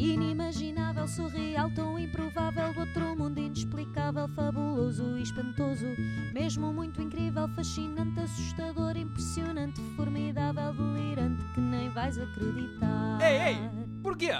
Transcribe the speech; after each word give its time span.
Inimaginável, 0.00 1.06
surreal, 1.06 1.70
tão 1.74 1.98
improvável, 1.98 2.72
do 2.72 2.80
outro 2.80 3.14
mundo 3.14 3.38
inexplicável, 3.38 4.26
fabuloso 4.28 5.18
e 5.18 5.22
espantoso, 5.22 5.84
mesmo 6.32 6.72
muito 6.72 7.02
incrível, 7.02 7.46
fascinante, 7.48 8.18
assustador, 8.18 8.96
impressionante, 8.96 9.78
formidável, 9.96 10.72
delirante, 10.72 11.44
que 11.52 11.60
nem 11.60 11.90
vais 11.90 12.16
acreditar. 12.16 13.18
Ei, 13.20 13.52
ei, 13.52 13.56
porquê? 14.02 14.30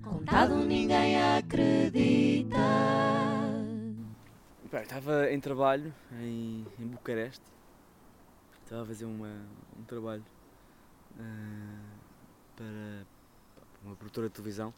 Contado 0.00 0.54
ninguém 0.54 1.20
acredita. 1.20 2.56
Estava 4.72 5.28
em 5.32 5.40
trabalho 5.40 5.92
em, 6.20 6.64
em 6.78 6.86
Bucareste. 6.86 7.42
Estava 8.62 8.82
a 8.82 8.86
fazer 8.86 9.06
uma, 9.06 9.42
um 9.76 9.82
trabalho 9.82 10.24
para, 12.54 13.04
para 13.72 13.88
uma 13.88 13.96
produtora 13.96 14.28
de 14.28 14.34
televisão 14.34 14.72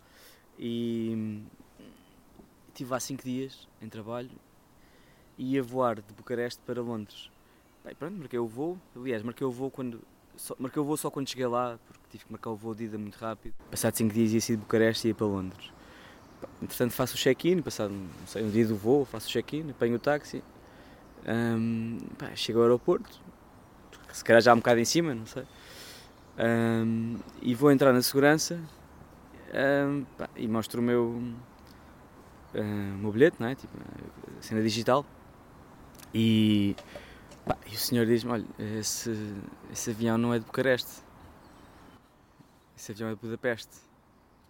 e 0.58 1.42
estive 2.68 2.90
lá 2.90 3.00
5 3.00 3.22
dias 3.22 3.68
em 3.80 3.88
trabalho 3.88 4.30
e 5.38 5.54
ia 5.54 5.62
voar 5.62 5.96
de 5.96 6.14
Bucareste 6.14 6.60
para 6.66 6.80
Londres. 6.80 7.30
Bem, 7.84 7.94
pronto, 7.94 8.16
marquei 8.16 8.38
o 8.38 8.46
voo. 8.46 8.78
Aliás, 8.94 9.22
marquei 9.22 9.46
o 9.46 9.50
voo 9.50 9.70
quando. 9.70 10.00
Só, 10.36 10.54
marquei 10.58 10.80
o 10.80 10.84
voo 10.84 10.96
só 10.96 11.10
quando 11.10 11.28
cheguei 11.28 11.46
lá, 11.46 11.78
porque 11.86 12.00
tive 12.10 12.24
que 12.24 12.32
marcar 12.32 12.50
o 12.50 12.56
voo 12.56 12.74
de 12.74 12.84
ida 12.84 12.96
muito 12.96 13.16
rápido. 13.16 13.54
Passado 13.70 13.96
5 13.96 14.14
dias 14.14 14.32
ia 14.32 14.40
sair 14.40 14.56
de 14.56 14.62
Bucareste 14.62 15.08
e 15.08 15.10
ia 15.10 15.14
para 15.14 15.26
Londres. 15.26 15.70
Entretanto 16.60 16.92
faço 16.92 17.14
o 17.14 17.18
check-in, 17.18 17.60
passado 17.62 17.92
não 17.92 18.26
sei, 18.26 18.42
um 18.42 18.50
dia 18.50 18.66
do 18.66 18.76
voo, 18.76 19.04
faço 19.04 19.28
o 19.28 19.30
check-in, 19.30 19.70
apanho 19.70 19.96
o 19.96 19.98
táxi, 19.98 20.42
Ahm, 21.24 21.98
pá, 22.18 22.34
chego 22.34 22.58
ao 22.58 22.64
aeroporto, 22.64 23.20
se 24.12 24.24
calhar 24.24 24.42
já 24.42 24.52
um 24.52 24.56
bocado 24.56 24.80
em 24.80 24.84
cima, 24.84 25.14
não 25.14 25.26
sei, 25.26 25.44
Ahm, 26.36 27.18
e 27.40 27.54
vou 27.54 27.70
entrar 27.70 27.92
na 27.92 28.02
segurança 28.02 28.60
pá, 30.16 30.28
e 30.36 30.48
mostro 30.48 30.80
o 30.80 30.84
meu, 30.84 31.22
o 32.54 32.98
meu 32.98 33.12
bilhete, 33.12 33.36
não 33.40 33.48
é? 33.48 33.54
tipo, 33.54 33.72
a 34.38 34.42
cena 34.42 34.62
digital, 34.62 35.04
e, 36.14 36.76
pá, 37.46 37.56
e 37.70 37.74
o 37.74 37.78
senhor 37.78 38.06
diz-me, 38.06 38.32
olha, 38.32 38.46
esse, 38.58 39.10
esse 39.70 39.90
avião 39.90 40.18
não 40.18 40.32
é 40.34 40.38
de 40.38 40.44
Bucareste, 40.44 41.02
esse 42.76 42.92
avião 42.92 43.10
é 43.10 43.14
de 43.14 43.20
Budapeste, 43.20 43.76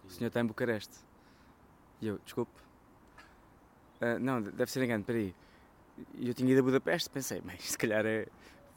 o 0.05 0.09
senhor 0.09 0.27
está 0.27 0.39
em 0.41 0.45
Bucareste. 0.45 0.97
E 2.01 2.07
eu, 2.07 2.19
desculpe. 2.25 2.51
"Ah, 4.01 4.19
não, 4.19 4.41
deve 4.41 4.69
ser 4.69 4.83
engano, 4.83 5.03
peraí. 5.03 5.33
E 6.15 6.27
eu 6.27 6.33
tinha 6.33 6.51
ido 6.51 6.59
a 6.59 6.63
Budapeste, 6.63 7.09
pensei, 7.09 7.41
mas 7.45 7.61
se 7.61 7.77
calhar 7.77 8.05
é. 8.05 8.27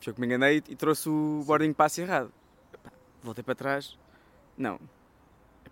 Foi 0.01 0.11
eu 0.11 0.15
que 0.15 0.21
me 0.21 0.27
enganei 0.27 0.63
e 0.69 0.77
trouxe 0.77 1.09
o 1.09 1.43
boarding 1.45 1.73
pass 1.73 1.99
errado. 1.99 2.31
Voltei 3.23 3.43
para 3.43 3.55
trás, 3.55 3.99
não. 4.57 4.79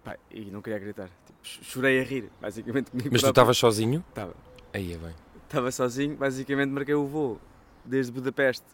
Epá, 0.05 0.19
e 0.30 0.50
não 0.50 0.60
queria 0.60 0.77
acreditar. 0.77 1.08
Tipo, 1.27 1.38
ch- 1.42 1.60
chorei 1.64 1.98
a 2.00 2.05
rir, 2.05 2.30
basicamente. 2.41 2.91
Mas 3.10 3.22
tu 3.22 3.28
estavas 3.28 3.56
sozinho? 3.56 4.05
Estava. 4.10 4.34
Aí 4.72 4.92
é 4.92 4.98
bem. 4.98 5.14
Estava 5.44 5.70
sozinho, 5.70 6.14
basicamente 6.16 6.70
marquei 6.70 6.94
o 6.94 7.06
voo 7.06 7.41
desde 7.84 8.12
Budapeste 8.12 8.66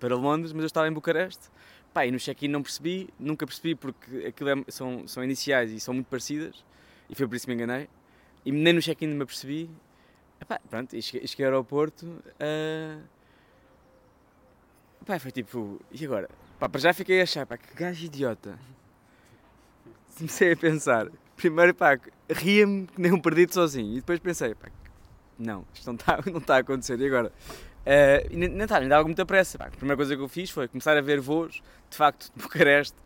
para 0.00 0.14
Londres, 0.14 0.52
mas 0.52 0.62
eu 0.62 0.66
estava 0.66 0.86
em 0.86 0.92
Bucareste. 0.92 1.48
Pá, 1.92 2.06
e 2.06 2.10
no 2.12 2.18
check-in 2.18 2.46
não 2.48 2.62
percebi, 2.62 3.08
nunca 3.18 3.44
percebi 3.46 3.74
porque 3.74 4.26
aquilo 4.26 4.48
é- 4.50 4.64
são, 4.68 5.06
são 5.08 5.24
iniciais 5.24 5.72
e 5.72 5.80
são 5.80 5.92
muito 5.92 6.06
parecidas 6.06 6.64
e 7.10 7.14
foi 7.16 7.26
por 7.26 7.34
isso 7.34 7.46
que 7.46 7.54
me 7.54 7.60
enganei. 7.62 7.88
E 8.44 8.52
nem 8.52 8.72
no 8.72 8.80
check-in 8.80 9.08
me 9.08 9.22
apercebi. 9.22 9.68
Epá, 10.40 10.60
pronto, 10.70 10.94
e 10.94 11.02
cheguei, 11.02 11.26
cheguei 11.26 11.46
ao 11.46 11.52
aeroporto. 11.52 12.22
ah, 12.38 13.00
Pá, 15.04 15.18
foi 15.18 15.30
tipo, 15.32 15.80
e 15.90 16.04
agora? 16.04 16.28
Pá, 16.60 16.68
para 16.68 16.80
já 16.80 16.92
fiquei 16.92 17.18
a 17.20 17.22
achar, 17.24 17.46
pá, 17.46 17.56
que 17.56 17.74
gajo 17.74 18.04
idiota. 18.04 18.58
Comecei 20.18 20.52
a 20.52 20.56
pensar, 20.56 21.08
primeiro, 21.36 21.72
pá, 21.72 21.98
ria-me 22.28 22.86
que 22.88 23.00
nem 23.00 23.12
um 23.12 23.20
perdido 23.20 23.54
sozinho. 23.54 23.92
E 23.92 23.96
depois 23.96 24.18
pensei, 24.18 24.54
pá, 24.54 24.68
não, 25.38 25.64
isto 25.72 25.86
não 25.86 25.94
está 25.94 26.18
não 26.30 26.40
tá 26.40 26.56
a 26.56 26.58
acontecer. 26.58 26.98
E 27.00 27.06
agora? 27.06 27.32
Eh, 27.86 28.26
e 28.30 28.36
nem, 28.36 28.48
nem, 28.48 28.66
tá, 28.66 28.80
nem 28.80 28.88
dava 28.88 29.04
muita 29.04 29.24
pressa. 29.24 29.56
Pá. 29.56 29.66
A 29.66 29.70
primeira 29.70 29.96
coisa 29.96 30.16
que 30.16 30.22
eu 30.22 30.28
fiz 30.28 30.50
foi 30.50 30.66
começar 30.68 30.96
a 30.96 31.00
ver 31.00 31.20
voos, 31.20 31.62
de 31.88 31.96
facto, 31.96 32.32
de 32.34 32.42
Bucareste 32.42 32.96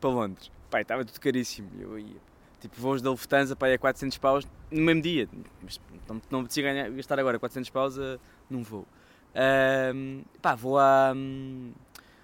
para 0.00 0.10
Londres. 0.10 0.50
Pá, 0.70 0.80
estava 0.80 1.04
tudo 1.04 1.20
caríssimo. 1.20 1.68
Eu 1.78 1.98
ia, 1.98 2.16
tipo, 2.60 2.80
voos 2.80 3.02
da 3.02 3.10
Lufthansa 3.10 3.56
aí 3.60 3.74
a 3.74 3.78
400 3.78 4.16
paus 4.18 4.46
no 4.70 4.80
mesmo 4.80 5.02
dia. 5.02 5.28
Mas 5.62 5.80
não, 6.08 6.22
não 6.30 6.42
me 6.42 6.48
ganhar, 6.48 6.88
gastar 6.90 7.18
agora 7.18 7.38
400 7.38 7.68
paus 7.70 7.98
a, 7.98 8.18
num 8.48 8.62
voo. 8.62 8.86
Ahm, 9.34 10.22
pá, 10.40 10.54
vou 10.54 10.78
à 10.78 11.12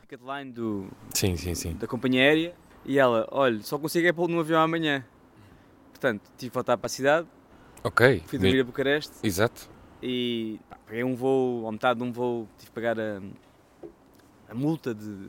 Ticketline 0.03 0.53
do, 0.53 0.89
Sim, 1.15 1.37
sim, 1.37 1.55
sim. 1.55 1.73
da 1.75 1.87
companhia 1.87 2.23
aérea 2.23 2.55
e 2.87 2.99
ela, 2.99 3.27
olha, 3.31 3.61
só 3.63 3.79
consigo 3.79 4.07
é 4.07 4.13
pô-lo 4.13 4.29
no 4.29 4.41
avião 4.41 4.61
amanhã. 4.63 5.05
Portanto, 5.91 6.23
tive 6.39 6.51
que 6.51 6.55
voltar 6.55 6.77
para 6.77 6.87
a 6.87 6.91
cidade, 6.91 7.27
Ok. 7.83 8.23
fui 8.27 8.39
dormir 8.39 8.61
a 8.61 8.65
Bucareste 8.65 9.13
Exato. 9.23 9.69
e 10.03 10.59
pá, 10.69 10.79
paguei 10.87 11.03
um 11.05 11.15
voo, 11.15 11.65
ao 11.67 11.73
metade 11.73 11.99
de 12.01 12.05
um 12.07 12.13
voo, 12.13 12.49
tive 12.59 12.67
que 12.69 12.73
pagar 12.75 12.99
a, 13.01 13.21
a 14.49 14.55
multa 14.55 14.95
de 14.95 15.29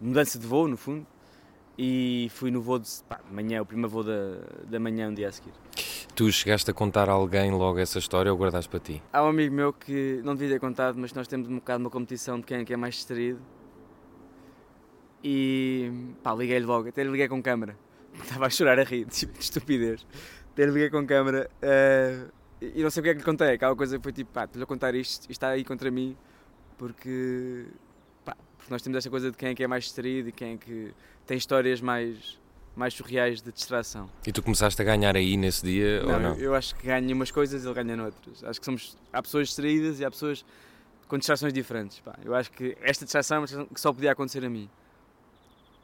mudança 0.00 0.38
de 0.38 0.46
voo, 0.46 0.68
no 0.68 0.76
fundo, 0.76 1.06
e 1.78 2.28
fui 2.34 2.50
no 2.50 2.60
voo 2.60 2.78
de, 2.78 2.88
pá, 3.08 3.20
manhã, 3.30 3.62
o 3.62 3.66
primeiro 3.66 3.88
voo 3.88 4.04
da, 4.04 4.40
da 4.68 4.78
manhã, 4.78 5.08
um 5.08 5.14
dia 5.14 5.28
a 5.28 5.32
seguir. 5.32 5.52
Tu 6.14 6.30
chegaste 6.30 6.70
a 6.70 6.74
contar 6.74 7.08
a 7.08 7.12
alguém 7.12 7.50
logo 7.52 7.78
essa 7.78 7.98
história 7.98 8.30
ou 8.30 8.38
guardaste 8.38 8.68
para 8.68 8.80
ti? 8.80 9.02
Há 9.10 9.24
um 9.24 9.28
amigo 9.28 9.54
meu 9.54 9.72
que 9.72 10.20
não 10.22 10.34
devia 10.34 10.54
ter 10.56 10.60
contado, 10.60 10.98
mas 10.98 11.14
nós 11.14 11.26
temos 11.26 11.48
um 11.48 11.54
bocado 11.54 11.82
uma 11.82 11.88
competição 11.90 12.38
de 12.38 12.44
quem 12.44 12.58
é 12.58 12.64
que 12.66 12.72
é 12.74 12.76
mais 12.76 12.96
distraído. 12.96 13.40
E 15.24 15.90
pá, 16.22 16.34
liguei-lhe 16.34 16.64
logo, 16.66 16.88
até 16.88 17.02
lhe 17.04 17.10
liguei 17.10 17.28
com 17.28 17.42
câmara. 17.42 17.76
Estava 18.22 18.46
a 18.46 18.50
chorar 18.50 18.78
a 18.78 18.84
rir, 18.84 19.06
tipo, 19.10 19.32
de 19.32 19.44
estupidez. 19.44 20.06
Até 20.52 20.66
lhe 20.66 20.72
liguei 20.72 20.90
com 20.90 21.06
câmara. 21.06 21.50
eh, 21.62 22.26
e 22.60 22.82
não 22.82 22.90
sei 22.90 23.00
o 23.00 23.04
que 23.04 23.10
é 23.10 23.12
que 23.14 23.18
lhe 23.18 23.24
contei. 23.24 23.54
Aquela 23.54 23.74
coisa 23.74 23.96
que 23.96 24.02
foi 24.02 24.12
tipo, 24.12 24.30
pá, 24.32 24.44
estou-lhe 24.44 24.62
a 24.62 24.66
contar 24.66 24.94
isto, 24.94 25.22
isto 25.22 25.30
está 25.30 25.48
aí 25.48 25.64
contra 25.64 25.90
mim, 25.90 26.16
porque, 26.78 27.66
pá, 28.24 28.36
porque 28.56 28.72
nós 28.72 28.82
temos 28.82 28.98
esta 28.98 29.10
coisa 29.10 29.30
de 29.30 29.36
quem 29.36 29.50
é 29.50 29.54
que 29.54 29.64
é 29.64 29.66
mais 29.66 29.84
distraído 29.84 30.28
e 30.28 30.32
quem 30.32 30.54
é 30.54 30.56
que 30.56 30.92
tem 31.26 31.36
histórias 31.36 31.80
mais, 31.80 32.38
mais 32.76 32.94
surreais 32.94 33.42
de 33.42 33.50
distração. 33.50 34.08
E 34.26 34.32
tu 34.32 34.42
começaste 34.42 34.80
a 34.80 34.84
ganhar 34.84 35.16
aí 35.16 35.36
nesse 35.36 35.64
dia 35.64 36.02
ou 36.04 36.20
não? 36.20 36.34
Eu, 36.36 36.54
acho 36.54 36.74
que 36.76 36.86
ganho 36.86 37.14
umas 37.14 37.30
coisas 37.30 37.64
e 37.64 37.66
ele 37.66 37.74
ganha 37.74 37.96
noutras. 37.96 38.44
Acho 38.44 38.60
que 38.60 38.66
somos, 38.66 38.96
há 39.12 39.20
pessoas 39.22 39.48
distraídas 39.48 39.98
e 39.98 40.04
há 40.04 40.10
pessoas 40.10 40.44
com 41.08 41.18
distrações 41.18 41.52
diferentes. 41.52 41.98
pá. 42.00 42.16
Eu 42.24 42.34
acho 42.34 42.50
que 42.52 42.76
esta 42.80 43.04
distração 43.04 43.38
é 43.38 43.44
distração 43.44 43.66
que 43.66 43.80
só 43.80 43.92
podia 43.92 44.12
acontecer 44.12 44.44
a 44.44 44.50
mim. 44.50 44.70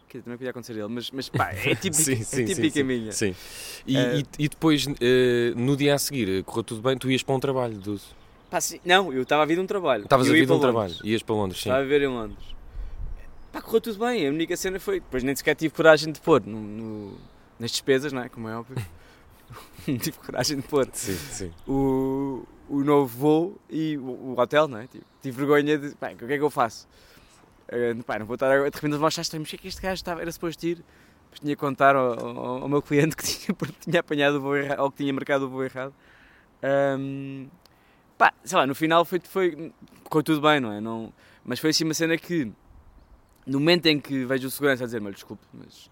Dizer, 0.09 0.23
também 0.23 0.39
podia 0.39 0.51
acontecer 0.51 0.73
a 0.73 0.77
ele, 0.85 0.89
mas, 0.89 1.11
mas 1.11 1.29
pá, 1.29 1.51
é 1.53 1.75
típica, 1.77 1.93
Sim, 2.03 2.13
é 2.13 2.17
sim, 2.17 2.25
sim, 2.25 2.45
típica 2.47 2.71
sim. 2.81 2.83
minha. 2.83 3.13
Sim. 3.13 3.35
E, 3.87 3.97
Eh, 3.97 4.19
e- 4.39 4.45
e 4.45 4.49
depois, 4.49 4.87
eh, 5.01 5.53
no 5.57 5.77
dia 5.77 5.95
a 5.95 5.99
seguir, 5.99 6.29
eh, 6.29 6.43
correu 6.43 6.63
tudo 6.65 6.81
bem? 6.83 6.97
Tu 6.97 7.11
ias 7.11 7.23
para 7.23 7.35
um 7.35 7.41
trabalho, 7.41 7.75
Dudu? 7.75 8.01
Pá, 8.51 8.61
sim, 8.61 8.81
não, 8.85 9.13
eu 9.13 9.23
estava 9.23 9.43
a 9.43 9.47
vir 9.47 9.57
de 9.57 9.61
um 9.61 9.67
trabalho. 9.67 10.05
Estavas 10.05 10.29
a 10.29 10.33
vir 10.33 10.47
de 10.47 10.53
um 10.53 10.57
para 10.57 10.61
trabalho. 10.63 10.93
Londres. 10.93 11.01
Ias 11.05 11.23
para 11.23 11.35
Londres, 11.35 11.61
sim. 11.61 11.69
Estava 11.69 11.85
a 11.85 11.87
ver 11.87 12.03
em 12.03 12.07
Londres. 12.09 12.39
Pá, 13.53 13.61
correu 13.61 13.81
tudo 13.81 13.99
bem. 13.99 14.27
A 14.27 14.31
única 14.31 14.57
cena 14.57 14.79
foi. 14.81 15.01
Depois 15.01 15.23
nem 15.23 15.35
sequer 15.37 15.55
tive 15.55 15.75
coragem 15.75 16.13
de 16.13 16.21
pôr 16.21 16.43
no, 16.47 16.61
no- 16.61 17.19
nas 17.59 17.71
despesas, 17.71 18.13
não 18.13 18.23
é? 18.23 18.29
Como 18.29 18.49
é 18.49 18.57
óbvio. 18.57 18.77
não 19.87 19.99
tive 19.99 20.19
coragem 20.19 20.57
de 20.59 20.63
pôr. 20.63 20.89
Sim, 20.93 21.17
sim. 21.17 21.51
o, 21.67 22.45
o 22.69 22.83
novo 22.85 23.07
voo 23.19 23.59
e 23.71 23.97
o, 23.99 24.03
o 24.05 24.39
hotel, 24.41 24.69
não 24.69 24.79
é? 24.79 24.87
Tipo, 24.87 25.05
tive 25.23 25.37
vergonha 25.39 25.77
de. 25.79 25.95
Pá, 25.95 26.13
o 26.13 26.17
que 26.17 26.25
é 26.25 26.37
que 26.39 26.43
eu 26.43 26.51
faço? 26.51 26.87
Eh, 27.69 27.95
pá, 28.07 28.19
não 28.19 28.27
vou 28.27 28.35
estar 28.35 28.51
agora. 28.51 28.71
De 28.71 28.77
repente, 28.77 28.99
mas 28.99 29.19
o 29.19 29.45
que 29.45 29.57
é 29.57 29.59
que 29.59 29.69
este 29.69 29.81
gajo 29.83 29.95
estava, 29.95 30.21
era 30.23 30.33
suposto 30.33 30.65
ir? 30.67 30.77
Depois 31.25 31.41
tinha 31.41 31.55
que 31.55 31.61
contar 31.61 31.95
ao, 31.97 32.19
ao- 32.19 32.63
ao 32.63 32.69
meu 32.69 32.81
cliente 32.83 33.17
que 33.17 33.23
tinha, 33.25 33.55
tinha 33.81 34.01
apanhado 34.01 34.37
o 34.39 34.41
voo 34.41 34.57
errado, 34.57 34.81
ou 34.81 34.91
que 34.91 34.99
tinha 34.99 35.13
marcado 35.13 35.47
o 35.47 35.49
voo 35.51 35.65
errado. 35.65 35.95
Ahm, 36.63 37.49
pá, 38.19 38.33
sei 38.45 38.59
lá, 38.59 38.67
no 38.67 38.75
final 38.75 39.05
foi, 39.05 39.21
foi, 39.21 39.73
correu 40.05 40.25
tudo 40.25 40.41
bem, 40.43 40.61
não 40.61 40.73
é? 40.73 40.81
Não, 40.81 41.13
mas 41.45 41.61
foi 41.61 41.71
assim 41.71 41.85
uma 41.85 41.95
cena 41.95 42.17
que, 42.19 42.53
no 43.47 43.59
momento 43.61 43.87
em 43.87 44.01
que 44.01 44.25
vejo 44.25 44.49
o 44.49 44.51
segurança 44.51 44.85
a 44.85 44.87
dizer-me, 44.87 45.07
"Olha, 45.07 45.15
desculpe, 45.15 45.45
mas 45.53 45.91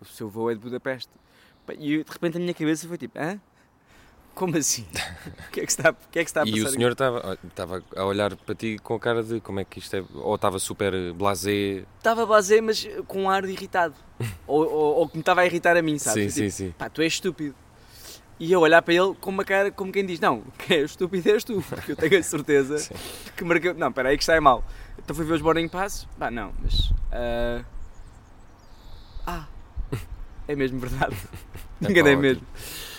o 0.00 0.04
seu 0.06 0.28
voo 0.28 0.50
é 0.50 0.54
de 0.54 0.60
Budapeste. 0.60 1.10
E 1.78 2.04
de 2.04 2.12
repente 2.12 2.36
a 2.36 2.40
minha 2.40 2.54
cabeça 2.54 2.88
foi 2.88 2.98
tipo, 2.98 3.18
hã? 3.18 3.40
Como 4.34 4.56
assim? 4.56 4.84
O 5.46 5.50
que 5.52 5.60
é 5.60 5.64
que 5.64 5.70
está, 5.70 5.90
o 5.90 5.96
que 6.10 6.18
é 6.18 6.24
que 6.24 6.30
está 6.30 6.42
a 6.42 6.44
passar 6.44 6.56
E 6.56 6.60
o 6.62 6.64
aqui?" 6.66 6.72
senhor 6.74 6.92
estava 6.92 7.38
estava 7.46 7.82
a 7.96 8.04
olhar 8.04 8.34
para 8.36 8.54
ti 8.54 8.78
com 8.82 8.94
a 8.94 8.98
cara 9.00 9.22
de 9.22 9.40
como 9.40 9.60
é 9.60 9.64
que 9.64 9.78
isto 9.78 9.94
é. 9.94 10.04
Ou 10.14 10.34
estava 10.34 10.58
super 10.58 10.92
blasé. 11.12 11.84
Estava 11.98 12.26
blasé, 12.26 12.60
mas 12.60 12.86
com 13.06 13.22
um 13.24 13.30
ar 13.30 13.42
de 13.46 13.52
irritado. 13.52 13.94
ou, 14.46 14.62
ou, 14.68 14.94
ou 14.96 15.08
que 15.08 15.16
me 15.16 15.20
estava 15.20 15.42
a 15.42 15.46
irritar 15.46 15.76
a 15.76 15.82
mim, 15.82 15.98
Sim, 15.98 16.04
sabes? 16.04 16.34
sim, 16.34 16.40
Tipo, 16.46 16.52
sim. 16.52 16.74
pá, 16.76 16.88
tu 16.88 17.00
és 17.02 17.12
estúpido. 17.12 17.54
E 18.40 18.50
eu 18.50 18.60
olhar 18.60 18.82
para 18.82 18.92
ele 18.92 19.14
com 19.20 19.30
uma 19.30 19.44
cara 19.44 19.70
como 19.70 19.92
quem 19.92 20.04
diz, 20.04 20.18
não, 20.18 20.42
quem 20.58 20.78
é 20.78 20.82
estúpido 20.82 21.30
és 21.30 21.44
tu, 21.44 21.62
porque 21.68 21.92
eu 21.92 21.96
tenho 21.96 22.18
a 22.18 22.22
certeza 22.22 22.78
Sim. 22.82 22.94
que 23.36 23.44
marquei... 23.44 23.72
Não, 23.74 23.88
espera 23.88 24.08
aí 24.08 24.16
que 24.16 24.24
está 24.24 24.34
é 24.34 24.40
mal. 24.40 24.64
Então 24.98 25.14
fui 25.14 25.24
ver 25.24 25.34
os 25.34 25.40
boarding 25.40 25.68
passes, 25.68 26.04
pá, 26.18 26.32
não, 26.32 26.52
mas... 26.60 26.92
ah, 27.12 27.64
Ah, 29.24 29.46
é 30.48 30.54
mesmo 30.54 30.78
verdade. 30.78 31.16
É 31.84 31.90
Enganei 31.90 32.16
mesmo. 32.16 32.46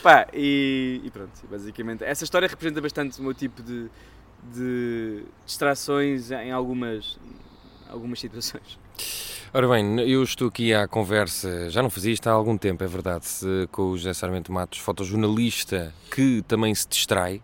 Pá, 0.04 0.28
e, 0.32 1.02
e 1.04 1.10
pronto, 1.10 1.32
basicamente. 1.50 2.04
Essa 2.04 2.24
história 2.24 2.48
representa 2.48 2.80
bastante 2.82 3.20
o 3.20 3.24
meu 3.24 3.34
tipo 3.34 3.64
de, 3.64 3.90
de 4.54 5.24
distrações 5.44 6.30
em 6.30 6.52
algumas, 6.52 7.18
algumas 7.90 8.20
situações. 8.20 8.78
Ora 9.52 9.68
bem, 9.70 10.00
eu 10.02 10.22
estou 10.22 10.50
aqui 10.50 10.74
à 10.74 10.88
conversa, 10.88 11.70
já 11.70 11.82
não 11.82 11.90
fazia 11.90 12.12
isto 12.12 12.28
há 12.28 12.34
algum 12.34 12.58
tempo, 12.58 12.84
é 12.84 12.88
verdade, 12.88 13.26
com 13.72 13.92
o 13.92 13.98
José 13.98 14.14
Sarmento 14.14 14.52
Matos, 14.52 14.80
fotojornalista 14.80 15.94
que 16.14 16.44
também 16.48 16.76
se 16.76 16.88
distrai. 16.88 17.42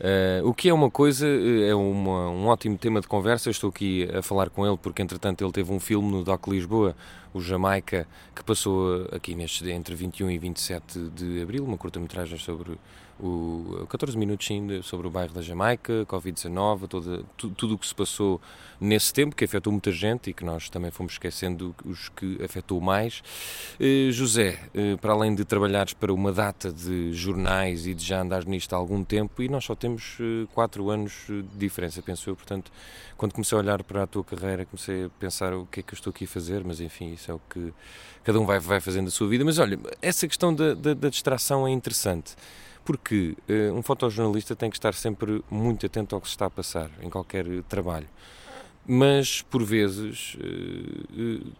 Uh, 0.00 0.48
o 0.48 0.54
que 0.54 0.68
é 0.68 0.74
uma 0.74 0.90
coisa, 0.90 1.26
eh, 1.26 1.68
é 1.68 1.74
uma, 1.74 2.30
um 2.30 2.46
ótimo 2.46 2.76
tema 2.76 3.00
de 3.00 3.06
conversa. 3.06 3.50
Estou 3.50 3.70
aqui 3.70 4.08
a 4.12 4.22
falar 4.22 4.50
com 4.50 4.66
ele 4.66 4.76
porque, 4.76 5.02
entretanto, 5.02 5.44
ele 5.44 5.52
teve 5.52 5.72
um 5.72 5.78
filme 5.78 6.10
no 6.10 6.24
Doc 6.24 6.46
Lisboa, 6.48 6.96
o 7.32 7.40
Jamaica, 7.40 8.06
que 8.34 8.42
passou 8.42 9.06
aqui 9.12 9.34
neste, 9.34 9.68
entre 9.70 9.94
21 9.94 10.30
e 10.30 10.38
27 10.38 10.98
de 11.14 11.42
abril, 11.42 11.64
uma 11.64 11.76
curta-metragem 11.76 12.38
sobre 12.38 12.78
o 13.22 13.86
14 13.88 14.18
minutos 14.18 14.46
sim, 14.46 14.82
sobre 14.82 15.06
o 15.06 15.10
bairro 15.10 15.32
da 15.32 15.40
Jamaica, 15.40 16.04
Covid-19, 16.06 17.24
tudo 17.36 17.74
o 17.74 17.78
que 17.78 17.86
se 17.86 17.94
passou 17.94 18.40
nesse 18.80 19.12
tempo, 19.12 19.36
que 19.36 19.44
afetou 19.44 19.72
muita 19.72 19.92
gente 19.92 20.30
e 20.30 20.34
que 20.34 20.44
nós 20.44 20.68
também 20.68 20.90
fomos 20.90 21.12
esquecendo 21.12 21.72
os 21.84 22.08
que 22.08 22.42
afetou 22.42 22.80
mais. 22.80 23.22
Eh, 23.78 24.08
José, 24.10 24.58
eh, 24.74 24.96
para 25.00 25.12
além 25.12 25.36
de 25.36 25.44
trabalhares 25.44 25.94
para 25.94 26.12
uma 26.12 26.32
data 26.32 26.72
de 26.72 27.12
jornais 27.12 27.86
e 27.86 27.94
de 27.94 28.04
já 28.04 28.20
andares 28.20 28.44
nisto 28.44 28.72
há 28.72 28.76
algum 28.76 29.04
tempo, 29.04 29.40
e 29.40 29.48
nós 29.48 29.64
só 29.64 29.76
temos 29.76 30.16
eh, 30.18 30.48
quatro 30.52 30.90
anos 30.90 31.12
de 31.28 31.42
diferença, 31.56 32.02
penso 32.02 32.28
eu, 32.28 32.34
portanto, 32.34 32.72
quando 33.16 33.34
comecei 33.34 33.56
a 33.56 33.60
olhar 33.60 33.84
para 33.84 34.02
a 34.02 34.06
tua 34.06 34.24
carreira, 34.24 34.64
comecei 34.64 35.04
a 35.04 35.08
pensar 35.20 35.54
o 35.54 35.64
que 35.66 35.78
é 35.78 35.82
que 35.84 35.94
eu 35.94 35.96
estou 35.96 36.10
aqui 36.10 36.24
a 36.24 36.28
fazer, 36.28 36.64
mas 36.64 36.80
enfim, 36.80 37.12
isso 37.12 37.30
é 37.30 37.34
o 37.34 37.40
que 37.48 37.72
cada 38.24 38.40
um 38.40 38.44
vai, 38.44 38.58
vai 38.58 38.80
fazendo 38.80 39.06
a 39.06 39.10
sua 39.12 39.28
vida. 39.28 39.44
Mas 39.44 39.60
olha, 39.60 39.78
essa 40.00 40.26
questão 40.26 40.52
da, 40.52 40.74
da, 40.74 40.92
da 40.92 41.08
distração 41.08 41.68
é 41.68 41.70
interessante 41.70 42.34
porque 42.84 43.36
uh, 43.48 43.74
um 43.74 43.82
fotojornalista 43.82 44.56
tem 44.56 44.70
que 44.70 44.76
estar 44.76 44.94
sempre 44.94 45.44
muito 45.50 45.86
atento 45.86 46.14
ao 46.14 46.20
que 46.20 46.26
se 46.26 46.32
está 46.32 46.46
a 46.46 46.50
passar 46.50 46.90
em 47.00 47.08
qualquer 47.08 47.46
trabalho. 47.64 48.08
Mas, 48.86 49.42
por 49.42 49.62
vezes, 49.62 50.36
uh, 50.36 51.46
uh, 51.46 51.52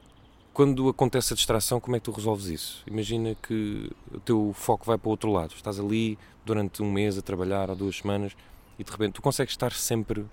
quando 0.53 0.89
acontece 0.89 1.33
a 1.33 1.37
distração, 1.37 1.81
como 1.81 1.97
é 1.97 2.01
que 2.01 2.05
tu 2.05 2.11
resolves 2.11 2.47
isso? 2.47 2.83
Imagina 2.87 3.35
que 3.35 3.91
o 4.13 4.21
teu 4.21 4.53
foco 4.55 4.85
vai 4.85 4.99
para 4.99 5.09
o 5.09 5.11
outro 5.11 5.31
lado. 5.31 5.55
Estás 5.55 5.79
ali 5.79 6.19
durante 6.45 6.83
um 6.83 6.91
mês 6.91 7.17
a 7.17 7.23
trabalhar, 7.23 7.71
ou 7.71 7.77
duas 7.77 7.99
semanas, 7.99 8.33
e 8.79 8.85
de 8.85 8.91
repente 8.91 9.15
tu 9.15 9.23
consegues 9.23 9.53
estar 9.53 9.73
sempre 9.73 10.27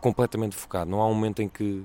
completamente 0.00 0.56
focado. 0.56 0.90
Não 0.90 1.00
há 1.00 1.06
um 1.06 1.14
momento 1.14 1.42
em 1.42 1.48
que 1.48 1.84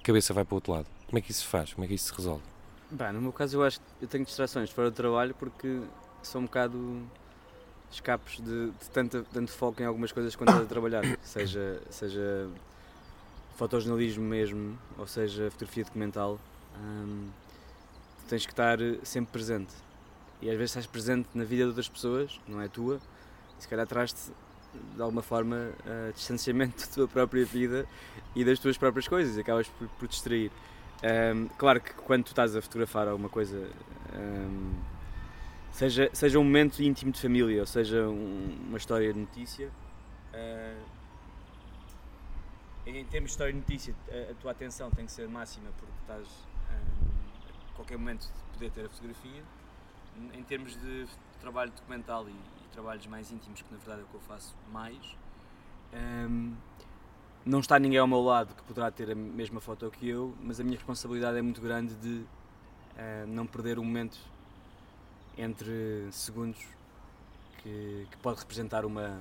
a 0.00 0.02
cabeça 0.02 0.32
vai 0.32 0.44
para 0.44 0.54
o 0.54 0.56
outro 0.56 0.72
lado. 0.72 0.86
Como 1.06 1.18
é 1.18 1.20
que 1.20 1.30
isso 1.30 1.40
se 1.40 1.46
faz? 1.46 1.74
Como 1.74 1.84
é 1.84 1.88
que 1.88 1.94
isso 1.94 2.06
se 2.06 2.14
resolve? 2.14 2.42
Bem, 2.90 3.12
no 3.12 3.20
meu 3.20 3.32
caso 3.32 3.56
eu 3.56 3.64
acho 3.64 3.80
que 3.80 3.86
eu 4.02 4.08
tenho 4.08 4.24
distrações 4.24 4.70
fora 4.70 4.90
do 4.90 4.94
trabalho 4.94 5.34
porque 5.34 5.80
sou 6.22 6.40
um 6.40 6.44
bocado 6.44 7.02
escapes 7.90 8.40
de, 8.40 8.70
de 8.70 8.90
tanto, 8.92 9.24
tanto 9.32 9.50
foco 9.52 9.82
em 9.82 9.86
algumas 9.86 10.12
coisas 10.12 10.34
quando 10.36 10.50
estás 10.50 10.66
a 10.66 10.68
trabalhar, 10.68 11.04
seja, 11.22 11.80
seja 11.90 12.48
fotojornalismo 13.56 14.24
mesmo, 14.24 14.78
ou 14.98 15.06
seja 15.06 15.50
fotografia 15.50 15.84
documental, 15.84 16.38
hum, 16.78 17.28
tens 18.28 18.44
que 18.44 18.52
estar 18.52 18.78
sempre 19.02 19.32
presente. 19.32 19.72
E 20.42 20.50
às 20.50 20.56
vezes 20.56 20.70
estás 20.70 20.86
presente 20.86 21.28
na 21.34 21.44
vida 21.44 21.62
de 21.62 21.68
outras 21.68 21.88
pessoas, 21.88 22.40
não 22.46 22.60
é 22.60 22.68
tua, 22.68 23.00
e 23.58 23.62
se 23.62 23.68
calhar 23.68 23.86
traz-te 23.86 24.30
de 24.94 25.00
alguma 25.00 25.22
forma 25.22 25.56
uh, 25.56 26.12
distanciamento 26.12 26.84
da 26.86 26.92
tua 26.92 27.08
própria 27.08 27.44
vida 27.44 27.86
e 28.34 28.44
das 28.44 28.58
tuas 28.58 28.76
próprias 28.76 29.08
coisas, 29.08 29.38
acabas 29.38 29.68
por, 29.68 29.88
por 29.88 30.08
distrair. 30.08 30.50
Um, 31.02 31.48
claro 31.58 31.80
que 31.80 31.92
quando 31.92 32.24
tu 32.24 32.28
estás 32.28 32.54
a 32.56 32.62
fotografar 32.62 33.08
alguma 33.08 33.28
coisa. 33.28 33.68
Um, 34.14 34.95
seja, 35.76 36.10
seja 36.12 36.38
um 36.38 36.44
momento 36.44 36.82
íntimo 36.82 37.12
de 37.12 37.20
família, 37.20 37.60
ou 37.60 37.66
seja 37.66 38.08
um, 38.08 38.66
uma 38.68 38.78
história 38.78 39.12
de 39.12 39.20
notícia. 39.20 39.70
Uh, 40.32 40.96
em 42.86 43.04
termos 43.04 43.30
de 43.30 43.34
história 43.34 43.52
de 43.52 43.58
notícia, 43.58 43.94
a, 44.10 44.30
a, 44.32 44.34
tua 44.34 44.52
atenção 44.52 44.90
tem 44.90 45.04
que 45.04 45.12
ser 45.12 45.28
máxima 45.28 45.68
porque 45.76 45.92
estás 46.00 46.26
um, 46.70 47.72
a 47.72 47.76
qualquer 47.76 47.98
momento 47.98 48.22
de 48.22 48.52
poder 48.52 48.70
ter 48.70 48.86
a 48.86 48.88
fotografia. 48.88 49.42
Em 50.32 50.42
termos 50.44 50.80
de 50.80 51.06
trabalho 51.40 51.70
documental 51.72 52.26
e, 52.26 52.32
e 52.32 52.68
trabalhos 52.72 53.06
mais 53.06 53.30
íntimos, 53.30 53.60
que 53.60 53.70
na 53.70 53.76
verdade 53.76 54.00
é 54.00 54.04
o 54.04 54.06
que 54.06 54.14
eu 54.14 54.20
faço 54.20 54.56
mais, 54.72 55.16
um, 55.92 56.54
não 57.44 57.60
está 57.60 57.78
ninguém 57.78 57.98
ao 57.98 58.06
meu 58.06 58.22
lado 58.22 58.54
que 58.54 58.62
poderá 58.62 58.90
ter 58.90 59.10
a 59.10 59.14
mesma 59.14 59.60
foto 59.60 59.90
que 59.90 60.08
eu, 60.08 60.34
mas 60.40 60.58
a 60.58 60.64
minha 60.64 60.76
responsabilidade 60.76 61.36
é 61.36 61.42
muito 61.42 61.60
grande 61.60 61.94
de 61.96 62.14
uh, 62.14 63.26
não 63.26 63.46
perder 63.46 63.78
o 63.78 63.84
momento 63.84 64.18
entre 65.36 66.08
segundos 66.10 66.58
que, 67.62 68.06
que, 68.10 68.16
pode 68.18 68.40
representar 68.40 68.84
uma, 68.84 69.18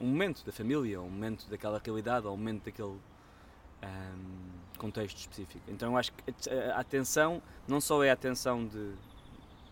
um 0.00 0.06
momento 0.06 0.44
da 0.44 0.52
família, 0.52 1.00
um 1.00 1.08
momento 1.08 1.48
daquela 1.48 1.80
realidade, 1.82 2.26
ou 2.26 2.34
um 2.34 2.36
momento 2.36 2.64
daquele 2.64 2.88
um, 2.88 4.78
contexto 4.78 5.18
específico. 5.18 5.62
Então 5.68 5.92
eu 5.92 5.96
acho 5.96 6.12
que 6.12 6.50
a, 6.50 6.80
atenção 6.80 7.42
não 7.66 7.80
só 7.80 8.02
é 8.02 8.10
a 8.10 8.12
atenção 8.12 8.66
de 8.66 8.92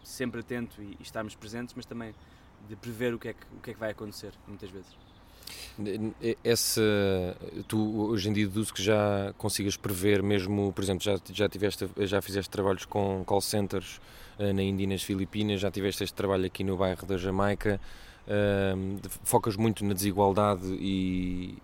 sempre 0.02 0.40
atento 0.40 0.80
e, 0.80 0.96
e 0.98 1.02
estarmos 1.02 1.34
presentes, 1.34 1.74
mas 1.74 1.84
também 1.84 2.14
de 2.68 2.76
prever 2.76 3.14
o 3.14 3.18
que 3.18 3.28
é 3.28 3.32
que, 3.32 3.46
o 3.56 3.60
que, 3.60 3.70
é 3.70 3.74
que 3.74 3.80
vai 3.80 3.90
acontecer, 3.90 4.32
muitas 4.46 4.70
vezes. 4.70 4.96
Essa, 6.42 6.82
tu 7.68 8.08
hoje 8.10 8.28
em 8.28 8.32
dia 8.32 8.46
deduzo 8.48 8.74
que 8.74 8.82
já 8.82 9.32
consigas 9.38 9.76
prever 9.76 10.22
mesmo, 10.24 10.72
por 10.72 10.82
exemplo, 10.82 11.04
já, 11.04 11.16
já, 11.32 11.48
tiveste, 11.48 11.88
já 11.98 12.20
fizeste 12.20 12.50
trabalhos 12.50 12.84
com 12.84 13.22
call 13.24 13.40
centers 13.40 14.00
uh, 14.40 14.52
na 14.52 14.62
Índia 14.62 14.84
e 14.84 14.86
nas 14.88 15.04
Filipinas, 15.04 15.60
já 15.60 15.70
tiveste 15.70 16.02
este 16.02 16.14
trabalho 16.14 16.46
aqui 16.46 16.64
no 16.64 16.76
bairro 16.76 17.06
da 17.06 17.16
Jamaica, 17.16 17.80
uh, 18.26 19.08
focas 19.22 19.54
muito 19.54 19.84
na 19.84 19.94
desigualdade 19.94 20.66
e, 20.80 21.56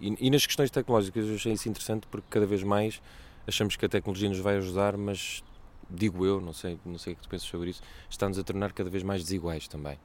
e, 0.00 0.16
e, 0.18 0.30
nas 0.30 0.44
questões 0.44 0.68
tecnológicas. 0.68 1.24
Eu 1.24 1.36
achei 1.36 1.52
isso 1.52 1.68
interessante 1.68 2.08
porque 2.08 2.26
cada 2.28 2.46
vez 2.46 2.64
mais 2.64 3.00
achamos 3.46 3.76
que 3.76 3.86
a 3.86 3.88
tecnologia 3.88 4.28
nos 4.28 4.40
vai 4.40 4.56
ajudar, 4.56 4.96
mas 4.96 5.44
digo 5.88 6.26
eu, 6.26 6.40
não 6.40 6.52
sei, 6.52 6.76
não 6.84 6.98
sei 6.98 7.12
o 7.12 7.16
que 7.16 7.22
tu 7.22 7.28
pensas 7.28 7.46
sobre 7.46 7.70
isso, 7.70 7.82
está-nos 8.10 8.36
a 8.36 8.42
tornar 8.42 8.72
cada 8.72 8.90
vez 8.90 9.04
mais 9.04 9.22
desiguais 9.22 9.68
também. 9.68 9.96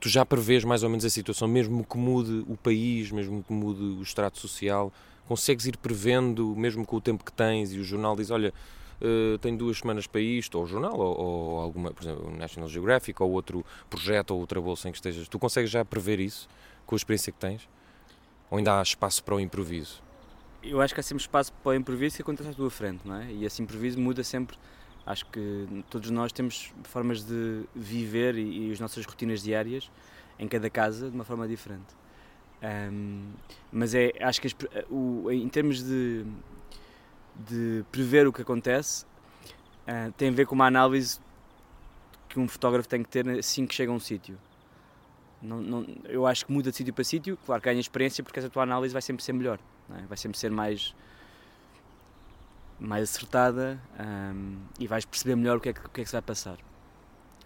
Tu 0.00 0.08
já 0.08 0.24
prevês 0.24 0.64
mais 0.64 0.82
ou 0.82 0.88
menos 0.88 1.04
a 1.04 1.10
situação, 1.10 1.46
mesmo 1.46 1.84
que 1.84 1.96
mude 1.96 2.44
o 2.48 2.56
país, 2.56 3.10
mesmo 3.10 3.42
que 3.42 3.52
mude 3.52 3.82
o 3.82 4.02
extrato 4.02 4.38
social, 4.38 4.92
consegues 5.26 5.66
ir 5.66 5.76
prevendo, 5.76 6.54
mesmo 6.56 6.86
com 6.86 6.96
o 6.96 7.00
tempo 7.00 7.24
que 7.24 7.32
tens, 7.32 7.72
e 7.72 7.78
o 7.78 7.84
jornal 7.84 8.16
diz: 8.16 8.30
Olha, 8.30 8.52
uh, 9.00 9.38
tenho 9.38 9.56
duas 9.56 9.78
semanas 9.78 10.06
para 10.06 10.20
isto, 10.20 10.56
ou 10.56 10.64
o 10.64 10.66
jornal, 10.66 10.98
ou, 10.98 11.18
ou, 11.18 11.60
alguma, 11.60 11.90
por 11.92 12.02
exemplo, 12.02 12.36
National 12.36 12.68
Geographic, 12.68 13.22
ou 13.22 13.30
outro 13.30 13.64
projeto, 13.90 14.32
ou 14.32 14.40
outra 14.40 14.60
bolsa 14.60 14.88
em 14.88 14.92
que 14.92 14.98
estejas. 14.98 15.28
Tu 15.28 15.38
consegues 15.38 15.70
já 15.70 15.84
prever 15.84 16.20
isso 16.20 16.48
com 16.86 16.94
a 16.94 16.96
experiência 16.96 17.32
que 17.32 17.38
tens? 17.38 17.68
Ou 18.50 18.58
ainda 18.58 18.78
há 18.78 18.82
espaço 18.82 19.22
para 19.24 19.34
o 19.34 19.40
improviso? 19.40 20.02
Eu 20.62 20.80
acho 20.80 20.94
que 20.94 21.00
há 21.00 21.02
sempre 21.02 21.22
espaço 21.22 21.52
para 21.52 21.70
o 21.70 21.74
improviso 21.74 22.16
que 22.16 22.22
acontece 22.22 22.48
à 22.48 22.54
tua 22.54 22.70
frente, 22.70 23.06
não 23.06 23.16
é? 23.16 23.30
E 23.30 23.44
esse 23.44 23.62
improviso 23.62 24.00
muda 24.00 24.24
sempre 24.24 24.56
Acho 25.06 25.26
que 25.26 25.84
todos 25.90 26.10
nós 26.10 26.32
temos 26.32 26.72
formas 26.84 27.24
de 27.24 27.64
viver 27.74 28.36
e, 28.36 28.68
e 28.68 28.72
as 28.72 28.80
nossas 28.80 29.04
rotinas 29.04 29.42
diárias 29.42 29.90
em 30.38 30.48
cada 30.48 30.70
casa 30.70 31.10
de 31.10 31.14
uma 31.14 31.24
forma 31.24 31.46
diferente. 31.46 31.94
Um, 32.62 33.32
mas 33.70 33.94
é, 33.94 34.12
acho 34.20 34.40
que 34.40 34.46
as, 34.46 34.56
o, 34.88 35.30
em 35.30 35.48
termos 35.48 35.82
de, 35.82 36.24
de 37.36 37.84
prever 37.92 38.26
o 38.26 38.32
que 38.32 38.40
acontece, 38.40 39.04
uh, 39.86 40.10
tem 40.16 40.30
a 40.30 40.32
ver 40.32 40.46
com 40.46 40.54
uma 40.54 40.66
análise 40.66 41.20
que 42.28 42.40
um 42.40 42.48
fotógrafo 42.48 42.88
tem 42.88 43.02
que 43.02 43.08
ter 43.08 43.28
assim 43.28 43.66
que 43.66 43.74
chega 43.74 43.92
a 43.92 43.94
um 43.94 44.00
sítio. 44.00 44.38
Não, 45.42 45.60
não, 45.60 45.86
eu 46.04 46.26
acho 46.26 46.46
que 46.46 46.52
muda 46.52 46.70
de 46.70 46.76
sítio 46.76 46.94
para 46.94 47.04
sítio, 47.04 47.38
claro 47.44 47.60
que 47.60 47.68
ganha 47.68 47.80
experiência 47.80 48.24
porque 48.24 48.38
essa 48.38 48.48
tua 48.48 48.62
análise 48.62 48.94
vai 48.94 49.02
sempre 49.02 49.22
ser 49.22 49.34
melhor, 49.34 49.58
é? 49.90 50.06
vai 50.06 50.16
sempre 50.16 50.38
ser 50.38 50.50
mais 50.50 50.94
mais 52.78 53.04
acertada 53.04 53.80
um, 53.98 54.56
e 54.78 54.86
vais 54.86 55.04
perceber 55.04 55.36
melhor 55.36 55.56
o 55.56 55.60
que, 55.60 55.68
é 55.68 55.72
que, 55.72 55.80
o 55.80 55.88
que 55.90 56.00
é 56.00 56.04
que 56.04 56.10
se 56.10 56.14
vai 56.14 56.22
passar. 56.22 56.58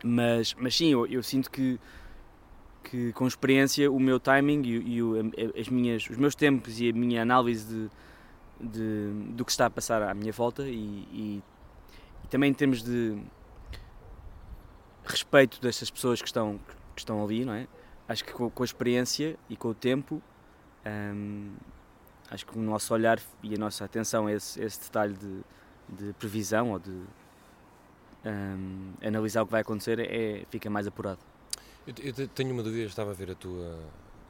Mas, 0.05 0.55
mas 0.55 0.77
sim, 0.77 0.93
eu, 0.93 1.07
eu 1.07 1.23
sinto 1.23 1.51
que, 1.51 1.79
que 2.85 3.13
com 3.13 3.27
experiência 3.27 3.91
o 3.91 3.99
meu 3.99 4.19
timing 4.19 4.63
e, 4.63 4.95
e 4.95 5.03
o, 5.03 5.15
as 5.59 5.69
minhas, 5.69 6.09
os 6.09 6.17
meus 6.17 6.35
tempos 6.35 6.81
e 6.81 6.91
a 6.91 6.93
minha 6.93 7.23
análise 7.23 7.67
de, 7.67 7.91
de, 8.61 9.33
do 9.33 9.45
que 9.45 9.51
está 9.51 9.67
a 9.67 9.71
passar 9.71 10.03
à 10.03 10.15
minha 10.15 10.33
volta 10.33 10.63
e, 10.63 10.73
e, 11.13 11.43
e 12.25 12.29
também 12.29 12.51
em 12.51 12.55
termos 12.55 12.83
de 12.83 13.19
respeito 15.05 15.61
destas 15.61 15.91
pessoas 15.91 16.21
que 16.21 16.29
estão, 16.29 16.59
que 16.95 17.01
estão 17.01 17.23
ali, 17.23 17.45
não 17.45 17.55
é? 17.55 17.67
Acho 18.09 18.25
que 18.25 18.33
com, 18.33 18.49
com 18.49 18.63
a 18.63 18.67
experiência 18.67 19.37
e 19.49 19.57
com 19.57 19.69
o 19.69 19.75
tempo 19.75 20.23
um, 20.87 21.53
acho 22.31 22.47
que 22.47 22.59
o 22.59 22.63
nosso 22.63 22.93
olhar 22.93 23.19
e 23.43 23.55
a 23.55 23.59
nossa 23.59 23.85
atenção 23.85 24.27
a 24.27 24.33
esse, 24.33 24.61
esse 24.61 24.81
detalhe 24.81 25.15
de, 25.15 25.43
de, 25.89 26.13
previsão 26.15 26.73
ou 26.73 26.79
de 26.79 27.03
um, 28.25 28.93
analisar 29.03 29.43
o 29.43 29.47
que 29.47 29.53
vai 29.53 29.63
acontecer 29.63 29.99
é, 30.01 30.45
fica 30.51 30.69
mais 30.69 30.87
apurado. 30.87 31.21
Eu, 31.87 31.95
eu 32.17 32.29
tenho 32.29 32.53
uma 32.53 32.63
dúvida, 32.63 32.85
estava 32.85 33.11
a 33.11 33.15
ver 33.15 33.31
a 33.31 33.35
tua, 33.35 33.79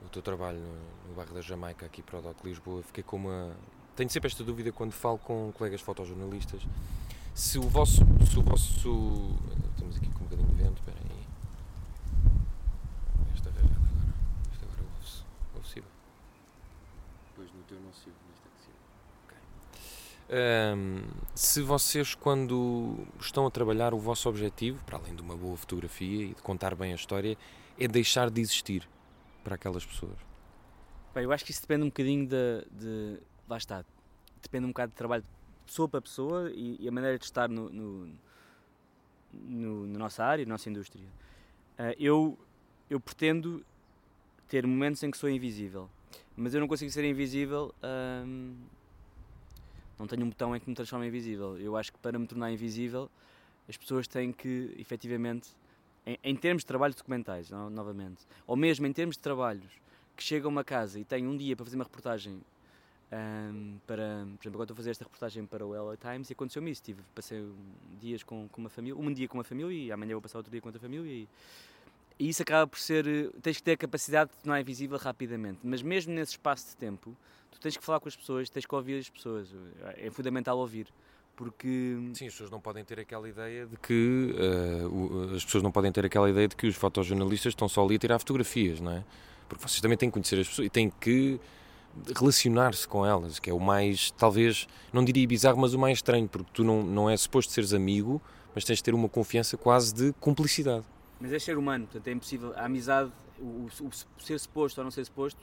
o 0.04 0.08
teu 0.10 0.22
trabalho 0.22 0.58
no, 0.58 1.08
no 1.08 1.14
bairro 1.16 1.34
da 1.34 1.40
Jamaica, 1.40 1.86
aqui 1.86 2.02
para 2.02 2.18
o 2.20 2.22
DOC 2.22 2.44
Lisboa, 2.44 2.82
fiquei 2.82 3.02
com 3.02 3.16
uma... 3.16 3.52
Tenho 3.96 4.08
sempre 4.10 4.28
esta 4.28 4.44
dúvida 4.44 4.70
quando 4.70 4.92
falo 4.92 5.18
com 5.18 5.50
colegas 5.52 5.80
fotojornalistas, 5.80 6.62
se 7.34 7.58
o 7.58 7.62
vosso... 7.62 8.02
Se 8.30 8.38
o 8.38 8.42
vosso 8.42 9.36
estamos 9.74 9.96
aqui 9.96 10.08
com 10.10 10.20
um 10.20 10.28
bocadinho 10.28 10.48
de 10.48 10.54
vento, 10.54 10.78
espera 10.78 10.98
aí. 10.98 11.26
Esta 13.34 13.50
vez 13.50 13.66
agora. 13.66 14.14
Isto 14.52 14.64
agora 14.64 14.82
ouve-se. 14.82 15.24
Ouve-se 15.56 15.82
teu 17.68 17.78
não 17.80 17.92
sigo, 17.92 18.16
neste 18.26 18.46
é 18.46 18.50
que 18.50 18.60
sigo. 18.64 18.78
Okay. 19.26 19.38
Ahm, 20.30 21.02
se 21.34 21.62
vocês, 21.62 22.14
quando 22.14 23.06
estão 23.20 23.46
a 23.46 23.50
trabalhar, 23.50 23.94
o 23.94 23.98
vosso 23.98 24.28
objetivo, 24.28 24.82
para 24.84 24.98
além 24.98 25.14
de 25.14 25.22
uma 25.22 25.36
boa 25.36 25.56
fotografia 25.56 26.24
e 26.26 26.34
de 26.34 26.42
contar 26.42 26.74
bem 26.74 26.92
a 26.92 26.96
história, 26.96 27.36
é 27.78 27.88
deixar 27.88 28.30
de 28.30 28.40
existir 28.40 28.86
para 29.42 29.54
aquelas 29.54 29.84
pessoas. 29.86 30.18
Bem, 31.14 31.24
eu 31.24 31.32
acho 31.32 31.44
que 31.44 31.50
isso 31.50 31.60
depende 31.62 31.82
um 31.84 31.86
bocadinho 31.88 32.26
de, 32.26 32.66
de. 32.70 33.20
Lá 33.48 33.56
está. 33.56 33.84
Depende 34.42 34.66
um 34.66 34.68
bocado 34.68 34.90
de 34.92 34.96
trabalho 34.96 35.22
de 35.22 35.28
pessoa 35.66 35.88
para 35.88 36.00
pessoa 36.00 36.50
e, 36.50 36.76
e 36.80 36.88
a 36.88 36.92
maneira 36.92 37.18
de 37.18 37.24
estar 37.24 37.48
no, 37.48 37.68
no, 37.70 38.10
no- 39.32 39.86
na 39.86 39.98
nossa 39.98 40.24
área, 40.24 40.44
na 40.44 40.54
nossa 40.54 40.68
indústria. 40.68 41.04
Ah, 41.78 41.94
eu, 41.98 42.38
eu 42.90 43.00
pretendo 43.00 43.64
ter 44.48 44.66
momentos 44.66 45.02
em 45.02 45.10
que 45.10 45.18
sou 45.18 45.28
invisível, 45.30 45.88
mas 46.36 46.54
eu 46.54 46.60
não 46.60 46.68
consigo 46.68 46.90
ser 46.90 47.04
invisível. 47.04 47.74
ahm, 47.82 48.54
não 49.98 50.06
tenho 50.06 50.24
um 50.24 50.28
botão 50.28 50.54
em 50.54 50.60
que 50.60 50.68
me 50.68 50.74
transforma 50.74 51.04
em 51.04 51.08
invisível. 51.08 51.58
Eu 51.58 51.76
acho 51.76 51.92
que 51.92 51.98
para 51.98 52.18
me 52.18 52.26
tornar 52.26 52.52
invisível, 52.52 53.10
as 53.68 53.76
pessoas 53.76 54.06
têm 54.06 54.32
que, 54.32 54.74
efetivamente, 54.78 55.48
em, 56.06 56.18
em 56.22 56.36
termos 56.36 56.62
de 56.62 56.66
trabalhos 56.66 56.96
documentais, 56.96 57.50
no- 57.50 57.68
novamente, 57.70 58.26
ou 58.46 58.56
mesmo 58.56 58.86
em 58.86 58.92
termos 58.92 59.16
de 59.16 59.22
trabalhos 59.22 59.70
que 60.16 60.22
chegam 60.22 60.48
a 60.48 60.52
uma 60.52 60.64
casa 60.64 60.98
e 60.98 61.04
têm 61.04 61.26
um 61.26 61.36
dia 61.36 61.54
para 61.54 61.64
fazer 61.64 61.76
uma 61.76 61.84
reportagem 61.84 62.40
ahm, 63.10 63.78
para, 63.86 64.26
por 64.38 64.42
exemplo, 64.42 64.48
agora 64.56 64.64
estou 64.64 64.74
a 64.74 64.76
fazer 64.76 64.90
esta 64.90 65.04
reportagem 65.04 65.46
para 65.46 65.64
o 65.66 65.74
LA 65.74 65.96
Times 65.96 66.28
e 66.30 66.32
aconteceu-me 66.32 66.70
isso, 66.70 66.82
tive, 66.82 67.02
passei 67.14 67.40
um- 67.40 67.54
dias 68.00 68.22
com, 68.22 68.48
com 68.48 68.60
uma 68.60 68.68
família, 68.70 68.96
um 68.98 69.12
dia 69.12 69.26
com 69.28 69.38
uma 69.38 69.44
família 69.44 69.72
e 69.72 69.90
amanhã 69.92 70.12
vou 70.14 70.22
passar 70.22 70.38
outro 70.38 70.50
dia 70.50 70.60
com 70.60 70.68
outra 70.68 70.80
família 70.80 71.10
e, 71.10 71.28
e 72.18 72.28
isso 72.28 72.42
acaba 72.42 72.66
por 72.66 72.78
ser, 72.78 73.06
eh, 73.06 73.30
tens 73.42 73.56
que 73.58 73.62
ter 73.62 73.72
a 73.72 73.76
capacidade 73.76 74.30
de 74.30 74.36
tornar 74.38 74.60
invisível 74.60 74.98
rapidamente, 74.98 75.60
mas 75.62 75.80
mesmo 75.82 76.12
nesse 76.12 76.32
espaço 76.32 76.68
de 76.70 76.76
tempo, 76.76 77.16
tu 77.58 77.62
tens 77.62 77.76
que 77.76 77.84
falar 77.84 78.00
com 78.00 78.08
as 78.08 78.16
pessoas, 78.16 78.48
tens 78.48 78.64
que 78.66 78.74
ouvir 78.74 78.98
as 79.00 79.08
pessoas, 79.10 79.48
é 79.96 80.10
fundamental 80.10 80.56
ouvir, 80.58 80.86
porque 81.36 81.96
Sim, 82.14 82.26
as 82.26 82.32
pessoas 82.32 82.50
não 82.50 82.60
podem 82.60 82.84
ter 82.84 82.98
aquela 83.00 83.28
ideia 83.28 83.66
de 83.66 83.76
que 83.76 84.34
o- 84.90 85.34
as 85.36 85.44
pessoas 85.44 85.62
não 85.62 85.70
podem 85.72 85.90
ter 85.92 86.04
aquela 86.04 86.28
ideia 86.30 86.48
de 86.48 86.56
que 86.56 86.66
os 86.66 86.76
fotojornalistas 86.76 87.52
estão 87.52 87.68
só 87.68 87.84
ali 87.84 87.96
a 87.96 87.98
tirar 87.98 88.18
fotografias, 88.18 88.80
não 88.80 88.92
é? 88.92 89.04
Porque 89.48 89.66
vocês 89.66 89.80
também 89.80 89.96
têm 89.96 90.08
que 90.08 90.14
conhecer 90.14 90.38
as 90.40 90.48
pessoas 90.48 90.66
e 90.66 90.70
têm 90.70 90.90
que 91.00 91.40
relacionar-se 92.16 92.86
com 92.86 93.04
elas, 93.04 93.38
que 93.38 93.50
é 93.50 93.52
o 93.54 93.58
mais, 93.60 94.10
talvez, 94.12 94.66
não 94.92 95.04
diria 95.04 95.26
bizarro, 95.26 95.58
mas 95.58 95.74
o 95.74 95.78
mais 95.78 95.98
estranho, 95.98 96.28
porque 96.28 96.50
tu 96.52 96.64
não, 96.64 96.82
não 96.82 97.10
é 97.10 97.16
suposto 97.16 97.52
seres 97.52 97.72
amigo, 97.72 98.20
mas 98.54 98.64
tens 98.64 98.76
de 98.76 98.82
ter 98.84 98.94
uma 98.94 99.08
confiança 99.08 99.56
quase 99.56 99.94
de 99.94 100.12
cumplicidade. 100.20 100.84
Mas 101.20 101.32
é 101.32 101.38
ser 101.38 101.58
humano, 101.58 101.86
portanto 101.86 102.06
é 102.08 102.12
impossível. 102.12 102.52
A 102.56 102.66
amizade, 102.66 103.10
o, 103.40 103.68
o- 103.80 103.86
o 103.88 104.22
ser 104.22 104.38
suposto 104.38 104.80
ou 104.80 104.84
não 104.84 104.90
ser 104.90 105.04
suposto, 105.04 105.40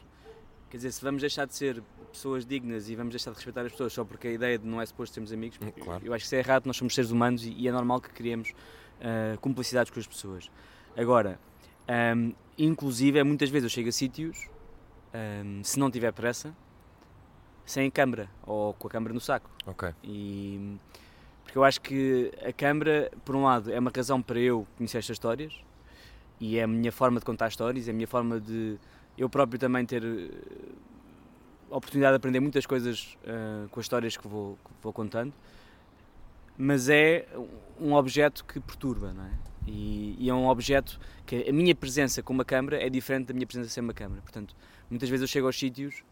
quer 0.76 0.80
dizer, 0.80 0.92
se 0.92 1.02
vamos 1.02 1.22
deixar 1.22 1.46
de 1.48 1.56
ser 1.56 1.82
pessoas 2.12 2.46
dignas 2.46 2.90
e 2.90 2.96
vamos 2.98 3.12
deixar 3.12 3.32
de 3.32 3.38
respeitar 3.38 3.62
as 3.62 3.72
pessoas 3.72 3.94
só 3.94 4.04
porque 4.04 4.28
a 4.28 4.32
ideia 4.32 4.58
de 4.60 4.68
não 4.68 4.82
é 4.82 4.86
suposto 4.86 5.14
sermos 5.14 5.32
amigos, 5.32 5.58
Hum, 5.62 5.72
claro. 5.72 6.06
eu 6.06 6.14
acho 6.14 6.24
que 6.24 6.26
isso 6.26 6.36
é 6.36 6.40
errado, 6.40 6.66
nós 6.66 6.76
somos 6.76 6.94
seres 6.94 7.12
humanos 7.12 7.46
e, 7.46 7.66
é 7.66 7.72
normal 7.72 8.02
que 8.02 8.10
criemos 8.10 8.54
ah, 9.00 9.38
cumplicidades 9.40 9.90
com 9.90 9.98
as 10.02 10.06
pessoas. 10.06 10.52
Agora, 10.98 11.40
ahm, 11.88 12.32
inclusive, 12.58 13.18
é 13.18 13.24
muitas 13.24 13.50
vezes 13.50 13.64
eu 13.64 13.70
chego 13.70 13.88
a 13.88 13.92
sítios, 13.94 14.50
ahm, 15.14 15.64
se 15.64 15.80
não 15.80 15.90
tiver 15.90 16.12
pressa, 16.12 16.54
sem 17.66 17.90
câmara 17.90 18.30
ou 18.46 18.74
com 18.74 18.88
a 18.90 18.92
câmara 18.92 19.14
no 19.14 19.22
saco. 19.22 19.50
Ok. 19.66 19.94
E, 20.04 20.76
porque 21.46 21.58
eu 21.58 21.64
acho 21.64 21.80
que 21.80 22.34
a 22.46 22.52
câmara, 22.52 23.10
por 23.24 23.34
um 23.34 23.44
lado, 23.46 23.72
é 23.72 23.80
uma 23.80 23.92
razão 23.96 24.22
para 24.22 24.40
eu 24.40 24.68
conhecer 24.76 24.98
estas 24.98 25.16
histórias 25.16 25.58
e 26.38 26.58
é 26.58 26.64
a 26.64 26.68
minha 26.68 26.92
forma 26.92 27.18
de 27.18 27.26
contar 27.26 27.48
histórias, 27.48 27.88
é 27.88 27.92
a 27.92 27.94
minha 27.94 28.08
forma 28.08 28.42
de 28.42 28.78
eu 29.18 29.30
próprio 29.30 29.60
também 29.60 29.86
ter 29.86 30.04
eh, 30.04 30.30
a 31.72 31.78
oportunidade 31.78 32.14
de 32.14 32.18
aprender 32.18 32.40
muitas 32.40 32.66
coisas 32.66 33.18
eh, 33.26 33.68
com 33.72 33.80
as 33.80 33.86
histórias 33.86 34.18
que 34.18 34.28
vou, 34.28 34.58
que 34.64 34.72
vou 34.82 34.94
contando, 34.94 35.34
mas 36.58 36.90
é 36.90 37.28
um 37.80 37.94
objeto 37.94 38.46
que 38.46 38.60
perturba, 38.60 39.14
não 39.14 39.26
é? 39.26 39.32
E, 39.68 40.16
e 40.20 40.30
é 40.30 40.34
um 40.34 40.48
objeto 40.48 41.00
que 41.26 41.50
a 41.50 41.54
minha 41.54 41.74
presença 41.74 42.22
com 42.22 42.34
uma 42.34 42.46
câmara 42.46 42.82
é 42.82 42.90
diferente 42.90 43.28
da 43.28 43.34
minha 43.34 43.48
presença 43.48 43.70
sem 43.70 43.84
uma 43.84 43.94
câmara. 43.94 44.22
Portanto, 44.22 44.56
muitas 44.90 45.10
vezes 45.10 45.24
eu 45.24 45.28
chego 45.28 45.48
aos 45.48 45.58
sítios 45.58 46.04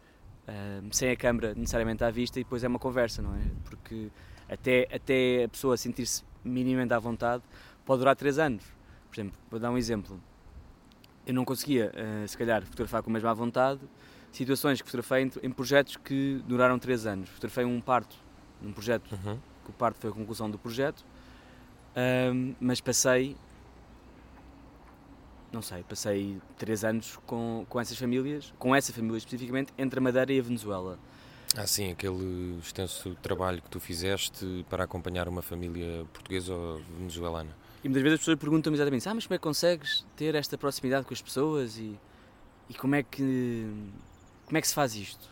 ah, 0.46 0.80
sem 0.90 1.10
a 1.10 1.16
câmara 1.16 1.54
necessariamente 1.54 2.02
à 2.04 2.10
vista 2.10 2.38
e 2.40 2.44
depois 2.44 2.64
é 2.64 2.68
uma 2.68 2.78
conversa, 2.78 3.22
não 3.22 3.34
é? 3.34 3.42
Porque 3.64 4.10
até, 4.48 4.88
até 4.92 5.44
a 5.44 5.48
pessoa 5.48 5.76
sentir-se 5.76 6.22
minimamente 6.44 6.92
à 6.92 6.98
vontade 6.98 7.42
pode 7.84 8.00
durar 8.00 8.16
3 8.16 8.38
anos. 8.38 8.64
Por 9.08 9.20
exemplo, 9.20 9.38
vou 9.50 9.60
dar 9.60 9.70
um 9.70 9.78
exemplo. 9.78 10.20
Eu 11.26 11.32
não 11.34 11.44
conseguia, 11.44 11.92
ah, 11.94 12.26
se 12.28 12.36
calhar, 12.36 12.62
fotografar 12.62 13.02
com 13.02 13.10
a 13.10 13.12
mesma 13.12 13.34
vontade 13.34 13.80
situações 14.32 14.82
que 14.82 14.90
fotografei 14.90 15.22
em, 15.24 15.46
em 15.46 15.50
projetos 15.50 15.96
que 15.96 16.42
duraram 16.46 16.78
3 16.78 17.06
anos. 17.06 17.28
Fotografei 17.28 17.64
um 17.64 17.80
parto, 17.80 18.16
num 18.60 18.72
projeto 18.72 19.12
Uhum. 19.12 19.38
que 19.64 19.70
o 19.70 19.72
parto 19.72 19.98
foi 20.00 20.10
a 20.10 20.12
conclusão 20.12 20.50
do 20.50 20.58
projeto, 20.58 21.04
mas 22.60 22.80
passei, 22.80 23.36
não 25.52 25.62
sei, 25.62 25.82
passei 25.84 26.38
três 26.58 26.84
anos 26.84 27.16
com, 27.26 27.64
com 27.68 27.80
essas 27.80 27.96
famílias, 27.96 28.52
com 28.58 28.74
essa 28.74 28.92
família 28.92 29.18
especificamente, 29.18 29.72
entre 29.78 29.98
a 30.00 30.02
Madeira 30.02 30.32
e 30.32 30.40
a 30.40 30.42
Venezuela. 30.42 30.98
Ah, 31.56 31.66
sim, 31.68 31.92
aquele 31.92 32.58
extenso 32.58 33.14
trabalho 33.22 33.62
que 33.62 33.70
tu 33.70 33.78
fizeste 33.78 34.66
para 34.68 34.82
acompanhar 34.82 35.28
uma 35.28 35.40
família 35.42 36.04
portuguesa 36.12 36.52
ou 36.52 36.80
venezuelana. 36.98 37.56
E 37.84 37.88
muitas 37.88 38.02
vezes 38.02 38.14
as 38.14 38.20
pessoas 38.20 38.38
perguntam-me 38.38 38.76
exatamente 38.78 39.06
ah, 39.06 39.14
mas 39.14 39.26
como 39.26 39.34
é 39.34 39.38
que 39.38 39.42
consegues 39.42 40.06
ter 40.16 40.34
esta 40.34 40.56
proximidade 40.56 41.04
com 41.06 41.12
as 41.12 41.20
pessoas 41.20 41.76
e, 41.76 41.94
e 42.70 42.74
como, 42.74 42.94
é 42.94 43.02
que, 43.02 43.70
como 44.46 44.56
é 44.56 44.60
que 44.62 44.66
se 44.66 44.74
faz 44.74 44.94
isto? 44.96 45.28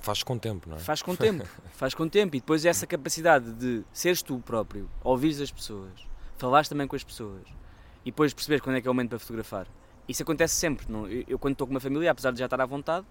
Faz 0.00 0.22
com 0.22 0.38
tempo, 0.38 0.68
não 0.68 0.76
é? 0.76 0.80
Faz 0.80 1.02
com 1.02 1.14
tempo, 1.14 1.46
faz 1.76 1.94
com 1.94 2.08
tempo. 2.08 2.34
E 2.36 2.40
depois 2.40 2.64
essa 2.64 2.86
capacidade 2.86 3.52
de 3.52 3.82
seres 3.92 4.22
tu 4.22 4.38
próprio, 4.38 4.88
ouvires 5.02 5.42
as 5.42 5.50
pessoas, 5.50 5.92
falares 6.38 6.70
também 6.70 6.86
com 6.88 6.96
as 6.96 7.04
pessoas 7.04 7.42
e 8.02 8.10
depois 8.10 8.32
perceberes 8.32 8.62
quando 8.62 8.76
é 8.76 8.80
que 8.80 8.88
é 8.88 8.90
o 8.90 8.94
momento 8.94 9.10
para 9.10 9.18
fotografar. 9.18 9.66
Isso 10.08 10.22
acontece 10.22 10.54
sempre. 10.54 10.86
Não? 10.90 11.06
Eu, 11.06 11.24
eu, 11.28 11.38
quando 11.38 11.52
estou 11.52 11.66
com 11.66 11.72
uma 11.72 11.80
família, 11.80 12.10
apesar 12.10 12.30
de 12.30 12.38
já 12.38 12.46
estar 12.46 12.60
à 12.60 12.66
vontade, 12.66 13.06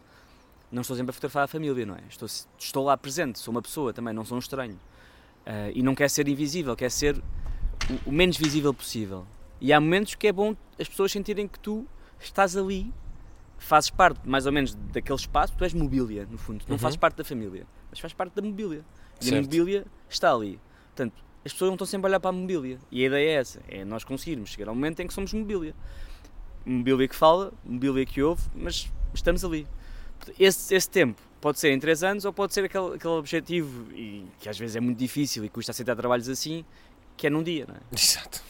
não 0.71 0.81
estou 0.81 0.97
sempre 0.97 1.11
a 1.11 1.13
fotografar 1.13 1.43
a 1.43 1.47
família, 1.47 1.85
não 1.85 1.95
é? 1.95 2.01
Estou, 2.09 2.27
estou 2.57 2.83
lá 2.85 2.97
presente, 2.97 3.37
sou 3.37 3.51
uma 3.51 3.61
pessoa 3.61 3.93
também, 3.93 4.13
não 4.13 4.25
sou 4.25 4.35
um 4.35 4.39
estranho. 4.39 4.79
Ah, 5.45 5.69
e 5.73 5.83
não 5.83 5.93
quer 5.93 6.09
ser 6.09 6.27
invisível, 6.27 6.75
quer 6.75 6.89
ser 6.89 7.21
o, 7.89 8.09
o 8.09 8.11
menos 8.11 8.37
visível 8.37 8.73
possível. 8.73 9.25
E 9.59 9.71
há 9.71 9.79
momentos 9.79 10.15
que 10.15 10.27
é 10.27 10.31
bom 10.31 10.55
as 10.79 10.87
pessoas 10.87 11.11
sentirem 11.11 11.47
que 11.47 11.59
tu 11.59 11.85
estás 12.19 12.55
ali 12.57 12.93
fazes 13.57 13.89
parte 13.89 14.27
mais 14.27 14.45
ou 14.45 14.51
menos 14.51 14.75
daquele 14.91 15.17
espaço, 15.17 15.53
tu 15.57 15.63
és 15.63 15.73
mobília, 15.73 16.27
no 16.29 16.37
fundo, 16.37 16.63
não 16.67 16.73
Uhum. 16.73 16.79
fazes 16.79 16.97
parte 16.97 17.15
da 17.15 17.23
família, 17.23 17.65
mas 17.89 17.99
fazes 17.99 18.13
parte 18.13 18.33
da 18.35 18.41
mobília. 18.41 18.83
E 19.21 19.25
a 19.27 19.29
Certo. 19.29 19.43
mobília 19.43 19.85
está 20.09 20.33
ali. 20.33 20.59
Portanto, 20.87 21.23
as 21.45 21.53
pessoas 21.53 21.69
não 21.69 21.75
estão 21.75 21.87
sempre 21.87 22.07
a 22.07 22.09
olhar 22.09 22.19
para 22.19 22.29
a 22.29 22.33
mobília. 22.33 22.77
E 22.91 23.03
a 23.03 23.07
ideia 23.07 23.29
é 23.29 23.33
essa, 23.35 23.61
é 23.69 23.85
nós 23.85 24.03
conseguirmos 24.03 24.49
chegar 24.49 24.67
ao 24.69 24.75
momento 24.75 24.99
em 24.99 25.07
que 25.07 25.13
somos 25.13 25.31
mobília. 25.33 25.73
Mobília 26.65 27.07
que 27.07 27.15
fala, 27.15 27.53
mobília 27.63 28.05
que 28.05 28.21
ouve, 28.21 28.43
mas 28.55 28.91
estamos 29.13 29.43
ali. 29.45 29.67
Esse, 30.39 30.73
esse 30.73 30.89
tempo 30.89 31.21
pode 31.41 31.59
ser 31.59 31.71
em 31.71 31.79
3 31.79 32.03
anos 32.03 32.25
ou 32.25 32.31
pode 32.33 32.53
ser 32.53 32.63
aquele, 32.65 32.95
aquele 32.95 33.13
objetivo, 33.13 33.91
e 33.93 34.25
que 34.39 34.47
às 34.47 34.57
vezes 34.57 34.75
é 34.75 34.79
muito 34.79 34.97
difícil 34.97 35.43
e 35.43 35.49
custa 35.49 35.71
aceitar 35.71 35.95
trabalhos 35.95 36.27
assim, 36.29 36.63
que 37.17 37.27
é 37.27 37.29
num 37.29 37.43
dia, 37.43 37.65
não 37.67 37.75
é? 37.75 37.79
Exato. 37.91 38.41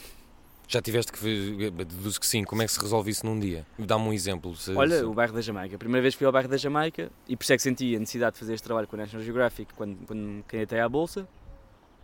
Já 0.66 0.80
tiveste 0.82 1.12
que 1.12 1.18
ver, 1.22 1.70
deduzo 1.70 2.18
que 2.18 2.26
sim, 2.26 2.42
como 2.42 2.62
é 2.62 2.66
que 2.66 2.72
se 2.72 2.80
resolve 2.80 3.10
isso 3.10 3.24
num 3.24 3.38
dia? 3.38 3.66
Dá-me 3.78 4.04
um 4.08 4.12
exemplo. 4.12 4.56
se- 4.56 4.72
Olha, 4.72 4.98
se- 4.98 5.04
o 5.04 5.12
bairro 5.14 5.32
da 5.34 5.40
Jamaica. 5.40 5.76
A 5.76 5.78
primeira 5.78 6.02
vez 6.02 6.14
que 6.14 6.18
fui 6.18 6.26
ao 6.26 6.32
bairro 6.32 6.48
da 6.48 6.56
Jamaica 6.56 7.10
e 7.28 7.36
por 7.36 7.44
isso 7.44 7.52
é 7.52 7.56
que 7.56 7.62
senti 7.62 7.94
a 7.94 7.98
necessidade 7.98 8.32
de 8.34 8.38
fazer 8.40 8.54
este 8.54 8.64
trabalho 8.64 8.88
com 8.88 8.96
a 8.96 9.00
National 9.00 9.22
Geographic 9.24 9.72
quando, 9.74 9.96
quando 10.06 10.18
me 10.20 10.42
candidatei 10.44 10.80
à 10.80 10.88
Bolsa. 10.88 11.28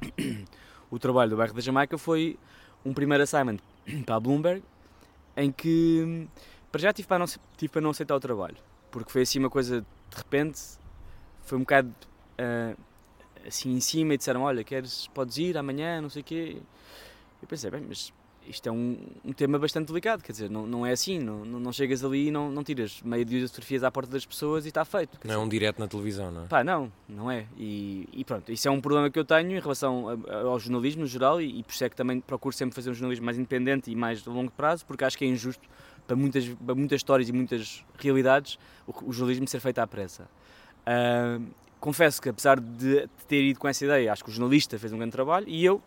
O 0.90 0.98
trabalho 0.98 1.30
do 1.30 1.36
bairro 1.36 1.54
da 1.54 1.60
Jamaica 1.60 1.96
foi 1.96 2.36
um 2.84 2.92
primeiro 2.92 3.22
assignment 3.22 3.58
para 4.04 4.16
a 4.16 4.20
Bloomberg 4.20 4.60
em 5.36 5.52
que 5.52 6.26
para 6.72 6.80
já 6.80 6.92
tive 6.92 7.06
para, 7.06 7.20
não, 7.20 7.26
tive 7.56 7.68
para 7.72 7.80
não 7.80 7.90
aceitar 7.90 8.16
o 8.16 8.20
trabalho 8.20 8.56
porque 8.90 9.10
foi 9.12 9.22
assim 9.22 9.38
uma 9.38 9.48
coisa 9.50 9.82
de 9.82 10.16
repente 10.16 10.60
foi 11.44 11.58
um 11.58 11.60
bocado 11.60 11.94
ah, 12.38 12.74
assim 13.46 13.72
em 13.72 13.80
cima 13.80 14.14
e 14.14 14.18
disseram 14.18 14.42
olha 14.42 14.62
queres 14.64 15.06
podes 15.08 15.36
ir 15.38 15.56
amanhã 15.56 16.00
não 16.00 16.10
sei 16.10 16.22
o 16.22 16.24
quê 16.24 16.56
eu 17.42 17.48
pensei 17.48 17.70
bem 17.70 17.82
mas 17.88 18.12
isto 18.48 18.68
é 18.68 18.72
um, 18.72 18.96
um 19.24 19.32
tema 19.32 19.58
bastante 19.58 19.88
delicado, 19.88 20.24
quer 20.24 20.32
dizer, 20.32 20.50
não, 20.50 20.66
não 20.66 20.84
é 20.84 20.90
assim, 20.92 21.18
não, 21.20 21.44
não, 21.44 21.72
chegas 21.72 22.02
ali 22.02 22.28
e 22.28 22.30
não, 22.30 22.50
não 22.50 22.64
tiras 22.64 23.00
meia 23.02 23.24
dúzia 23.24 23.40
de 23.42 23.46
fotografias 23.48 23.84
à 23.84 23.90
porta 23.92 24.10
das 24.10 24.24
pessoas 24.26 24.64
e 24.64 24.68
está 24.68 24.84
feito. 24.84 25.18
Não 25.22 25.30
é 25.30 25.34
dizer, 25.36 25.36
um 25.44 25.48
direto 25.48 25.78
na 25.78 25.86
televisão, 25.86 26.32
não 26.32 26.44
é? 26.44 26.46
Pá, 26.46 26.64
não, 26.64 26.90
não 27.08 27.30
é. 27.30 27.46
E, 27.56 28.08
e 28.12 28.24
pronto, 28.24 28.50
isso 28.50 28.66
é 28.66 28.70
um 28.70 28.80
problema 28.80 29.08
que 29.10 29.18
eu 29.18 29.24
tenho 29.26 29.52
em 29.52 29.60
relação 29.60 30.08
a- 30.08 30.36
ao 30.48 30.58
jornalismo 30.58 31.02
no 31.02 31.06
geral 31.06 31.40
e, 31.40 31.60
e 31.60 31.62
por 31.62 31.72
isso 31.72 31.84
é 31.84 31.88
que 31.90 31.94
também 31.94 32.18
procuro 32.18 32.52
sempre 32.56 32.74
fazer 32.74 32.90
um 32.90 32.94
jornalismo 32.94 33.26
mais 33.26 33.38
independente 33.38 33.90
e 33.90 33.94
mais 33.94 34.26
a 34.26 34.30
longo 34.30 34.50
prazo, 34.50 34.84
porque 34.86 35.04
acho 35.04 35.16
que 35.18 35.24
é 35.24 35.28
injusto 35.28 35.62
para 36.06 36.16
muitas, 36.16 36.48
para 36.48 36.74
muitas 36.74 36.96
histórias 36.98 37.28
e 37.28 37.32
muitas 37.32 37.84
realidades 37.98 38.58
o, 38.86 39.10
o 39.10 39.12
jornalismo 39.12 39.46
ser 39.46 39.60
feito 39.60 39.78
à 39.78 39.86
pressa. 39.86 40.28
Ah, 40.86 41.38
confesso 41.80 42.20
que 42.20 42.28
apesar 42.28 42.60
de, 42.60 43.08
ter 43.26 43.42
ido 43.42 43.58
com 43.58 43.66
essa 43.66 43.84
ideia, 43.84 44.12
acho 44.12 44.22
que 44.22 44.30
o 44.30 44.32
jornalista 44.32 44.78
fez 44.78 44.92
um 44.92 44.98
grande 44.98 45.12
trabalho 45.12 45.48
e 45.48 45.64
eu, 45.64 45.82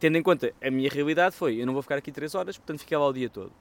tendo 0.00 0.16
em 0.16 0.22
conta 0.22 0.52
a 0.62 0.70
minha 0.70 0.88
realidade, 0.90 1.36
foi 1.36 1.60
eu 1.60 1.66
não 1.66 1.72
vou 1.72 1.82
ficar 1.82 1.96
aqui 1.96 2.10
três 2.10 2.34
horas, 2.34 2.56
portanto 2.56 2.80
fiquei 2.80 2.96
lá 2.96 3.06
o 3.06 3.12
dia 3.12 3.28
todo. 3.28 3.52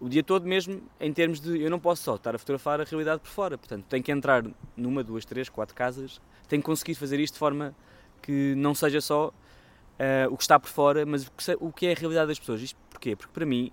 O 0.00 0.08
dia 0.08 0.22
todo 0.22 0.46
mesmo 0.46 0.80
em 1.00 1.12
termos 1.12 1.40
de 1.40 1.60
eu 1.60 1.70
não 1.70 1.78
posso 1.78 2.02
só 2.02 2.14
estar 2.14 2.34
a 2.34 2.38
fotografar 2.38 2.80
a 2.80 2.84
realidade 2.84 3.20
por 3.20 3.28
fora, 3.28 3.58
portanto 3.58 3.84
tenho 3.88 4.02
que 4.02 4.10
entrar 4.10 4.44
numa, 4.76 5.04
duas, 5.04 5.24
três, 5.24 5.48
quatro 5.48 5.74
casas, 5.74 6.20
tenho 6.48 6.62
que 6.62 6.66
conseguir 6.66 6.94
fazer 6.94 7.20
isto 7.20 7.34
de 7.34 7.38
forma 7.38 7.74
que 8.22 8.54
não 8.56 8.74
seja 8.74 9.00
só 9.00 9.28
uh, 9.28 10.32
o 10.32 10.36
que 10.36 10.42
está 10.42 10.58
por 10.58 10.70
fora, 10.70 11.04
mas 11.04 11.26
o 11.26 11.32
que, 11.32 11.56
o 11.60 11.72
que, 11.72 11.86
é 11.86 11.92
a 11.92 11.94
realidade 11.94 12.28
das 12.28 12.38
pessoas. 12.38 12.62
Isto 12.62 12.78
porquê? 12.90 13.14
Porque 13.16 13.32
para 13.32 13.44
mim, 13.44 13.70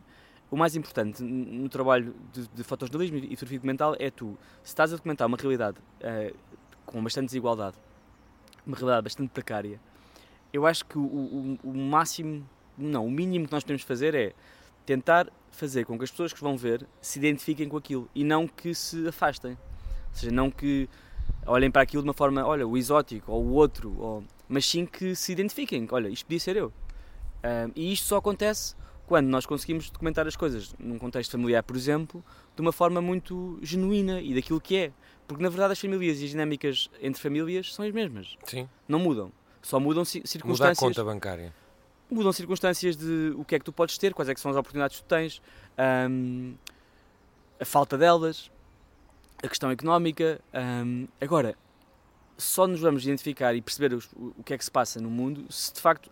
o 0.49 0.57
mais 0.57 0.75
importante 0.75 1.23
no 1.23 1.69
trabalho 1.69 2.15
de, 2.33 2.47
de 2.47 2.63
fotojornalismo 2.63 3.17
e 3.17 3.35
fotografia 3.35 3.59
documental 3.59 3.95
é 3.99 4.09
tu, 4.09 4.37
se 4.63 4.69
estás 4.69 4.91
a 4.93 4.95
documentar 4.95 5.27
uma 5.27 5.37
realidade 5.37 5.77
uh, 6.01 6.35
com 6.95 7.03
bastante 7.03 7.25
desigualdade, 7.25 7.75
uma 8.65 8.77
realidade 8.77 9.03
bastante 9.03 9.29
precária, 9.29 9.81
eu 10.53 10.65
acho 10.65 10.85
que 10.85 10.97
o, 10.97 11.01
o, 11.01 11.59
o 11.61 11.73
máximo, 11.75 12.47
não, 12.77 13.05
o 13.05 13.11
mínimo 13.11 13.47
que 13.47 13.51
nós 13.51 13.63
podemos 13.63 13.81
fazer 13.81 14.15
é 14.15 14.31
tentar 14.85 15.27
fazer 15.51 15.83
com 15.83 15.97
que 15.97 16.05
as 16.05 16.11
pessoas 16.11 16.31
que 16.31 16.39
vão 16.39 16.55
ver 16.55 16.87
se 17.01 17.19
identifiquem 17.19 17.67
com 17.67 17.75
aquilo 17.75 18.09
e 18.15 18.23
não 18.23 18.47
que 18.47 18.73
se 18.73 19.05
afastem. 19.09 19.51
Ou 19.51 20.15
seja, 20.15 20.31
não 20.31 20.49
que 20.49 20.87
olhem 21.45 21.69
para 21.69 21.81
aquilo 21.81 22.01
de 22.01 22.07
uma 22.07 22.13
forma, 22.13 22.45
olha, 22.45 22.65
o 22.65 22.77
exótico 22.77 23.29
ou 23.29 23.43
o 23.43 23.51
outro, 23.51 23.93
ou... 23.99 24.23
mas 24.47 24.65
sim 24.65 24.85
que 24.85 25.17
se 25.17 25.33
identifiquem, 25.33 25.85
olha, 25.91 26.07
isto 26.07 26.25
podia 26.25 26.39
ser 26.39 26.55
eu. 26.55 26.71
Um, 27.43 27.71
e 27.75 27.91
isto 27.91 28.07
só 28.07 28.15
acontece 28.19 28.73
quando 29.07 29.27
nós 29.27 29.45
conseguimos 29.45 29.89
documentar 29.89 30.27
as 30.27 30.35
coisas 30.35 30.73
num 30.79 30.97
contexto 30.97 31.31
familiar, 31.31 31.63
por 31.63 31.75
exemplo, 31.75 32.23
de 32.55 32.61
uma 32.61 32.71
forma 32.71 33.01
muito 33.01 33.59
genuína 33.61 34.21
e 34.21 34.33
daquilo 34.33 34.59
que 34.59 34.77
é. 34.77 34.91
Porque 35.27 35.43
na 35.43 35.49
verdade 35.49 35.73
as 35.73 35.79
famílias 35.79 36.19
e 36.19 36.25
as 36.25 36.29
dinâmicas 36.29 36.89
entre 37.01 37.21
famílias 37.21 37.73
são 37.73 37.85
as 37.85 37.91
mesmas. 37.91 38.35
Sim. 38.45 38.67
Não 38.87 38.99
mudam. 38.99 39.31
Só 39.61 39.79
mudam 39.79 40.05
circunstâncias. 40.05 40.59
Muda 40.59 40.71
a 40.71 40.75
conta 40.75 41.03
bancária. 41.03 41.53
Mudam 42.09 42.31
circunstâncias 42.31 42.95
de 42.95 43.33
o 43.35 43.43
que 43.43 43.55
é 43.55 43.59
que 43.59 43.65
tu 43.65 43.73
podes 43.73 43.97
ter, 43.97 44.13
quais 44.13 44.29
é 44.29 44.33
que 44.33 44.39
são 44.39 44.51
as 44.51 44.57
oportunidades 44.57 44.97
que 44.97 45.03
tu 45.03 45.07
tens, 45.07 45.41
um, 46.09 46.53
a 47.59 47.65
falta 47.65 47.97
delas, 47.97 48.51
a 49.41 49.47
questão 49.47 49.71
económica. 49.71 50.39
Um, 50.53 51.07
agora, 51.19 51.57
só 52.37 52.67
nos 52.67 52.79
vamos 52.79 53.03
identificar 53.03 53.55
e 53.55 53.61
perceber 53.61 53.95
o, 53.95 53.99
o 54.37 54.43
que 54.43 54.53
é 54.53 54.57
que 54.57 54.65
se 54.65 54.71
passa 54.71 54.99
no 55.01 55.09
mundo 55.09 55.45
se 55.49 55.73
de 55.73 55.81
facto 55.81 56.11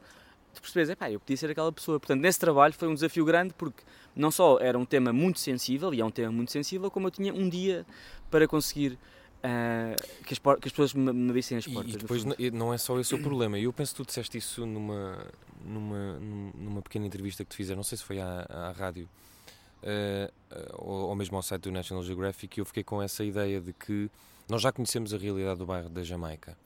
tu 0.54 0.62
percebes, 0.62 0.90
é 0.90 0.96
pá, 0.96 1.12
eu 1.12 1.20
podia 1.20 1.38
ser 1.38 1.50
aquela 1.50 1.72
pessoa. 1.72 2.00
Portanto, 2.00 2.22
nesse 2.22 2.40
trabalho 2.40 2.74
foi 2.74 2.88
um 2.88 2.94
desafio 2.94 3.26
grande 3.26 3.54
porque 3.54 3.84
não 4.16 4.32
só 4.32 4.60
era 4.60 4.78
um 4.78 4.86
tema 4.86 5.12
muito 5.12 5.40
sensível, 5.40 5.94
e 5.94 6.02
é 6.02 6.06
um 6.06 6.12
tema 6.12 6.32
muito 6.32 6.52
sensível, 6.52 6.90
como 6.90 7.08
eu 7.08 7.12
tinha 7.12 7.34
um 7.34 7.50
dia 7.50 7.86
para 8.30 8.48
conseguir 8.48 8.98
Uh, 9.44 10.24
que, 10.24 10.32
as 10.32 10.40
que, 10.40 10.68
as 10.68 10.72
pessoas 10.72 10.94
me, 10.94 11.12
me 11.12 11.34
vissem 11.34 11.58
as 11.58 11.68
portas. 11.68 11.96
E, 11.96 11.98
depois 11.98 12.24
não 12.54 12.74
é 12.74 12.78
só 12.78 12.98
esse 12.98 13.14
o 13.14 13.22
problema. 13.22 13.60
Eu 13.60 13.74
penso 13.74 13.94
que 13.94 14.02
tu 14.02 14.08
disseste 14.08 14.38
isso 14.38 14.66
numa, 14.66 15.28
numa, 15.66 16.18
numa 16.56 16.82
pequena 16.82 17.06
entrevista 17.06 17.44
que 17.44 17.50
te 17.50 17.58
fizeram, 17.58 17.76
não 17.76 17.84
sei 17.84 17.98
se 17.98 18.06
foi 18.06 18.22
à, 18.22 18.46
à 18.50 18.72
rádio 18.72 19.10
uh, 19.84 20.32
ou, 20.78 21.10
ou, 21.10 21.16
mesmo 21.16 21.36
ao 21.36 21.44
site 21.44 21.64
do 21.64 21.72
National 21.72 22.04
Geographic, 22.04 22.58
e 22.58 22.62
eu 22.62 22.66
fiquei 22.66 22.84
com 22.84 23.02
essa 23.02 23.24
ideia 23.24 23.60
de 23.60 23.74
que 23.74 24.10
nós 24.48 24.62
já 24.62 24.72
conhecemos 24.72 25.14
a 25.14 25.18
realidade 25.18 25.60
do 25.60 25.66
bairro 25.66 25.90
da 25.90 26.04
Jamaica. 26.04 26.58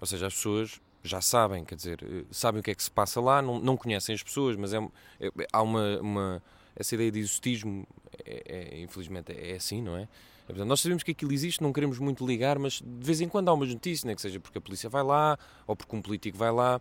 Ou 0.00 0.06
seja, 0.06 0.28
as 0.28 0.34
pessoas 0.34 0.80
já 1.02 1.20
sabem, 1.20 1.64
quer 1.64 1.74
dizer, 1.74 1.98
sabem 2.30 2.60
o 2.60 2.62
que 2.62 2.70
é 2.70 2.74
que 2.74 2.82
se 2.82 2.90
passa 2.90 3.20
lá, 3.20 3.42
não, 3.42 3.58
não 3.58 3.76
conhecem 3.76 4.14
as 4.14 4.22
pessoas, 4.22 4.56
mas 4.56 4.72
é, 4.72 4.78
é 5.20 5.30
há 5.52 5.62
uma, 5.62 6.00
uma, 6.00 6.42
Essa 6.76 6.94
ideia 6.94 7.10
de 7.10 7.18
exotismo, 7.18 7.86
é, 8.24 8.42
é, 8.76 8.80
infelizmente, 8.80 9.32
é 9.32 9.56
assim, 9.56 9.82
não 9.82 9.96
é? 9.96 10.08
Portanto, 10.46 10.66
nós 10.66 10.80
sabemos 10.80 11.02
que 11.02 11.12
aquilo 11.12 11.32
existe, 11.32 11.62
não 11.62 11.72
queremos 11.72 11.98
muito 11.98 12.26
ligar, 12.26 12.58
mas 12.58 12.74
de 12.74 13.06
vez 13.06 13.20
em 13.20 13.28
quando 13.28 13.48
há 13.48 13.52
umas 13.52 13.68
notícias, 13.68 14.04
né, 14.04 14.14
que 14.14 14.20
seja 14.20 14.38
porque 14.38 14.58
a 14.58 14.60
polícia 14.60 14.88
vai 14.88 15.02
lá 15.02 15.38
ou 15.66 15.74
porque 15.74 15.94
um 15.94 16.02
político 16.02 16.36
vai 16.36 16.50
lá. 16.50 16.80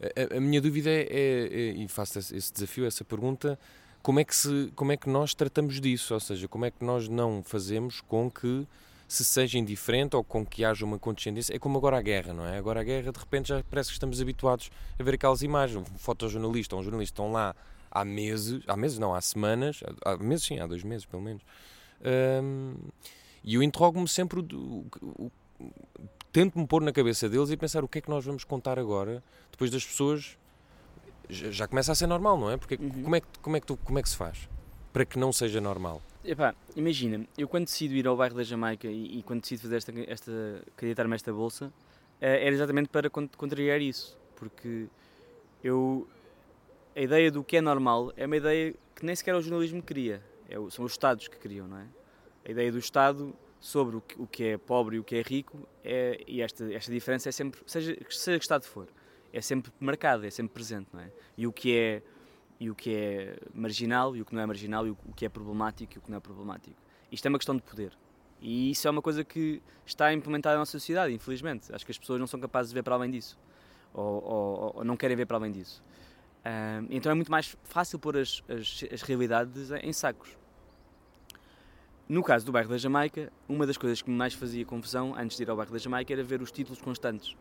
A, 0.00 0.36
a 0.36 0.40
minha 0.40 0.60
dúvida 0.60 0.90
é, 0.90 1.02
é, 1.02 1.08
é, 1.10 1.70
e 1.72 1.88
faço 1.88 2.18
esse 2.18 2.52
desafio, 2.52 2.86
essa 2.86 3.04
pergunta, 3.04 3.58
como 4.02 4.20
é, 4.20 4.24
que 4.24 4.34
se, 4.34 4.72
como 4.74 4.92
é 4.92 4.96
que 4.96 5.08
nós 5.08 5.34
tratamos 5.34 5.80
disso? 5.80 6.14
Ou 6.14 6.20
seja, 6.20 6.46
como 6.48 6.64
é 6.64 6.70
que 6.70 6.84
nós 6.84 7.08
não 7.08 7.42
fazemos 7.42 8.00
com 8.00 8.30
que 8.30 8.66
se 9.06 9.24
seja 9.24 9.58
indiferente 9.58 10.16
ou 10.16 10.24
com 10.24 10.44
que 10.44 10.64
haja 10.64 10.84
uma 10.84 10.98
condescendência? 10.98 11.54
É 11.54 11.58
como 11.58 11.78
agora 11.78 11.98
a 11.98 12.02
guerra, 12.02 12.32
não 12.32 12.46
é? 12.46 12.58
Agora 12.58 12.80
a 12.80 12.84
guerra, 12.84 13.12
de 13.12 13.18
repente, 13.18 13.48
já 13.48 13.62
parece 13.70 13.90
que 13.90 13.94
estamos 13.94 14.20
habituados 14.20 14.70
a 14.98 15.02
ver 15.02 15.14
aquelas 15.14 15.42
imagens. 15.42 15.76
Um 15.76 15.98
fotojornalista 15.98 16.74
ou 16.74 16.80
um 16.80 16.84
jornalista 16.84 17.14
estão 17.14 17.32
lá 17.32 17.54
há 17.90 18.04
meses, 18.04 18.60
há 18.66 18.76
meses 18.76 18.98
não, 18.98 19.14
há 19.14 19.20
semanas, 19.20 19.80
há 20.04 20.16
meses 20.16 20.44
sim, 20.44 20.58
há 20.58 20.66
dois 20.66 20.82
meses 20.82 21.06
pelo 21.06 21.22
menos, 21.22 21.42
um, 22.42 22.74
e 23.42 23.54
eu 23.54 23.62
interrogo-me 23.62 24.08
sempre, 24.08 24.44
tento-me 26.32 26.66
pôr 26.66 26.82
na 26.82 26.92
cabeça 26.92 27.28
deles 27.28 27.50
e 27.50 27.56
pensar 27.56 27.84
o 27.84 27.88
que 27.88 27.98
é 27.98 28.00
que 28.00 28.10
nós 28.10 28.24
vamos 28.24 28.42
contar 28.42 28.78
agora, 28.78 29.22
depois 29.50 29.70
das 29.70 29.84
pessoas. 29.84 30.36
Já, 31.26 31.50
já 31.50 31.68
começa 31.68 31.90
a 31.90 31.94
ser 31.94 32.06
normal, 32.06 32.38
não 32.38 32.50
é? 32.50 32.56
Porque 32.58 32.74
uhum. 32.74 33.02
como, 33.02 33.16
é 33.16 33.20
que, 33.20 33.26
como, 33.40 33.56
é 33.56 33.60
que 33.60 33.66
tu, 33.66 33.76
como 33.78 33.98
é 33.98 34.02
que 34.02 34.08
se 34.10 34.16
faz 34.16 34.46
para 34.92 35.06
que 35.06 35.18
não 35.18 35.32
seja 35.32 35.58
normal? 35.58 36.02
Epá, 36.24 36.54
imagina, 36.74 37.26
eu 37.36 37.46
quando 37.46 37.66
decido 37.66 37.94
ir 37.94 38.06
ao 38.06 38.16
bairro 38.16 38.34
da 38.34 38.42
Jamaica 38.42 38.88
e, 38.88 39.18
e 39.18 39.22
quando 39.22 39.42
decido 39.42 39.62
fazer 39.62 39.76
esta, 39.76 39.92
esta 40.06 40.62
candidatar-me 40.76 41.14
esta 41.14 41.32
bolsa, 41.32 41.72
eh, 42.20 42.46
era 42.46 42.54
exatamente 42.54 42.88
para 42.88 43.10
contrariar 43.10 43.80
isso, 43.80 44.18
porque 44.34 44.86
eu 45.62 46.08
a 46.96 47.00
ideia 47.00 47.30
do 47.30 47.44
que 47.44 47.58
é 47.58 47.60
normal 47.60 48.12
é 48.16 48.24
uma 48.24 48.36
ideia 48.36 48.74
que 48.94 49.04
nem 49.04 49.14
sequer 49.14 49.34
o 49.34 49.42
jornalismo 49.42 49.82
queria 49.82 50.22
é, 50.48 50.54
são 50.70 50.84
os 50.84 50.92
Estados 50.92 51.28
que 51.28 51.36
criam, 51.36 51.66
não 51.66 51.78
é? 51.78 51.86
A 52.44 52.50
ideia 52.50 52.70
do 52.70 52.78
Estado 52.78 53.34
sobre 53.60 53.96
o 53.96 54.00
que, 54.00 54.20
o 54.20 54.26
que 54.26 54.44
é 54.44 54.58
pobre 54.58 54.96
e 54.96 54.98
o 54.98 55.04
que 55.04 55.16
é 55.16 55.22
rico, 55.22 55.66
é, 55.82 56.22
e 56.26 56.42
esta, 56.42 56.72
esta 56.72 56.92
diferença 56.92 57.28
é 57.28 57.32
sempre, 57.32 57.60
seja, 57.66 57.96
seja 58.10 58.38
que 58.38 58.44
Estado 58.44 58.64
for, 58.64 58.88
é 59.32 59.40
sempre 59.40 59.72
marcada, 59.80 60.26
é 60.26 60.30
sempre 60.30 60.52
presente, 60.52 60.88
não 60.92 61.00
é? 61.00 61.10
E 61.36 61.46
o 61.46 61.52
que 61.52 61.76
é, 61.76 62.02
e 62.58 62.70
o 62.70 62.74
que 62.74 62.94
é 62.94 63.36
marginal 63.52 64.16
e 64.16 64.22
o 64.22 64.24
que 64.24 64.34
não 64.34 64.42
é 64.42 64.46
marginal, 64.46 64.86
e 64.86 64.90
o, 64.90 64.96
que 65.16 65.24
é 65.24 65.28
problemático 65.28 65.94
e 65.94 65.98
o 65.98 66.00
que 66.00 66.10
não 66.10 66.18
é 66.18 66.20
problemático. 66.20 66.76
Isto 67.10 67.26
é 67.26 67.28
uma 67.28 67.38
questão 67.38 67.56
de 67.56 67.62
poder. 67.62 67.96
E 68.40 68.70
isso 68.70 68.86
é 68.86 68.90
uma 68.90 69.02
coisa 69.02 69.24
que 69.24 69.62
está 69.86 70.12
implementada 70.12 70.54
na 70.54 70.60
nossa 70.60 70.72
sociedade, 70.72 71.14
infelizmente. 71.14 71.74
Acho 71.74 71.84
que 71.84 71.92
as 71.92 71.98
pessoas 71.98 72.20
não 72.20 72.26
são 72.26 72.38
capazes 72.38 72.70
de 72.70 72.74
ver 72.74 72.82
para 72.82 72.94
além 72.94 73.10
disso. 73.10 73.38
Ou, 73.92 74.24
ou, 74.24 74.72
ou 74.76 74.84
não 74.84 74.96
querem 74.96 75.16
ver 75.16 75.26
para 75.26 75.36
além 75.36 75.52
disso. 75.52 75.82
Uh, 76.44 76.86
então 76.90 77.10
é 77.10 77.14
muito 77.14 77.30
mais 77.30 77.56
fácil 77.64 77.98
pôr 77.98 78.18
as, 78.18 78.42
as, 78.48 78.84
as, 78.92 79.02
realidades 79.02 79.70
em 79.70 79.92
sacos. 79.94 80.36
No 82.06 82.22
caso 82.22 82.44
do 82.44 82.52
bairro 82.52 82.68
da 82.68 82.76
Jamaica, 82.76 83.32
uma 83.48 83.66
das 83.66 83.78
coisas 83.78 84.02
que 84.02 84.10
me 84.10 84.16
mais 84.16 84.34
fazia 84.34 84.62
confusão 84.66 85.14
antes 85.16 85.38
de 85.38 85.42
ir 85.42 85.48
ao 85.48 85.56
bairro 85.56 85.72
da 85.72 85.78
Jamaica 85.78 86.12
era 86.12 86.22
ver 86.22 86.42
os 86.42 86.52
títulos 86.52 86.82
constantes. 86.82 87.34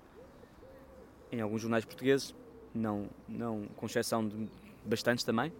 Em 1.30 1.41
alguns 1.41 1.62
jornais 1.62 1.84
portugueses, 1.84 2.34
não, 2.73 3.10
não 3.28 3.67
com 3.76 3.86
exceção 3.88 4.26
de 4.26 4.47
bastantes 4.86 5.24
também, 5.24 5.52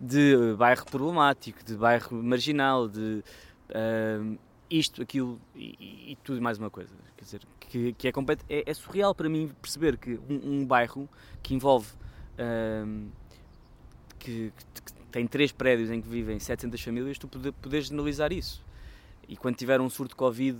de 0.00 0.54
bairro 0.56 0.84
problemático, 0.86 1.64
de 1.64 1.74
bairro 1.74 2.22
marginal, 2.22 2.88
de 2.88 3.22
uh, 3.70 4.38
isto, 4.70 5.02
aquilo 5.02 5.40
e, 5.54 6.12
e, 6.12 6.18
tudo 6.22 6.40
mais 6.40 6.58
uma 6.58 6.70
coisa. 6.70 6.94
Quer 7.16 7.24
dizer, 7.24 7.42
que, 7.60 7.92
que 7.92 8.08
é, 8.08 8.12
é, 8.48 8.70
é 8.70 8.74
surreal 8.74 9.14
para 9.14 9.28
mim 9.28 9.50
perceber 9.60 9.96
que 9.96 10.18
um, 10.28 10.60
um 10.60 10.66
bairro 10.66 11.08
que 11.42 11.54
envolve 11.54 11.88
que, 14.18 14.52
que, 14.52 14.92
tem 15.10 15.26
três 15.26 15.50
prédios 15.50 15.90
em 15.90 16.00
que 16.00 16.08
vivem 16.08 16.38
700 16.38 16.80
famílias, 16.80 17.18
tu 17.18 17.26
podes 17.26 17.86
generalizar 17.86 18.32
isso. 18.32 18.64
E 19.28 19.36
quando 19.36 19.56
tiveram 19.56 19.84
um 19.84 19.90
surto 19.90 20.10
de 20.10 20.16
Covid, 20.16 20.58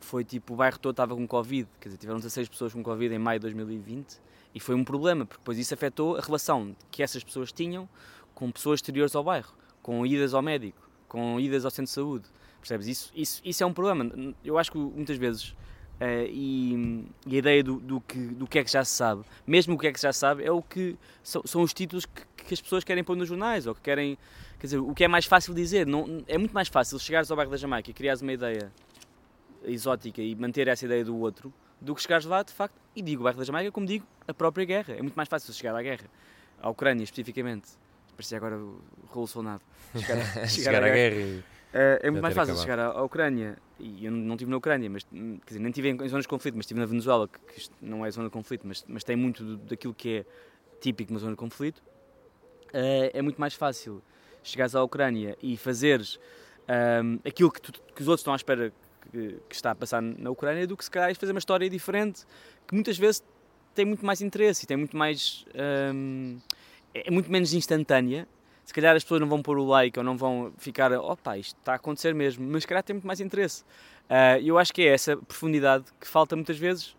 foi 0.00 0.22
tipo, 0.22 0.54
o 0.54 0.56
bairro 0.56 0.78
todo 0.78 0.92
estava 0.92 1.16
com 1.16 1.26
Covid, 1.26 1.68
quer 1.80 1.88
dizer, 1.88 1.98
tiveram 1.98 2.18
16 2.18 2.48
pessoas 2.48 2.72
com 2.72 2.82
Covid 2.82 3.12
em 3.12 3.18
maio 3.18 3.40
de 3.40 3.42
2020, 3.42 4.20
e 4.54 4.60
foi 4.60 4.74
um 4.74 4.84
problema, 4.84 5.24
porque 5.26 5.40
depois 5.40 5.58
isso 5.58 5.74
afetou 5.74 6.16
a 6.16 6.20
relação 6.20 6.74
que 6.90 7.02
essas 7.02 7.22
pessoas 7.22 7.52
tinham 7.52 7.88
com 8.34 8.50
pessoas 8.50 8.78
exteriores 8.78 9.14
ao 9.14 9.24
bairro, 9.24 9.52
com 9.82 10.06
idas 10.06 10.34
ao 10.34 10.42
médico, 10.42 10.88
com 11.08 11.38
idas 11.40 11.64
ao 11.64 11.70
centro 11.70 11.84
de 11.84 11.90
saúde. 11.90 12.28
Percebes? 12.60 12.86
Isso, 12.86 13.12
isso, 13.14 13.42
isso 13.44 13.62
é 13.62 13.66
um 13.66 13.72
problema. 13.72 14.10
Eu 14.44 14.58
acho 14.58 14.72
que 14.72 14.78
muitas 14.78 15.16
vezes 15.16 15.54
Uh, 15.98 16.30
e, 16.30 17.04
e, 17.26 17.34
a 17.34 17.38
ideia 17.38 17.64
do, 17.64 17.80
do, 17.80 18.00
que, 18.00 18.18
do 18.18 18.46
que 18.46 18.60
é 18.60 18.62
que 18.62 18.70
já 18.70 18.84
se 18.84 18.92
sabe, 18.92 19.24
mesmo 19.44 19.74
o 19.74 19.78
que 19.78 19.88
é 19.88 19.92
que 19.92 20.00
já 20.00 20.12
se 20.12 20.20
sabe, 20.20 20.44
é 20.44 20.52
o 20.52 20.62
que 20.62 20.96
são, 21.24 21.42
são 21.44 21.60
os 21.60 21.74
títulos 21.74 22.06
que, 22.06 22.44
que, 22.44 22.54
as 22.54 22.60
pessoas 22.60 22.84
querem 22.84 23.02
pôr 23.02 23.16
nos 23.16 23.26
jornais, 23.26 23.66
ou 23.66 23.74
que 23.74 23.80
querem, 23.80 24.16
quer 24.60 24.66
dizer, 24.68 24.78
o 24.78 24.94
que 24.94 25.02
é 25.02 25.08
mais 25.08 25.24
fácil 25.24 25.52
dizer, 25.52 25.88
não, 25.88 26.22
é 26.28 26.38
muito 26.38 26.52
mais 26.52 26.68
fácil 26.68 27.00
chegares 27.00 27.28
ao 27.32 27.36
bairro 27.36 27.50
da 27.50 27.56
Jamaica 27.56 27.90
e 27.90 27.92
criares 27.92 28.22
uma 28.22 28.32
ideia 28.32 28.72
exótica 29.64 30.22
e 30.22 30.36
manter 30.36 30.68
essa 30.68 30.84
ideia 30.84 31.04
do 31.04 31.16
outro, 31.18 31.52
do 31.80 31.94
que 31.94 32.02
chegares 32.02 32.24
lá, 32.24 32.42
de 32.42 32.52
facto, 32.52 32.74
e 32.94 33.02
digo 33.02 33.22
o 33.22 33.24
bairro 33.24 33.38
da 33.38 33.44
Jamaica 33.44 33.70
como 33.70 33.86
digo 33.86 34.06
a 34.26 34.34
própria 34.34 34.64
guerra, 34.64 34.94
é 34.94 35.02
muito 35.02 35.14
mais 35.14 35.28
fácil 35.28 35.52
chegar 35.52 35.74
à 35.74 35.82
guerra, 35.82 36.06
à 36.60 36.68
Ucrânia 36.68 37.04
especificamente, 37.04 37.70
parecia 38.16 38.36
agora 38.36 38.56
o 38.56 38.82
rolo 39.06 39.26
chegar, 39.28 39.60
chegar, 39.96 40.48
chegar 40.48 40.84
à, 40.84 40.88
guerra, 40.88 41.16
guerra 41.16 41.44
Uh, 41.68 42.00
é 42.00 42.10
muito 42.10 42.22
mais 42.22 42.34
fácil 42.34 42.54
acabado. 42.54 42.62
chegar 42.64 42.78
à, 42.78 42.98
à, 42.98 43.02
Ucrânia, 43.02 43.58
e 43.78 44.06
eu 44.06 44.10
não 44.10 44.34
estive 44.36 44.50
na 44.50 44.56
Ucrânia, 44.56 44.88
mas, 44.88 45.06
hum, 45.12 45.38
quer 45.44 45.48
dizer, 45.48 45.58
nem 45.58 45.68
estive 45.68 45.90
em, 45.90 45.92
em, 45.92 46.08
zonas 46.08 46.24
de 46.24 46.28
conflito, 46.28 46.54
mas 46.54 46.64
estive 46.64 46.80
na 46.80 46.86
Venezuela, 46.86 47.28
que, 47.28 47.38
que 47.38 47.68
não 47.82 48.06
é 48.06 48.10
zona 48.10 48.28
de 48.28 48.32
conflito, 48.32 48.66
mas, 48.66 48.82
mas 48.88 49.04
tem 49.04 49.14
muito 49.14 49.44
do, 49.44 49.56
daquilo 49.58 49.92
que 49.92 50.18
é 50.18 50.24
típico 50.80 51.08
de 51.08 51.12
uma 51.12 51.20
zona 51.20 51.32
de 51.32 51.36
conflito. 51.36 51.82
Uh, 52.68 53.12
é 53.12 53.20
muito 53.20 53.38
mais 53.38 53.52
fácil 53.52 54.02
chegares 54.42 54.74
à 54.74 54.82
Ucrânia 54.82 55.36
e 55.42 55.58
fazeres 55.58 56.18
um, 57.04 57.18
aquilo 57.26 57.50
que, 57.50 57.60
tu, 57.60 57.72
que, 57.72 58.00
os 58.00 58.08
outros 58.08 58.20
estão 58.20 58.32
à 58.32 58.36
espera 58.36 58.72
que, 59.00 59.40
que, 59.48 59.54
está 59.54 59.70
a 59.70 59.74
passar 59.74 60.02
na 60.02 60.30
Ucrânia 60.30 60.66
do 60.66 60.76
que 60.76 60.84
se 60.84 60.90
calhar 60.90 61.14
fazer 61.14 61.32
uma 61.32 61.38
história 61.38 61.68
diferente 61.68 62.24
que 62.66 62.74
muitas 62.74 62.98
vezes 62.98 63.22
tem 63.74 63.84
muito 63.84 64.04
mais 64.04 64.20
interesse 64.20 64.64
e 64.64 64.66
tem 64.66 64.76
muito 64.76 64.96
mais. 64.96 65.44
Um, 65.94 66.38
é 66.94 67.10
muito 67.10 67.30
menos 67.30 67.52
instantânea 67.52 68.26
se 68.68 68.74
calhar 68.74 68.94
as 68.94 69.02
pessoas 69.02 69.22
não 69.22 69.28
vão 69.30 69.40
pôr 69.40 69.56
o 69.56 69.64
like 69.64 69.98
ou 69.98 70.04
não 70.04 70.14
vão 70.14 70.52
ficar, 70.58 70.92
opa, 70.92 71.38
isto 71.38 71.56
está 71.58 71.72
a 71.72 71.76
acontecer 71.76 72.14
mesmo, 72.14 72.46
mas 72.46 72.64
se 72.64 72.68
calhar 72.68 72.82
tem 72.82 72.92
muito 72.92 73.06
mais 73.06 73.18
interesse. 73.18 73.62
Uh, 74.10 74.44
eu 74.44 74.58
acho 74.58 74.74
que 74.74 74.82
é 74.82 74.92
essa 74.92 75.16
profundidade 75.16 75.86
que 75.98 76.06
falta 76.06 76.36
muitas 76.36 76.58
vezes 76.58 76.94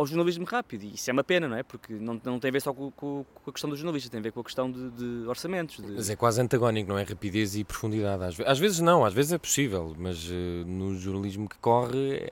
ao 0.00 0.06
jornalismo 0.06 0.46
rápido. 0.46 0.84
E 0.84 0.94
isso 0.94 1.10
é 1.10 1.12
uma 1.12 1.22
pena, 1.22 1.46
não 1.46 1.56
é? 1.56 1.62
Porque 1.62 1.92
não, 1.92 2.18
não 2.24 2.40
tem 2.40 2.48
a 2.48 2.52
ver 2.52 2.62
só 2.62 2.72
com, 2.72 2.90
com, 2.90 3.24
com 3.34 3.50
a 3.50 3.52
questão 3.52 3.68
do 3.68 3.76
jornalista, 3.76 4.10
tem 4.10 4.18
a 4.18 4.22
ver 4.22 4.32
com 4.32 4.40
a 4.40 4.44
questão 4.44 4.70
de, 4.70 4.90
de 4.90 5.28
orçamentos. 5.28 5.76
De... 5.76 5.92
Mas 5.92 6.08
é 6.08 6.16
quase 6.16 6.40
antagónico, 6.40 6.88
não 6.88 6.98
é? 6.98 7.02
Rapidez 7.02 7.54
e 7.54 7.64
profundidade. 7.64 8.24
Às, 8.24 8.40
às 8.40 8.58
vezes 8.58 8.80
não, 8.80 9.04
às 9.04 9.12
vezes 9.12 9.32
é 9.32 9.38
possível, 9.38 9.94
mas 9.98 10.24
uh, 10.24 10.32
no 10.66 10.96
jornalismo 10.98 11.46
que 11.46 11.58
corre, 11.58 12.14
é 12.14 12.30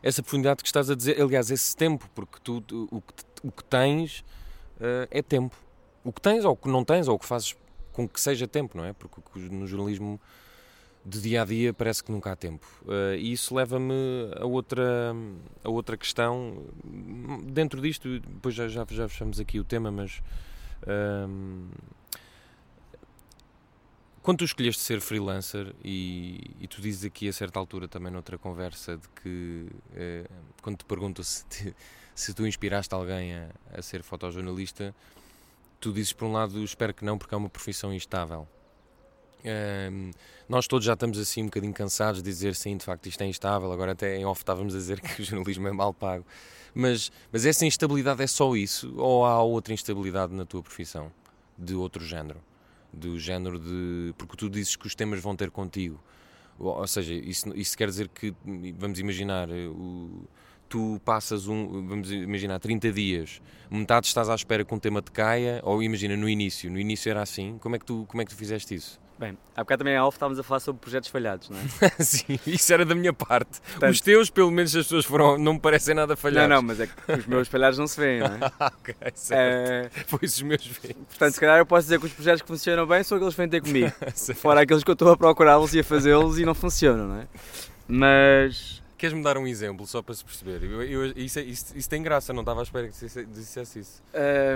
essa 0.00 0.22
profundidade 0.22 0.62
que 0.62 0.68
estás 0.68 0.88
a 0.90 0.94
dizer, 0.94 1.20
aliás, 1.20 1.50
esse 1.50 1.76
tempo, 1.76 2.08
porque 2.14 2.38
tu, 2.42 2.62
o, 2.92 3.00
que, 3.00 3.14
o 3.42 3.50
que 3.50 3.64
tens 3.64 4.20
uh, 4.76 5.08
é 5.10 5.20
tempo. 5.20 5.56
O 6.04 6.12
que 6.12 6.20
tens 6.20 6.44
ou 6.44 6.52
o 6.52 6.56
que 6.56 6.68
não 6.68 6.84
tens, 6.84 7.08
ou 7.08 7.16
o 7.16 7.18
que 7.18 7.26
fazes 7.26 7.56
com 7.92 8.08
que 8.08 8.20
seja 8.20 8.46
tempo, 8.46 8.78
não 8.78 8.84
é? 8.84 8.92
Porque 8.92 9.20
no 9.50 9.66
jornalismo 9.66 10.20
de 11.08 11.20
dia 11.22 11.42
a 11.42 11.44
dia 11.44 11.72
parece 11.72 12.04
que 12.04 12.12
nunca 12.12 12.30
há 12.30 12.36
tempo. 12.36 12.66
Uh, 12.82 13.14
e 13.16 13.32
isso 13.32 13.54
leva-me 13.54 13.94
a 14.36 14.44
outra, 14.44 15.14
a 15.64 15.70
outra 15.70 15.96
questão. 15.96 16.66
Dentro 17.44 17.80
disto, 17.80 18.20
depois 18.20 18.54
já, 18.54 18.68
já, 18.68 18.86
já 18.88 19.08
fechamos 19.08 19.40
aqui 19.40 19.58
o 19.58 19.64
tema, 19.64 19.90
mas. 19.90 20.20
Uh, 20.82 21.68
quando 24.22 24.38
tu 24.38 24.44
escolheste 24.44 24.82
ser 24.82 25.00
freelancer 25.00 25.74
e, 25.82 26.54
e, 26.60 26.68
tu 26.68 26.82
dizes 26.82 27.02
aqui 27.02 27.28
a 27.28 27.32
certa 27.32 27.58
altura 27.58 27.88
também 27.88 28.12
noutra 28.12 28.36
conversa 28.36 28.98
de 28.98 29.08
que 29.08 29.66
uh, 29.92 30.30
quando 30.60 30.76
te 30.76 30.84
pergunto 30.84 31.24
se, 31.24 31.46
te, 31.46 31.74
se 32.14 32.34
tu 32.34 32.46
inspiraste 32.46 32.94
alguém 32.94 33.34
a, 33.34 33.48
a 33.72 33.80
ser 33.80 34.02
fotojornalista, 34.02 34.94
tu 35.80 35.94
dizes 35.94 36.12
por 36.12 36.26
um 36.26 36.32
lado 36.32 36.62
espero 36.62 36.92
que 36.92 37.06
não 37.06 37.16
porque 37.16 37.34
é 37.34 37.38
uma 37.38 37.48
profissão 37.48 37.90
instável 37.94 38.46
nós 40.48 40.66
todos 40.66 40.84
já 40.84 40.94
estamos 40.94 41.18
assim 41.18 41.42
um 41.42 41.46
bocadinho 41.46 41.72
cansados 41.72 42.22
de 42.22 42.28
dizer 42.28 42.54
sim, 42.54 42.76
de 42.76 42.84
facto 42.84 43.06
isto 43.06 43.20
é 43.22 43.26
instável, 43.26 43.70
agora 43.72 43.92
até 43.92 44.16
em 44.16 44.24
off 44.24 44.40
estávamos 44.40 44.74
a 44.74 44.78
dizer 44.78 45.00
que 45.02 45.22
o 45.22 45.24
jornalismo 45.24 45.68
é 45.68 45.72
mal 45.72 45.92
pago. 45.92 46.24
Mas, 46.74 47.10
mas 47.32 47.44
essa 47.44 47.66
instabilidade 47.66 48.22
é 48.22 48.26
só 48.26 48.54
isso 48.54 48.94
ou 48.96 49.24
há 49.24 49.42
outra 49.42 49.72
instabilidade 49.72 50.34
na 50.34 50.44
tua 50.44 50.62
profissão? 50.62 51.10
De 51.56 51.74
outro 51.74 52.04
género? 52.04 52.40
Do 52.92 53.18
género 53.18 53.58
de. 53.58 54.14
Porque 54.16 54.36
tu 54.36 54.48
dizes 54.48 54.76
que 54.76 54.86
os 54.86 54.94
temas 54.94 55.20
vão 55.20 55.34
ter 55.34 55.50
contigo. 55.50 56.00
Ou, 56.58 56.86
seja, 56.86 57.14
isso, 57.14 57.56
isso 57.56 57.76
quer 57.78 57.88
dizer 57.88 58.08
que, 58.08 58.34
vamos 58.76 58.98
imaginar, 58.98 59.48
o, 59.48 60.26
tu 60.68 61.00
passas 61.04 61.46
um, 61.46 61.86
vamos 61.86 62.10
imaginar, 62.10 62.58
30 62.58 62.92
dias, 62.92 63.40
metade 63.70 64.06
estás 64.06 64.28
à 64.28 64.34
espera 64.34 64.64
que 64.64 64.74
um 64.74 64.78
tema 64.78 65.00
te 65.00 65.12
caia, 65.12 65.60
ou 65.62 65.80
imagina 65.82 66.16
no 66.16 66.28
início, 66.28 66.68
no 66.68 66.78
início 66.78 67.10
era 67.10 67.22
assim, 67.22 67.58
como 67.58 67.76
é 67.76 67.78
que 67.78 67.84
tu, 67.84 68.04
como 68.08 68.22
é 68.22 68.24
que 68.24 68.32
tu 68.32 68.36
fizeste 68.36 68.74
isso? 68.74 69.00
Bem, 69.18 69.36
há 69.56 69.62
bocado 69.62 69.80
também 69.80 69.98
off 69.98 70.14
estávamos 70.14 70.38
a 70.38 70.44
falar 70.44 70.60
sobre 70.60 70.80
projetos 70.80 71.08
falhados, 71.08 71.50
não 71.50 71.58
é? 71.58 71.90
Sim, 71.98 72.38
isso 72.46 72.72
era 72.72 72.84
da 72.84 72.94
minha 72.94 73.12
parte. 73.12 73.60
Portanto, 73.60 73.90
os 73.90 74.00
teus, 74.00 74.30
pelo 74.30 74.48
menos, 74.48 74.74
as 74.76 74.84
pessoas 74.84 75.04
foram, 75.04 75.36
não 75.36 75.54
me 75.54 75.60
parecem 75.60 75.92
nada 75.92 76.16
falhados. 76.16 76.48
Não, 76.48 76.56
não, 76.56 76.62
mas 76.62 76.78
é 76.78 76.86
que 76.86 77.12
os 77.12 77.26
meus 77.26 77.48
falhados 77.48 77.76
não 77.80 77.88
se 77.88 77.98
veem, 77.98 78.20
não 78.20 78.26
é? 78.26 78.38
ok, 78.66 78.94
certo. 79.14 79.96
É... 79.96 80.04
Pois 80.08 80.36
os 80.36 80.42
meus 80.42 80.64
veem. 80.64 80.94
Portanto, 80.94 81.34
se 81.34 81.40
calhar 81.40 81.58
eu 81.58 81.66
posso 81.66 81.82
dizer 81.82 81.98
que 81.98 82.06
os 82.06 82.12
projetos 82.12 82.42
que 82.42 82.48
funcionam 82.48 82.86
bem 82.86 83.02
são 83.02 83.16
aqueles 83.16 83.34
que 83.34 83.40
vêm 83.40 83.48
ter 83.48 83.60
comigo. 83.60 83.92
Fora 84.36 84.60
aqueles 84.60 84.84
que 84.84 84.90
eu 84.90 84.92
estou 84.92 85.10
a 85.10 85.16
procurá-los 85.16 85.74
e 85.74 85.80
a 85.80 85.84
fazê-los 85.84 86.38
e 86.38 86.44
não 86.44 86.54
funcionam, 86.54 87.08
não 87.08 87.16
é? 87.16 87.26
Mas. 87.88 88.80
Queres-me 88.96 89.22
dar 89.22 89.36
um 89.36 89.46
exemplo, 89.46 89.86
só 89.86 90.02
para 90.02 90.14
se 90.14 90.24
perceber? 90.24 90.62
Eu, 90.62 90.82
eu, 90.82 91.06
isso, 91.16 91.38
isso, 91.40 91.76
isso, 91.76 91.88
tem 91.88 92.02
graça, 92.02 92.32
não 92.32 92.40
estava 92.40 92.60
à 92.60 92.62
espera 92.64 92.88
que 92.88 93.24
dissesse 93.26 93.78
isso. 93.80 94.02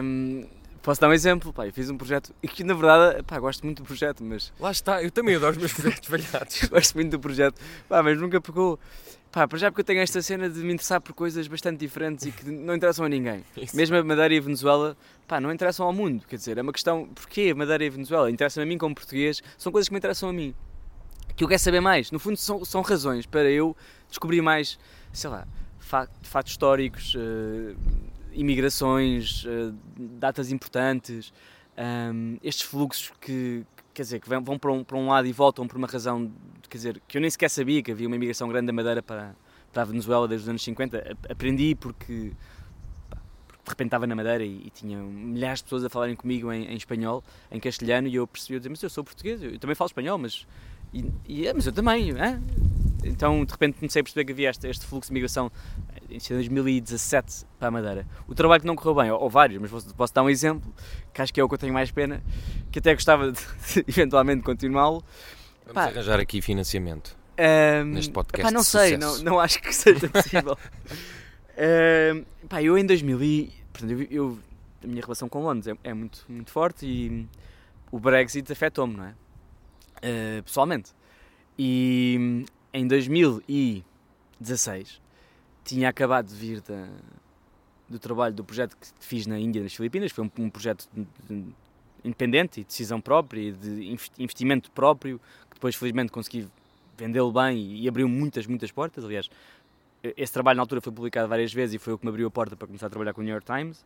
Um 0.03 0.45
Posso 0.83 1.01
dar 1.01 1.09
um 1.09 1.13
exemplo? 1.13 1.53
Pá, 1.53 1.65
eu 1.65 1.73
fiz 1.73 1.89
um 1.89 1.97
projeto 1.97 2.35
e 2.43 2.49
que 2.49 2.65
na 2.65 2.75
verdade, 2.75 3.23
pá, 3.23 3.39
gosto 3.39 3.65
muito 3.65 3.83
do 3.83 3.87
projeto, 3.87 4.25
mas. 4.25 4.53
Lá 4.59 4.73
está, 4.73 5.01
eu 5.01 5.13
também 5.13 5.37
adoro 5.37 5.53
os 5.53 5.59
meus 5.59 5.73
projetos 5.73 6.09
falhados. 6.09 6.65
gosto 6.69 6.95
muito 6.95 7.13
do 7.13 7.21
projeto, 7.21 7.61
pá, 7.89 8.03
mas 8.03 8.19
nunca 8.19 8.41
pegou. 8.41 8.79
Pá, 9.31 9.47
para 9.47 9.59
já 9.59 9.71
porque 9.71 9.81
eu 9.81 9.85
tenho 9.85 10.01
esta 10.01 10.21
cena 10.21 10.51
de 10.51 10.59
me 10.59 10.75
interessar 10.75 11.01
por 11.01 11.15
coisas 11.15 11.47
bastante 11.47 11.79
diferentes 11.79 12.27
e 12.27 12.33
que 12.33 12.51
não 12.51 12.75
interessam 12.75 13.07
a 13.07 13.09
ninguém. 13.09 13.45
Isso. 13.57 13.77
Mesmo 13.77 13.97
a 13.97 14.03
Madeira 14.03 14.35
e 14.35 14.39
a 14.39 14.41
Venezuela, 14.41 14.97
pá, 15.27 15.41
não 15.41 15.53
interessam 15.53 15.87
ao 15.87 15.93
mundo. 15.93 16.27
Quer 16.27 16.37
dizer, 16.37 16.59
é 16.59 16.63
uma 16.63 16.73
questão. 16.73 17.09
Porquê 17.15 17.51
a 17.53 17.55
Madeira 17.55 17.85
e 17.85 17.87
a 17.87 17.91
Venezuela? 17.91 18.29
Interessam 18.29 18.65
a 18.65 18.67
mim 18.67 18.77
como 18.77 18.93
português, 18.93 19.41
são 19.57 19.71
coisas 19.71 19.89
que 19.89 19.95
me 19.95 19.99
interessam 19.99 20.29
a 20.29 20.33
mim. 20.33 20.53
Que 21.37 21.45
eu 21.45 21.49
quero 21.49 21.61
saber 21.61 21.81
mais. 21.81 22.11
No 22.11 22.19
fundo, 22.19 22.37
são, 22.37 22.65
são 22.65 22.83
razões 22.83 23.25
para 23.25 23.49
eu 23.49 23.77
descobrir 24.09 24.43
mais, 24.43 24.79
sei 25.13 25.31
lá, 25.31 25.47
fatos 26.23 26.51
históricos. 26.51 27.15
Uh, 27.15 27.77
imigrações, 28.33 29.45
uh, 29.45 29.75
datas 29.97 30.51
importantes, 30.51 31.33
um, 31.77 32.39
estes 32.43 32.65
fluxos 32.65 33.13
que, 33.21 33.65
quer 33.95 34.03
dizer, 34.03 34.21
que 34.21 34.29
vão 34.29 34.59
para 34.59 34.73
um, 34.73 34.85
para 34.85 34.97
um 34.97 35.09
lado 35.09 35.27
e 35.27 35.33
voltam 35.33 35.67
por 35.67 35.77
uma 35.77 35.87
razão, 35.87 36.31
quer 36.69 36.77
dizer, 36.77 37.03
que 37.07 37.17
eu 37.17 37.21
nem 37.21 37.31
sequer 37.31 37.49
sabia 37.49 37.83
que 37.83 37.91
havia 37.91 38.07
uma 38.07 38.17
imigração 38.17 38.49
grande 38.49 38.67
da 38.67 38.73
Madeira 38.73 39.03
para, 39.03 39.35
para 39.73 39.83
a 39.83 39.85
Venezuela 39.85 40.29
desde 40.29 40.45
os 40.45 40.49
anos 40.49 40.63
50. 40.63 41.17
Aprendi 41.29 41.75
porque, 41.75 42.33
porque 43.47 43.65
de 43.65 43.71
repente 43.71 43.89
estava 43.89 44.07
na 44.07 44.15
Madeira 44.15 44.45
e, 44.45 44.67
e, 44.67 44.71
tinha 44.71 44.99
milhares 44.99 45.59
de 45.59 45.65
pessoas 45.65 45.85
a 45.85 45.89
falarem 45.89 46.15
comigo 46.15 46.53
em, 46.53 46.67
em 46.67 46.77
espanhol, 46.77 47.25
em 47.51 47.59
castelhano, 47.59 48.09
e 48.09 48.15
eu 48.15 48.27
percebi, 48.27 48.55
eu 48.55 48.61
dizia, 48.61 48.71
mas 48.71 48.83
eu 48.83 48.91
sou 48.91 49.05
português, 49.05 49.43
eu 49.43 49.59
também 49.59 49.75
falo 49.75 49.89
espanhol, 49.89 50.19
mas, 50.19 50.47
e, 50.93 51.13
e, 51.27 51.47
é, 51.47 51.55
mas 51.55 51.67
eu 51.67 51.73
também, 51.73 52.11
hein? 52.11 52.43
então 53.05 53.45
de 53.45 53.51
repente 53.51 53.79
comecei 53.79 54.01
a 54.01 54.03
perceber 54.03 54.25
que 54.25 54.33
havia 54.33 54.51
este, 54.51 54.69
este 54.69 54.87
fluxo 54.87 55.09
de 55.09 55.15
migração 55.15 55.51
em 56.11 56.19
2017 56.19 57.47
para 57.59 57.69
a 57.69 57.71
Madeira. 57.71 58.07
O 58.29 58.35
trabalho 58.35 58.61
que 58.61 58.67
não 58.67 58.77
correu 58.77 58.95
bem, 58.95 59.11
ou, 59.11 59.21
ou 59.21 59.31
vários, 59.31 59.61
mas 59.61 59.71
posso, 59.71 59.95
posso, 59.95 60.15
dar 60.15 60.23
um 60.23 60.31
exemplo, 60.31 60.73
que 61.13 61.23
acho 61.23 61.33
que 61.33 61.41
é 61.41 61.45
o 61.45 61.49
que 61.49 61.55
eu 61.55 61.59
tenho 61.59 61.73
mais 61.73 61.91
pena, 61.91 62.23
que 62.71 62.79
até 62.79 62.95
gostava 62.95 63.33
de, 63.33 63.41
de 63.75 63.85
eventualmente 63.89 64.43
continuá-lo. 64.43 65.03
Vamos 65.65 65.75
pá, 65.75 65.85
arranjar 65.85 66.21
aqui 66.21 66.43
financiamento 66.43 67.17
um, 67.39 67.85
neste 67.87 68.13
podcast. 68.13 68.43
Pá, 68.43 68.51
não 68.51 68.63
sei, 68.63 68.97
não, 68.97 69.19
não 69.19 69.41
acho 69.41 69.61
que 69.61 69.75
seja 69.75 70.09
possível. 70.09 70.57
um, 72.15 72.25
pá, 72.49 72.63
eu 72.63 72.77
em 72.77 72.85
2000 72.85 73.23
e, 73.23 73.53
portanto, 73.73 73.93
eu, 73.93 74.07
eu, 74.11 74.39
a 74.85 74.87
minha 74.87 75.03
relação 75.03 75.29
com 75.29 75.43
Londres 75.43 75.67
é, 75.67 75.91
é 75.91 75.95
muito, 75.95 76.25
muito 76.29 76.51
forte 76.51 76.85
e 76.87 77.27
o 77.91 77.99
Brexit 77.99 78.51
afetou-me, 78.53 78.97
não 78.97 79.05
é? 79.05 79.15
Uh, 80.03 80.43
pessoalmente. 80.43 80.93
E 81.59 82.45
em 82.73 82.87
2016 82.87 85.01
tinha 85.65 85.89
acabado 85.89 86.27
de 86.27 86.35
vir 86.35 86.61
da, 86.61 86.89
do 87.89 87.99
trabalho 87.99 88.35
do 88.35 88.43
projeto 88.43 88.77
que 88.77 88.89
fiz 88.99 89.27
na 89.27 89.39
Índia, 89.39 89.63
nas 89.63 89.75
Filipinas, 89.75 90.11
foi 90.11 90.25
um, 90.25 90.31
um 90.39 90.51
projeto 90.51 90.89
de, 90.93 91.07
de, 91.29 91.45
independente 92.05 92.61
e 92.61 92.65
decisão 92.65 93.01
própria 93.01 93.41
e 93.41 93.53
de 93.53 93.97
investimento 94.19 94.71
próprio, 94.73 95.21
que 95.49 95.55
depois 95.55 95.77
felizmente 95.77 96.11
consegui 96.11 96.49
vendê-lo 96.97 97.31
bem 97.31 97.59
e, 97.59 97.83
e 97.83 97.89
abriu 97.89 98.09
muitas, 98.09 98.47
muitas 98.47 98.73
portas. 98.73 99.05
Aliás, 99.05 99.31
esse 100.03 100.33
trabalho 100.33 100.57
na 100.57 100.63
altura 100.63 100.81
foi 100.81 100.93
publicado 100.93 101.29
várias 101.29 101.53
vezes 101.53 101.77
e 101.77 101.79
foi 101.79 101.93
o 101.93 101.99
que 101.99 102.05
me 102.05 102.11
abriu 102.11 102.27
a 102.27 102.31
porta 102.31 102.57
para 102.57 102.67
começar 102.67 102.87
a 102.87 102.91
trabalhar 102.91 103.13
com 103.13 103.21
o 103.21 103.25
New 103.25 103.33
York 103.33 103.47
Times, 103.47 103.85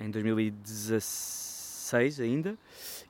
em 0.00 0.10
2016 0.10 1.55
ainda. 1.94 2.56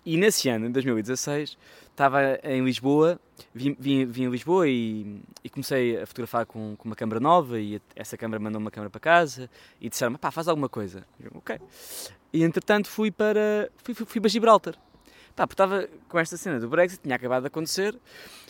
E 0.05 0.17
nesse 0.17 0.49
ano, 0.49 0.67
em 0.67 0.71
2016, 0.71 1.57
estava 1.91 2.39
em 2.43 2.63
Lisboa, 2.65 3.19
vim, 3.55 3.75
vim, 3.79 4.05
vim 4.05 4.27
a 4.27 4.31
Lisboa 4.31 4.69
e, 4.69 5.21
e, 5.43 5.49
comecei 5.49 6.01
a 6.01 6.07
fotografar 6.07 6.45
com, 6.45 6.77
com, 6.77 6.89
uma 6.89 6.95
câmera 6.95 7.19
nova 7.19 7.59
e 7.59 7.81
essa 7.95 8.17
câmera 8.17 8.39
mandou 8.39 8.61
uma 8.61 8.71
câmera 8.71 8.91
para 8.91 9.01
casa 9.01 9.49
e 9.81 9.89
disseram-me, 9.89 10.19
pá, 10.19 10.31
faz 10.31 10.47
alguma 10.47 10.69
coisa. 10.69 11.07
Eu, 11.19 11.31
ok. 11.35 11.59
E 12.33 12.45
entretanto 12.45 12.89
fui 12.89 13.11
para, 13.11 13.71
fui, 13.83 13.95
fui, 13.95 14.07
fui 14.07 14.21
para 14.21 14.29
Gibraltar. 14.29 14.75
Pá, 15.35 15.47
porque 15.47 15.55
estava 15.55 15.89
com 16.09 16.19
esta 16.19 16.37
cena 16.37 16.61
do 16.61 16.69
Brexit, 16.69 17.03
tinha 17.03 17.17
acabado 17.17 17.43
de 17.43 17.49
acontecer 17.49 17.99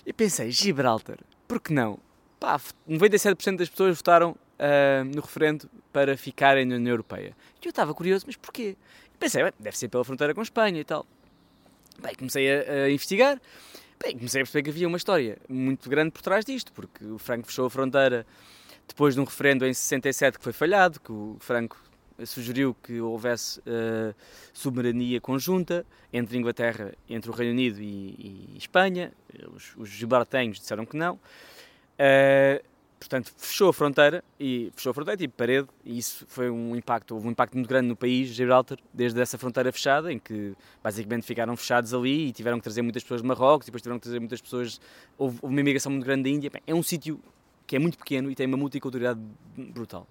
e 0.05 0.13
pensei, 0.13 0.51
Gibraltar, 0.51 1.19
por 1.47 1.61
que 1.61 1.73
não? 1.73 1.99
Pá, 2.39 2.61
97% 2.89 3.57
das 3.57 3.69
pessoas 3.69 3.97
votaram 3.97 4.31
uh, 4.33 5.05
no 5.05 5.21
referendo 5.21 5.69
para 5.93 6.17
ficarem 6.17 6.65
na 6.65 6.77
União 6.77 6.93
Europeia. 6.93 7.37
E 7.63 7.67
eu 7.67 7.71
estava 7.71 7.95
curioso, 7.95 8.25
mas 8.27 8.37
porquê? 8.37 8.77
Pensei, 9.19 9.43
deve 9.59 9.77
ser 9.77 9.89
pela 9.89 10.05
fronteira 10.05 10.35
com 10.35 10.41
a 10.41 10.43
Espanha 10.43 10.81
e 10.81 10.85
tal. 10.85 11.07
Bem, 12.01 12.15
comecei 12.15 12.49
a, 12.53 12.85
a 12.85 12.91
investigar, 12.91 13.41
bem, 14.03 14.17
comecei 14.17 14.43
a 14.43 14.45
perceber 14.45 14.63
que 14.65 14.71
havia 14.71 14.87
uma 14.87 14.99
história 14.99 15.39
muito 15.49 15.89
grande 15.89 16.11
por 16.11 16.21
trás 16.21 16.45
disto, 16.45 16.73
porque 16.73 17.05
o 17.05 17.19
Franco 17.19 17.47
fechou 17.47 17.67
a 17.67 17.71
fronteira 17.71 18.27
depois 18.87 19.15
de 19.15 19.21
um 19.21 19.25
referendo 19.25 19.67
em 19.67 19.73
67 19.73 20.39
que 20.39 20.45
foi 20.45 20.53
falhado, 20.53 21.01
que 21.01 21.11
o 21.11 21.37
Franco 21.41 21.77
sugeriu 22.25 22.75
que 22.83 23.01
houvesse 23.01 23.61
uh, 23.61 24.15
soberania 24.53 25.21
conjunta 25.21 25.85
entre 26.13 26.39
Inglaterra, 26.39 26.95
entre 27.09 27.31
o 27.31 27.35
Reino 27.35 27.53
Unido 27.53 27.81
e, 27.81 28.53
e 28.55 28.59
Espanha. 28.59 29.13
Os, 29.55 29.75
os 29.77 29.91
disseram 29.91 30.87
que 30.87 30.97
não. 30.97 31.15
Uh, 31.15 32.63
portanto, 33.09 33.33
fechou 33.37 33.69
a 33.69 33.73
fronteira 33.73 34.23
e 34.39 34.71
fechou 34.75 34.91
a 34.91 34.95
fronteira 34.95 35.17
tipo 35.17 35.35
parede, 35.35 35.69
e 35.85 35.97
isso 35.99 36.27
foi 36.29 36.51
um 36.51 36.75
impacto, 36.75 37.15
houve 37.15 37.29
um 37.29 37.31
impacto 37.31 37.55
muito 37.55 37.69
grande 37.69 37.89
no 37.89 37.97
país, 37.97 38.29
Gibraltar, 38.29 38.79
desde 38.93 39.21
essa 39.21 39.39
fronteira 39.39 39.71
fechada, 39.73 40.13
em 40.13 40.19
que 40.19 40.55
basicamente 40.83 41.25
ficaram 41.25 41.57
fechados 41.57 41.95
ali 41.95 42.29
e 42.29 42.33
tiveram 42.33 42.59
que 42.59 42.65
trazer 42.65 42.83
muitas 42.83 43.03
pessoas 43.03 43.23
de 43.23 43.29
Marrocos, 43.29 43.67
depois 43.67 43.81
tiveram 43.81 43.99
que 43.99 44.03
trazer 44.03 44.19
muitas 44.19 44.41
pessoas, 44.41 44.81
houve 45.17 45.39
uma 45.43 45.61
imigração 45.61 45.93
muito 45.93 46.05
grande 46.05 46.25
da 46.25 46.31
Índia. 46.31 46.51
Bem, 46.51 46.63
é 46.67 46.75
um 46.75 46.83
sítio 46.83 47.21
que 47.67 47.77
é 47.77 47.79
muito 47.79 47.97
pequeno 47.97 48.31
e 48.31 48.35
tem 48.35 48.47
uma 48.47 48.57
multiculturalidade 48.57 49.21
brutal. 49.57 50.07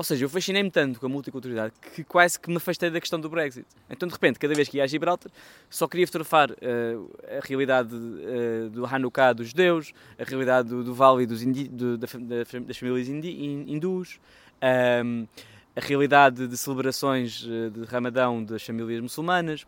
Ou 0.00 0.04
seja, 0.04 0.24
eu 0.24 0.30
fascinei-me 0.30 0.70
tanto 0.70 0.98
com 0.98 1.04
a 1.04 1.08
multiculturalidade 1.10 1.74
que 1.94 2.02
quase 2.02 2.40
que 2.40 2.48
me 2.48 2.56
afastei 2.56 2.88
da 2.88 2.98
questão 2.98 3.20
do 3.20 3.28
Brexit. 3.28 3.66
Então, 3.90 4.08
de 4.08 4.14
repente, 4.14 4.38
cada 4.38 4.54
vez 4.54 4.66
que 4.66 4.78
ia 4.78 4.84
a 4.84 4.86
Gibraltar, 4.86 5.30
só 5.68 5.86
queria 5.86 6.06
fotografar 6.06 6.50
uh, 6.52 6.56
a 7.38 7.46
realidade 7.46 7.94
uh, 7.94 8.70
do 8.70 8.86
Hanukkah 8.86 9.34
dos 9.34 9.48
judeus, 9.48 9.92
a 10.18 10.24
realidade 10.24 10.70
do, 10.70 10.82
do 10.82 10.94
Vale 10.94 11.26
dos 11.26 11.44
do, 11.44 11.98
da, 11.98 12.06
das 12.66 12.78
famílias 12.78 13.08
indi, 13.08 13.28
hindus, 13.68 14.18
um, 15.04 15.28
a 15.76 15.80
realidade 15.80 16.48
de 16.48 16.56
celebrações 16.56 17.46
eh, 17.46 17.68
de 17.68 17.84
Ramadão 17.84 18.42
das 18.42 18.62
famílias 18.62 19.02
muçulmanas. 19.02 19.66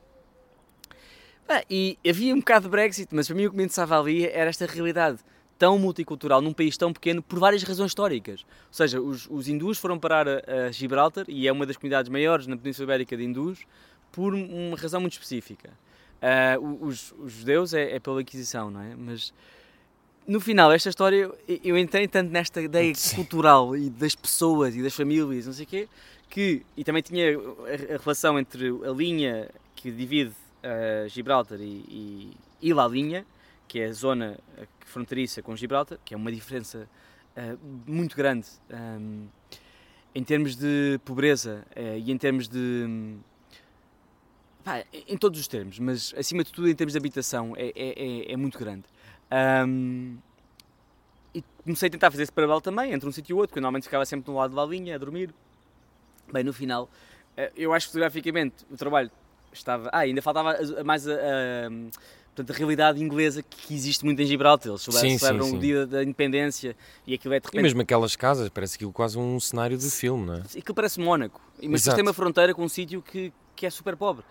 Ah, 1.46 1.62
e 1.68 1.98
havia 2.08 2.34
um 2.34 2.38
bocado 2.38 2.64
de 2.64 2.70
Brexit, 2.70 3.14
mas 3.14 3.26
para 3.26 3.36
mim 3.36 3.44
o 3.44 3.50
que 3.50 3.56
me 3.58 3.64
interessava 3.64 4.00
ali 4.00 4.26
era 4.26 4.48
esta 4.48 4.64
realidade 4.64 5.18
tão 5.62 5.78
multicultural 5.78 6.42
num 6.42 6.52
país 6.52 6.76
tão 6.76 6.92
pequeno 6.92 7.22
por 7.22 7.38
várias 7.38 7.62
razões 7.62 7.92
históricas. 7.92 8.40
Ou 8.40 8.72
seja, 8.72 9.00
os, 9.00 9.28
os 9.30 9.46
hindus 9.46 9.78
foram 9.78 9.96
parar 9.96 10.26
a, 10.26 10.40
a, 10.66 10.72
Gibraltar 10.72 11.24
e 11.28 11.46
é 11.46 11.52
uma 11.52 11.64
das 11.64 11.76
comunidades 11.76 12.10
maiores 12.10 12.48
na 12.48 12.56
Península 12.56 12.86
Ibérica 12.86 13.16
de 13.16 13.22
hindus 13.22 13.60
por 14.10 14.34
uma 14.34 14.76
razão 14.76 15.00
muito 15.00 15.12
específica. 15.12 15.70
Uh, 16.20 16.84
os, 16.84 17.14
os, 17.16 17.32
judeus 17.34 17.74
é, 17.74 17.94
é, 17.94 18.00
pela 18.00 18.20
Inquisição, 18.20 18.72
não 18.72 18.80
é? 18.80 18.96
Mas 18.96 19.32
no 20.26 20.40
final, 20.40 20.72
esta 20.72 20.88
história, 20.88 21.30
eu 21.62 21.78
entrei 21.78 22.08
tanto 22.08 22.32
nesta 22.32 22.60
ideia 22.60 22.92
Sim. 22.96 23.14
cultural 23.14 23.76
e 23.76 23.88
das 23.88 24.16
pessoas 24.16 24.74
e 24.74 24.82
das 24.82 24.96
famílias, 24.96 25.46
não 25.46 25.52
sei 25.52 25.64
o 25.64 25.68
quê, 25.68 25.88
que, 26.28 26.62
e 26.76 26.82
também 26.82 27.02
tinha 27.02 27.38
a, 27.38 27.94
a 27.94 27.98
relação 27.98 28.36
entre 28.36 28.66
a 28.66 28.90
linha 28.90 29.48
que 29.76 29.92
divide 29.92 30.32
uh, 30.32 31.08
Gibraltar 31.08 31.60
e, 31.60 31.84
e, 31.88 32.30
e 32.60 32.74
La 32.74 32.88
Linha, 32.88 33.24
que 33.72 33.80
é 33.80 33.86
a 33.86 33.92
zona 33.92 34.38
fronteiriça 34.84 35.40
com 35.40 35.56
Gibraltar, 35.56 35.98
que 36.04 36.12
é 36.12 36.16
uma 36.16 36.30
diferença 36.30 36.86
uh, 37.34 37.58
muito 37.90 38.14
grande 38.14 38.46
um, 38.70 39.26
em 40.14 40.22
termos 40.22 40.56
de 40.56 41.00
pobreza 41.06 41.64
uh, 41.74 41.96
e 41.96 42.12
em 42.12 42.18
termos 42.18 42.48
de. 42.48 42.58
Um, 42.58 43.18
pá, 44.62 44.84
em 44.92 45.16
todos 45.16 45.40
os 45.40 45.48
termos, 45.48 45.78
mas 45.78 46.12
acima 46.18 46.44
de 46.44 46.52
tudo 46.52 46.68
em 46.68 46.74
termos 46.74 46.92
de 46.92 46.98
habitação 46.98 47.54
é, 47.56 47.72
é, 47.74 48.28
é, 48.28 48.32
é 48.32 48.36
muito 48.36 48.58
grande. 48.58 48.84
Um, 49.66 50.18
e 51.34 51.42
comecei 51.64 51.88
a 51.88 51.90
tentar 51.90 52.10
fazer 52.10 52.24
esse 52.24 52.32
paralelo 52.32 52.60
também 52.60 52.92
entre 52.92 53.08
um 53.08 53.12
sítio 53.12 53.32
e 53.32 53.34
outro, 53.36 53.48
porque 53.48 53.60
normalmente 53.60 53.84
ficava 53.84 54.04
sempre 54.04 54.26
de 54.26 54.30
um 54.30 54.34
lado 54.34 54.54
da 54.54 54.66
linha 54.66 54.96
a 54.96 54.98
dormir. 54.98 55.34
Bem, 56.30 56.44
no 56.44 56.52
final, 56.52 56.90
eu 57.56 57.72
acho 57.72 57.86
que 57.86 57.92
fotograficamente 57.92 58.66
o 58.70 58.76
trabalho 58.76 59.10
estava. 59.50 59.88
Ah, 59.90 60.00
ainda 60.00 60.20
faltava 60.20 60.58
mais 60.84 61.08
a, 61.08 61.14
a 61.14 61.70
portanto, 62.34 62.50
a 62.50 62.58
realidade 62.58 63.02
inglesa 63.02 63.42
que 63.42 63.74
existe 63.74 64.04
muito 64.04 64.20
em 64.20 64.26
Gibraltar. 64.26 64.68
Eles 64.68 64.82
sim, 64.82 65.18
celebram 65.18 65.46
sim, 65.46 65.56
o 65.56 65.60
dia 65.60 65.86
da 65.86 66.02
independência 66.02 66.74
e 67.06 67.14
aquilo 67.14 67.34
é 67.34 67.40
de 67.40 67.46
repente... 67.46 67.60
E 67.60 67.62
mesmo 67.62 67.80
aquelas 67.82 68.16
casas, 68.16 68.48
parece 68.48 68.76
aquilo 68.76 68.92
quase 68.92 69.18
um 69.18 69.38
cenário 69.38 69.76
de 69.76 69.90
filme, 69.90 70.26
não 70.26 70.34
é? 70.34 70.38
Aquilo 70.40 70.74
parece 70.74 70.98
Mónaco. 70.98 71.40
Mas 71.62 71.84
tem 71.84 72.02
uma 72.02 72.14
fronteira 72.14 72.54
com 72.54 72.64
um 72.64 72.68
sítio 72.68 73.02
que, 73.02 73.32
que 73.54 73.66
é 73.66 73.70
super 73.70 73.96
pobre. 73.96 74.24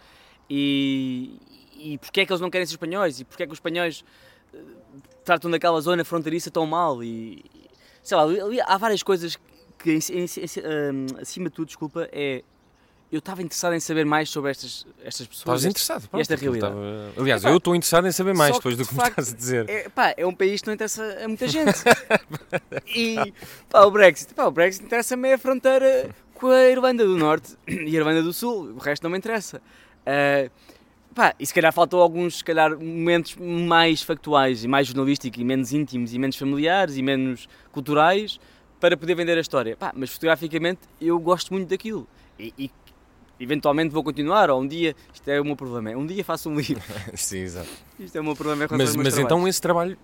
E, 0.49 1.39
e 1.77 1.97
porquê 1.99 2.21
é 2.21 2.25
que 2.25 2.31
eles 2.31 2.41
não 2.41 2.49
querem 2.49 2.65
ser 2.65 2.73
espanhóis? 2.73 3.19
E 3.19 3.23
porquê 3.23 3.43
é 3.43 3.45
que 3.45 3.53
os 3.53 3.57
espanhóis 3.57 4.03
eh, 4.53 4.57
tratam 5.23 5.49
daquela 5.49 5.79
zona 5.79 6.03
fronteiriça 6.03 6.49
tão 6.49 6.65
mal? 6.65 7.03
E, 7.03 7.45
sei 8.03 8.17
lá, 8.17 8.23
ali, 8.23 8.59
há 8.59 8.77
várias 8.77 9.03
coisas 9.03 9.37
que, 9.77 9.97
acima 11.21 11.49
de 11.49 11.55
tudo, 11.55 11.67
desculpa, 11.67 12.09
é 12.11 12.43
eu 13.11 13.19
estava 13.19 13.41
interessado 13.41 13.73
em 13.73 13.79
saber 13.79 14.05
mais 14.05 14.29
sobre 14.29 14.51
estas, 14.51 14.87
estas 15.03 15.27
pessoas. 15.27 15.41
Estavas 15.41 15.65
interessado, 15.65 16.07
pronto, 16.07 16.21
esta 16.21 16.35
realidade. 16.35 16.73
Estava... 16.73 17.21
Aliás, 17.21 17.43
eu 17.43 17.57
estou 17.57 17.75
interessado 17.75 18.07
em 18.07 18.11
saber 18.11 18.33
mais 18.33 18.55
depois 18.55 18.77
do 18.77 18.85
que, 18.85 18.95
me 18.95 19.03
estás 19.03 19.33
a 19.33 19.35
dizer. 19.35 19.69
É, 19.69 19.89
pá, 19.89 20.13
é 20.15 20.25
um 20.25 20.33
país 20.33 20.61
que 20.61 20.67
não 20.67 20.73
interessa 20.73 21.17
a 21.21 21.27
muita 21.27 21.45
gente. 21.49 21.77
e 22.95 23.33
pá, 23.69 23.81
o 23.81 23.91
Brexit, 23.91 24.33
pá, 24.33 24.45
o 24.45 24.51
Brexit 24.51 24.85
interessa-me 24.85 25.33
a 25.33 25.37
fronteira 25.37 26.09
com 26.35 26.47
a 26.47 26.69
Irlanda 26.69 27.05
do 27.05 27.17
Norte 27.17 27.57
e 27.67 27.95
a 27.95 27.99
Irlanda 27.99 28.23
do 28.23 28.31
Sul, 28.31 28.75
o 28.75 28.77
resto 28.77 29.03
não 29.03 29.11
me 29.11 29.17
interessa. 29.17 29.57
Uh, 29.57 30.49
pá, 31.13 31.35
e 31.37 31.45
se 31.45 31.53
calhar 31.53 31.73
faltou 31.73 32.01
alguns, 32.01 32.37
se 32.37 32.43
calhar, 32.45 32.71
momentos 32.71 33.35
mais 33.35 34.01
factuais 34.01 34.63
e 34.63 34.69
mais 34.69 34.87
jornalísticos 34.87 35.37
e 35.37 35.43
menos 35.43 35.73
íntimos 35.73 36.13
e 36.13 36.19
menos 36.19 36.37
familiares 36.37 36.95
e 36.95 37.01
menos 37.01 37.49
culturais 37.73 38.39
para 38.79 38.95
poder 38.95 39.15
vender 39.15 39.37
a 39.37 39.41
história. 39.41 39.75
Pá, 39.75 39.91
mas 39.93 40.11
fotograficamente 40.11 40.79
eu 41.01 41.19
gosto 41.19 41.51
muito 41.51 41.67
daquilo. 41.67 42.07
E, 42.39 42.53
e 42.57 42.71
eventualmente 43.41 43.91
vou 43.93 44.03
continuar, 44.03 44.49
ou 44.49 44.61
um 44.61 44.67
dia, 44.67 44.95
isto 45.13 45.27
é 45.29 45.41
o 45.41 45.45
meu 45.45 45.55
problema, 45.55 45.91
um 45.91 46.05
dia 46.05 46.23
faço 46.23 46.49
um 46.49 46.55
livro. 46.55 46.83
Sim, 47.15 47.39
exato. 47.39 47.69
Isto 47.99 48.17
é 48.17 48.21
o 48.21 48.23
meu 48.23 48.35
problema 48.35 48.67
com 48.67 48.77
Mas, 48.77 48.95
mas 48.95 49.17
então 49.17 49.47
esse 49.47 49.61
trabalho 49.61 49.97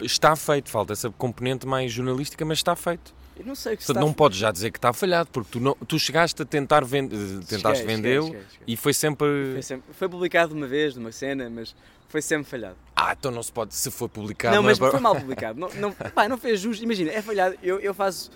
está 0.00 0.36
feito, 0.36 0.70
falta 0.70 0.92
essa 0.92 1.10
componente 1.10 1.66
mais 1.66 1.92
jornalística, 1.92 2.44
mas 2.44 2.58
está 2.58 2.76
feito. 2.76 3.14
Eu 3.38 3.44
não 3.44 3.54
sei 3.54 3.74
o 3.74 3.76
que 3.76 3.84
Portanto, 3.84 4.02
não 4.02 4.12
podes 4.12 4.38
já 4.38 4.50
dizer 4.50 4.70
que 4.70 4.78
está 4.78 4.92
falhado, 4.92 5.28
porque 5.30 5.50
tu, 5.52 5.60
não, 5.60 5.74
tu 5.86 5.98
chegaste 5.98 6.40
a 6.40 6.44
tentar 6.44 6.84
vend 6.84 7.10
tentaste 7.46 7.84
vendê-lo 7.84 8.34
e 8.66 8.76
foi 8.76 8.94
sempre... 8.94 9.52
foi 9.52 9.62
sempre... 9.62 9.92
Foi 9.92 10.08
publicado 10.08 10.54
uma 10.54 10.66
vez, 10.66 10.96
numa 10.96 11.12
cena, 11.12 11.50
mas 11.50 11.74
foi 12.08 12.22
sempre 12.22 12.48
falhado. 12.48 12.76
Ah, 12.94 13.14
então 13.18 13.30
não 13.30 13.42
se 13.42 13.52
pode, 13.52 13.74
se 13.74 13.90
for 13.90 14.08
publicado... 14.08 14.56
Não, 14.56 14.62
mas 14.62 14.78
não 14.78 14.88
é... 14.88 14.90
foi 14.90 15.00
mal 15.00 15.14
publicado. 15.14 15.60
não, 15.60 15.68
não, 15.74 15.92
pá, 15.92 16.26
não 16.26 16.38
fez 16.38 16.60
justo. 16.60 16.82
Imagina, 16.82 17.10
é 17.10 17.20
falhado. 17.20 17.56
Eu, 17.62 17.78
eu 17.78 17.92
faço 17.92 18.30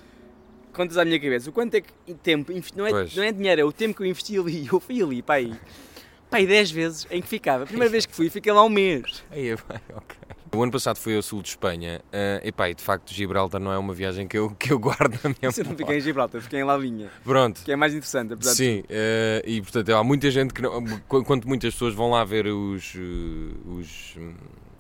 contas 0.73 0.97
à 0.97 1.05
minha 1.05 1.19
cabeça. 1.21 1.51
O 1.51 1.53
quanto 1.53 1.75
é 1.75 1.81
que 1.81 1.93
tempo, 2.23 2.53
não 2.75 2.87
é, 2.87 2.91
não 3.15 3.23
é 3.23 3.33
dinheiro, 3.33 3.61
é 3.61 3.65
o 3.65 3.73
tempo 3.73 3.97
que 3.97 4.03
eu 4.03 4.07
investi 4.07 4.39
ali. 4.39 4.67
Eu 4.71 4.81
fui 4.81 5.03
ali, 5.03 5.23
pá, 5.23 5.35
aí, 5.35 5.55
pá, 6.31 6.39
aí 6.39 6.47
10 6.47 6.71
vezes 6.71 7.07
em 7.11 7.21
que 7.21 7.29
ficava. 7.29 7.65
A 7.65 7.67
primeira 7.67 7.91
vez 7.91 8.07
que 8.07 8.15
fui, 8.15 8.31
fiquei 8.31 8.53
lá 8.53 8.65
um 8.65 8.69
mês. 8.69 9.25
Aí, 9.31 9.53
ok. 9.95 10.17
O 10.53 10.63
ano 10.63 10.73
passado 10.73 10.97
fui 10.97 11.15
ao 11.15 11.23
sul 11.23 11.43
de 11.43 11.51
Espanha 11.51 12.01
uh, 12.07 12.41
e 12.45 12.51
pá, 12.51 12.69
e 12.69 12.75
de 12.75 12.83
facto 12.83 13.15
Gibraltar 13.15 13.61
não 13.61 13.73
é 13.73 13.79
uma 13.79 13.95
viagem 13.95 14.27
que 14.27 14.37
eu, 14.37 14.51
que 14.59 14.73
eu 14.73 14.79
guardo 14.79 15.19
na 15.23 15.31
minha 15.31 15.51
Você 15.51 15.63
não 15.63 15.77
fiquei 15.77 15.99
em 15.99 16.01
Gibraltar, 16.01 16.41
fiquei 16.41 16.61
em 16.61 16.65
Lavinha. 16.65 17.09
Pronto. 17.23 17.63
Que 17.63 17.71
é 17.71 17.77
mais 17.77 17.93
interessante, 17.93 18.33
apesar 18.33 18.55
Sim, 18.55 18.83
de... 18.83 18.95
uh, 18.95 19.49
e 19.49 19.63
portanto 19.63 19.95
há 19.95 20.03
muita 20.03 20.31
gente 20.31 20.53
que 20.53 20.61
não, 20.61 20.85
quando 21.07 21.47
muitas 21.47 21.73
pessoas 21.73 21.95
vão 21.95 22.11
lá 22.11 22.25
ver 22.25 22.47
os, 22.49 22.95
uh, 22.97 23.79
os 23.79 24.17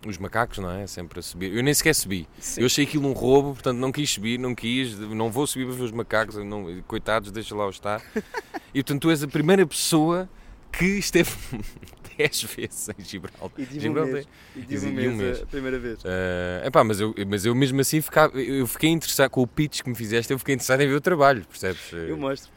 os 0.07 0.19
macacos, 0.19 0.59
não 0.59 0.71
é? 0.71 0.87
Sempre 0.87 1.21
a 1.21 1.23
subir. 1.23 1.55
Eu 1.55 1.63
nem 1.63 1.75
sequer 1.75 1.95
subi. 1.95 2.27
Sim. 2.39 2.61
Eu 2.61 2.67
achei 2.67 2.85
aquilo 2.85 3.09
um 3.09 3.13
roubo, 3.13 3.55
portanto 3.55 3.79
não 3.79 3.93
quis 3.93 4.11
subir, 4.11 4.39
não 4.39 4.55
quis, 4.55 4.99
não 4.99 5.31
vou 5.31 5.47
subir 5.47 5.67
para 5.67 5.75
ver 5.75 5.83
os 5.83 5.93
macacos, 5.93 6.37
não, 6.37 6.83
coitados, 6.87 7.31
deixa 7.31 7.55
lá 7.55 7.69
estar. 7.69 8.03
e 8.75 8.83
portanto 8.83 9.03
tu 9.03 9.11
és 9.11 9.23
a 9.23 9.29
primeira 9.29 9.67
pessoa 9.67 10.29
que 10.73 10.85
esteve 10.85 11.31
10 12.17 12.43
vezes 12.43 12.89
em 12.89 13.05
Gibraltar. 13.05 13.51
E 13.59 13.67
tive 13.67 13.81
Gibraltar. 13.81 14.11
um 14.11 14.15
mês. 14.15 14.29
E 14.57 14.63
tive 14.63 14.87
um 14.87 14.93
mês, 14.93 15.13
um 15.13 15.17
mês. 15.17 15.43
a 15.43 15.47
primeira 15.47 15.79
vez. 15.79 15.99
Uh, 16.05 16.67
epá, 16.67 16.85
mas, 16.85 17.01
eu, 17.01 17.15
mas 17.27 17.45
eu 17.45 17.55
mesmo 17.55 17.81
assim 17.81 18.01
ficava, 18.01 18.39
eu 18.41 18.67
fiquei 18.67 18.91
interessado 18.91 19.31
com 19.31 19.43
o 19.43 19.47
pitch 19.47 19.83
que 19.83 19.89
me 19.89 19.95
fizeste, 19.97 20.33
eu 20.33 20.39
fiquei 20.39 20.55
interessado 20.55 20.81
em 20.81 20.89
ver 20.89 20.95
o 20.95 21.01
trabalho, 21.01 21.45
percebes? 21.47 21.93
Eu 21.93 22.17
mostro. 22.17 22.51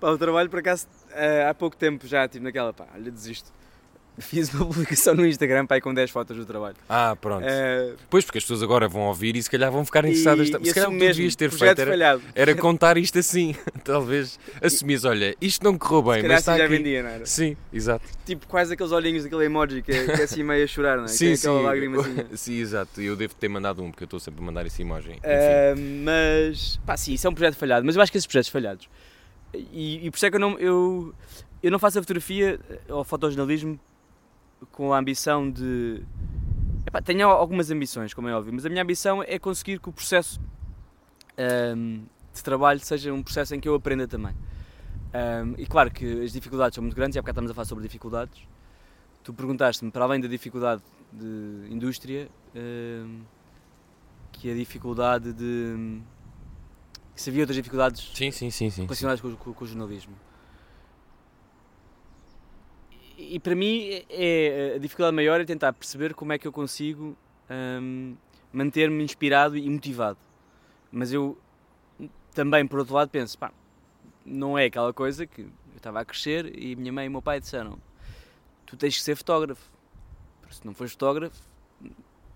pá, 0.00 0.10
o 0.10 0.18
trabalho, 0.18 0.48
por 0.48 0.58
acaso, 0.60 0.86
uh, 1.10 1.48
há 1.48 1.54
pouco 1.54 1.76
tempo 1.76 2.06
já 2.06 2.24
estive 2.24 2.44
naquela, 2.44 2.72
pá, 2.72 2.86
olha, 2.94 3.10
desisto 3.10 3.52
fiz 4.18 4.52
uma 4.52 4.64
publicação 4.66 5.14
no 5.14 5.26
Instagram 5.26 5.66
pai, 5.66 5.80
com 5.80 5.92
10 5.92 6.10
fotos 6.10 6.36
do 6.36 6.44
trabalho. 6.44 6.76
Ah, 6.88 7.16
pronto. 7.20 7.44
Uh, 7.44 7.96
pois, 8.10 8.24
porque 8.24 8.38
as 8.38 8.44
pessoas 8.44 8.62
agora 8.62 8.88
vão 8.88 9.02
ouvir 9.02 9.36
e 9.36 9.42
se 9.42 9.50
calhar 9.50 9.70
vão 9.70 9.84
ficar 9.84 10.04
interessadas. 10.04 10.48
E, 10.48 10.66
se 10.66 10.74
calhar 10.74 10.88
o 10.88 10.92
que 10.92 10.98
devias 10.98 11.36
ter 11.36 11.50
feito 11.50 11.80
era, 11.80 12.20
era, 12.34 12.54
contar 12.56 12.96
isto 12.96 13.18
assim. 13.18 13.54
Talvez 13.84 14.38
assumis, 14.62 15.04
olha, 15.04 15.36
isto 15.40 15.64
não 15.64 15.76
correu 15.78 16.02
bem, 16.02 16.22
se 16.22 16.28
mas 16.28 16.38
está 16.40 16.52
assim 16.54 16.62
aqui. 16.62 16.72
já 16.72 16.78
vendia, 16.78 17.02
não 17.02 17.10
era? 17.10 17.26
Sim, 17.26 17.56
exato. 17.72 18.04
Tipo, 18.24 18.46
quase 18.46 18.74
aqueles 18.74 18.92
olhinhos 18.92 19.24
daquele 19.24 19.44
emoji 19.44 19.82
que 19.82 19.92
é, 19.92 20.04
que 20.04 20.20
é 20.20 20.24
assim 20.24 20.42
meio 20.42 20.64
a 20.64 20.66
chorar, 20.66 20.96
não 20.96 21.04
é? 21.04 21.08
Sim, 21.08 21.36
sim. 21.36 21.48
Assim. 21.48 22.36
sim, 22.36 22.58
exato. 22.58 23.00
Eu 23.00 23.16
devo 23.16 23.34
ter 23.34 23.48
mandado 23.48 23.82
um, 23.82 23.90
porque 23.90 24.04
eu 24.04 24.06
estou 24.06 24.20
sempre 24.20 24.42
a 24.42 24.44
mandar 24.44 24.66
esse 24.66 24.82
emoji. 24.82 25.12
Uh, 25.12 26.04
mas, 26.04 26.78
pá, 26.84 26.96
sim, 26.96 27.14
isso 27.14 27.26
é 27.26 27.30
um 27.30 27.34
projeto 27.34 27.56
falhado, 27.56 27.84
mas 27.84 27.96
eu 27.96 28.02
acho 28.02 28.12
que 28.12 28.18
esses 28.18 28.26
projetos 28.26 28.50
falhados. 28.50 28.88
E, 29.54 30.06
e 30.06 30.10
por 30.10 30.16
isso 30.16 30.26
é 30.26 30.30
que 30.30 30.36
eu 30.36 30.40
não, 30.40 30.58
eu, 30.58 31.14
eu 31.62 31.70
não 31.70 31.78
faço 31.78 31.98
a 31.98 32.02
fotografia 32.02 32.60
ou 32.88 33.02
fotojornalismo 33.02 33.78
com 34.72 34.92
a 34.92 34.98
ambição 34.98 35.50
de. 35.50 36.02
Epá, 36.86 37.02
tenho 37.02 37.28
algumas 37.28 37.70
ambições, 37.70 38.14
como 38.14 38.28
é 38.28 38.34
óbvio, 38.34 38.52
mas 38.52 38.64
a 38.64 38.68
minha 38.68 38.82
ambição 38.82 39.22
é 39.22 39.38
conseguir 39.38 39.78
que 39.78 39.88
o 39.88 39.92
processo 39.92 40.40
um, 41.76 42.04
de 42.32 42.42
trabalho 42.42 42.80
seja 42.80 43.12
um 43.12 43.22
processo 43.22 43.54
em 43.54 43.60
que 43.60 43.68
eu 43.68 43.74
aprenda 43.74 44.08
também. 44.08 44.34
Um, 45.14 45.54
e 45.58 45.66
claro 45.66 45.90
que 45.90 46.22
as 46.22 46.32
dificuldades 46.32 46.74
são 46.74 46.82
muito 46.82 46.94
grandes, 46.94 47.16
e 47.16 47.18
há 47.18 47.22
bocado 47.22 47.34
estamos 47.36 47.50
a 47.50 47.54
falar 47.54 47.64
sobre 47.66 47.84
dificuldades. 47.84 48.42
Tu 49.22 49.32
perguntaste-me, 49.34 49.90
para 49.90 50.04
além 50.04 50.20
da 50.20 50.28
dificuldade 50.28 50.82
de 51.12 51.66
indústria, 51.70 52.28
um, 52.54 53.20
que 54.32 54.50
a 54.50 54.54
dificuldade 54.54 55.32
de. 55.32 56.00
que 57.14 57.20
se 57.20 57.30
havia 57.30 57.42
outras 57.42 57.56
dificuldades 57.56 58.10
sim, 58.14 58.30
sim, 58.30 58.50
sim, 58.50 58.70
sim, 58.70 58.82
relacionadas 58.82 59.20
com, 59.20 59.34
com, 59.36 59.52
com 59.52 59.64
o 59.64 59.66
jornalismo 59.66 60.14
e 63.18 63.40
para 63.40 63.54
mim 63.56 64.04
é, 64.08 64.74
a 64.76 64.78
dificuldade 64.78 65.14
maior 65.14 65.40
é 65.40 65.44
tentar 65.44 65.72
perceber 65.72 66.14
como 66.14 66.32
é 66.32 66.38
que 66.38 66.46
eu 66.46 66.52
consigo 66.52 67.16
um, 67.50 68.14
manter-me 68.52 69.02
inspirado 69.02 69.56
e 69.56 69.68
motivado. 69.68 70.16
Mas 70.92 71.12
eu 71.12 71.36
também, 72.32 72.64
por 72.64 72.78
outro 72.78 72.94
lado, 72.94 73.10
penso, 73.10 73.36
pá, 73.36 73.50
não 74.24 74.56
é 74.56 74.66
aquela 74.66 74.92
coisa 74.92 75.26
que 75.26 75.42
eu 75.42 75.50
estava 75.76 76.00
a 76.00 76.04
crescer 76.04 76.56
e 76.56 76.76
minha 76.76 76.92
mãe 76.92 77.06
e 77.06 77.08
meu 77.08 77.20
pai 77.20 77.40
disseram: 77.40 77.78
tu 78.64 78.76
tens 78.76 78.96
que 78.96 79.02
ser 79.02 79.16
fotógrafo. 79.16 79.68
Se 80.48 80.64
não 80.64 80.72
fores 80.72 80.92
fotógrafo, 80.92 81.36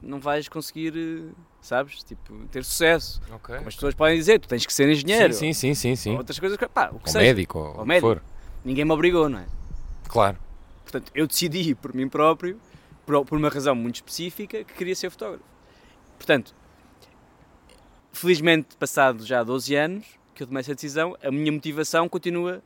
não 0.02 0.18
vais 0.18 0.48
conseguir, 0.48 1.32
sabes, 1.60 2.02
tipo, 2.02 2.34
ter 2.50 2.64
sucesso. 2.64 3.22
Okay. 3.36 3.56
Como 3.56 3.68
as 3.68 3.74
pessoas 3.74 3.94
podem 3.94 4.18
dizer, 4.18 4.40
tu 4.40 4.48
tens 4.48 4.66
que 4.66 4.72
ser 4.72 4.90
engenheiro. 4.90 5.32
Sim, 5.32 5.52
sim, 5.52 5.74
sim, 5.74 5.96
sim. 5.96 6.10
Ou 6.10 6.18
outras 6.18 6.38
coisas, 6.38 6.58
pá, 6.74 6.90
o 6.92 6.98
que 6.98 7.06
ou 7.06 7.12
seja. 7.12 7.20
médico, 7.20 7.58
ou, 7.58 7.78
ou 7.78 7.86
médico. 7.86 8.08
For. 8.08 8.22
Ninguém 8.64 8.84
me 8.84 8.92
obrigou, 8.92 9.28
não 9.28 9.38
é? 9.38 9.46
Claro. 10.08 10.36
Portanto, 10.82 11.10
eu 11.14 11.26
decidi 11.26 11.74
por 11.74 11.94
mim 11.94 12.08
próprio, 12.08 12.60
por, 13.06 13.36
uma 13.36 13.48
razão 13.48 13.74
muito 13.74 13.96
específica, 13.96 14.64
que 14.64 14.74
queria 14.74 14.94
ser 14.94 15.10
fotógrafo. 15.10 15.44
Portanto, 16.16 16.54
felizmente, 18.12 18.76
passado 18.76 19.24
já 19.24 19.42
12 19.42 19.74
anos, 19.74 20.06
que 20.34 20.42
eu 20.42 20.46
tomei 20.46 20.60
essa 20.60 20.74
decisão, 20.74 21.16
a 21.22 21.30
minha 21.30 21.50
motivação 21.52 22.08
continua 22.08 22.62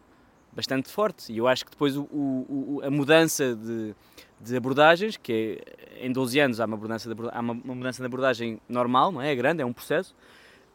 bastante 0.52 0.88
forte. 0.88 1.32
E 1.32 1.38
eu 1.38 1.46
acho 1.46 1.64
que 1.64 1.70
depois 1.70 1.96
o, 1.96 2.02
o, 2.10 2.80
a 2.82 2.90
mudança 2.90 3.54
de, 3.54 3.94
de, 4.40 4.56
abordagens, 4.56 5.16
que 5.16 5.60
é, 5.92 6.06
em 6.06 6.10
12 6.10 6.40
anos 6.40 6.60
há 6.60 6.64
uma 6.64 6.76
mudança 6.76 7.14
de, 7.14 7.22
há 7.30 7.40
uma, 7.40 7.52
uma 7.52 7.74
mudança 7.74 8.02
de 8.02 8.06
abordagem 8.06 8.60
normal, 8.68 9.12
não 9.12 9.20
é? 9.20 9.32
É 9.32 9.34
grande, 9.34 9.62
é 9.62 9.66
um 9.66 9.72
processo, 9.72 10.14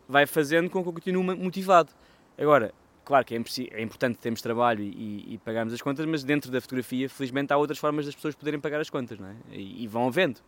vai 0.07 0.25
fazendo 0.25 0.69
com 0.69 0.83
que 0.83 0.89
eu 0.89 0.93
continue 0.93 1.35
motivado. 1.35 1.91
Agora, 2.37 2.73
claro 3.03 3.25
que 3.25 3.35
é, 3.35 3.43
é 3.71 3.81
importante 3.81 4.17
termos 4.17 4.41
trabalho 4.41 4.83
e, 4.83 5.33
e, 5.33 5.37
pagarmos 5.39 5.73
as 5.73 5.81
contas, 5.81 6.05
mas 6.05 6.23
dentro 6.23 6.51
da 6.51 6.61
fotografia, 6.61 7.09
felizmente, 7.09 7.51
há 7.51 7.57
outras 7.57 7.79
formas 7.79 8.05
das 8.05 8.15
pessoas 8.15 8.35
poderem 8.35 8.59
pagar 8.59 8.79
as 8.79 8.89
contas, 8.89 9.19
não 9.19 9.27
é? 9.27 9.35
E, 9.51 9.83
e 9.83 9.87
vão 9.87 10.07
havendo. 10.07 10.39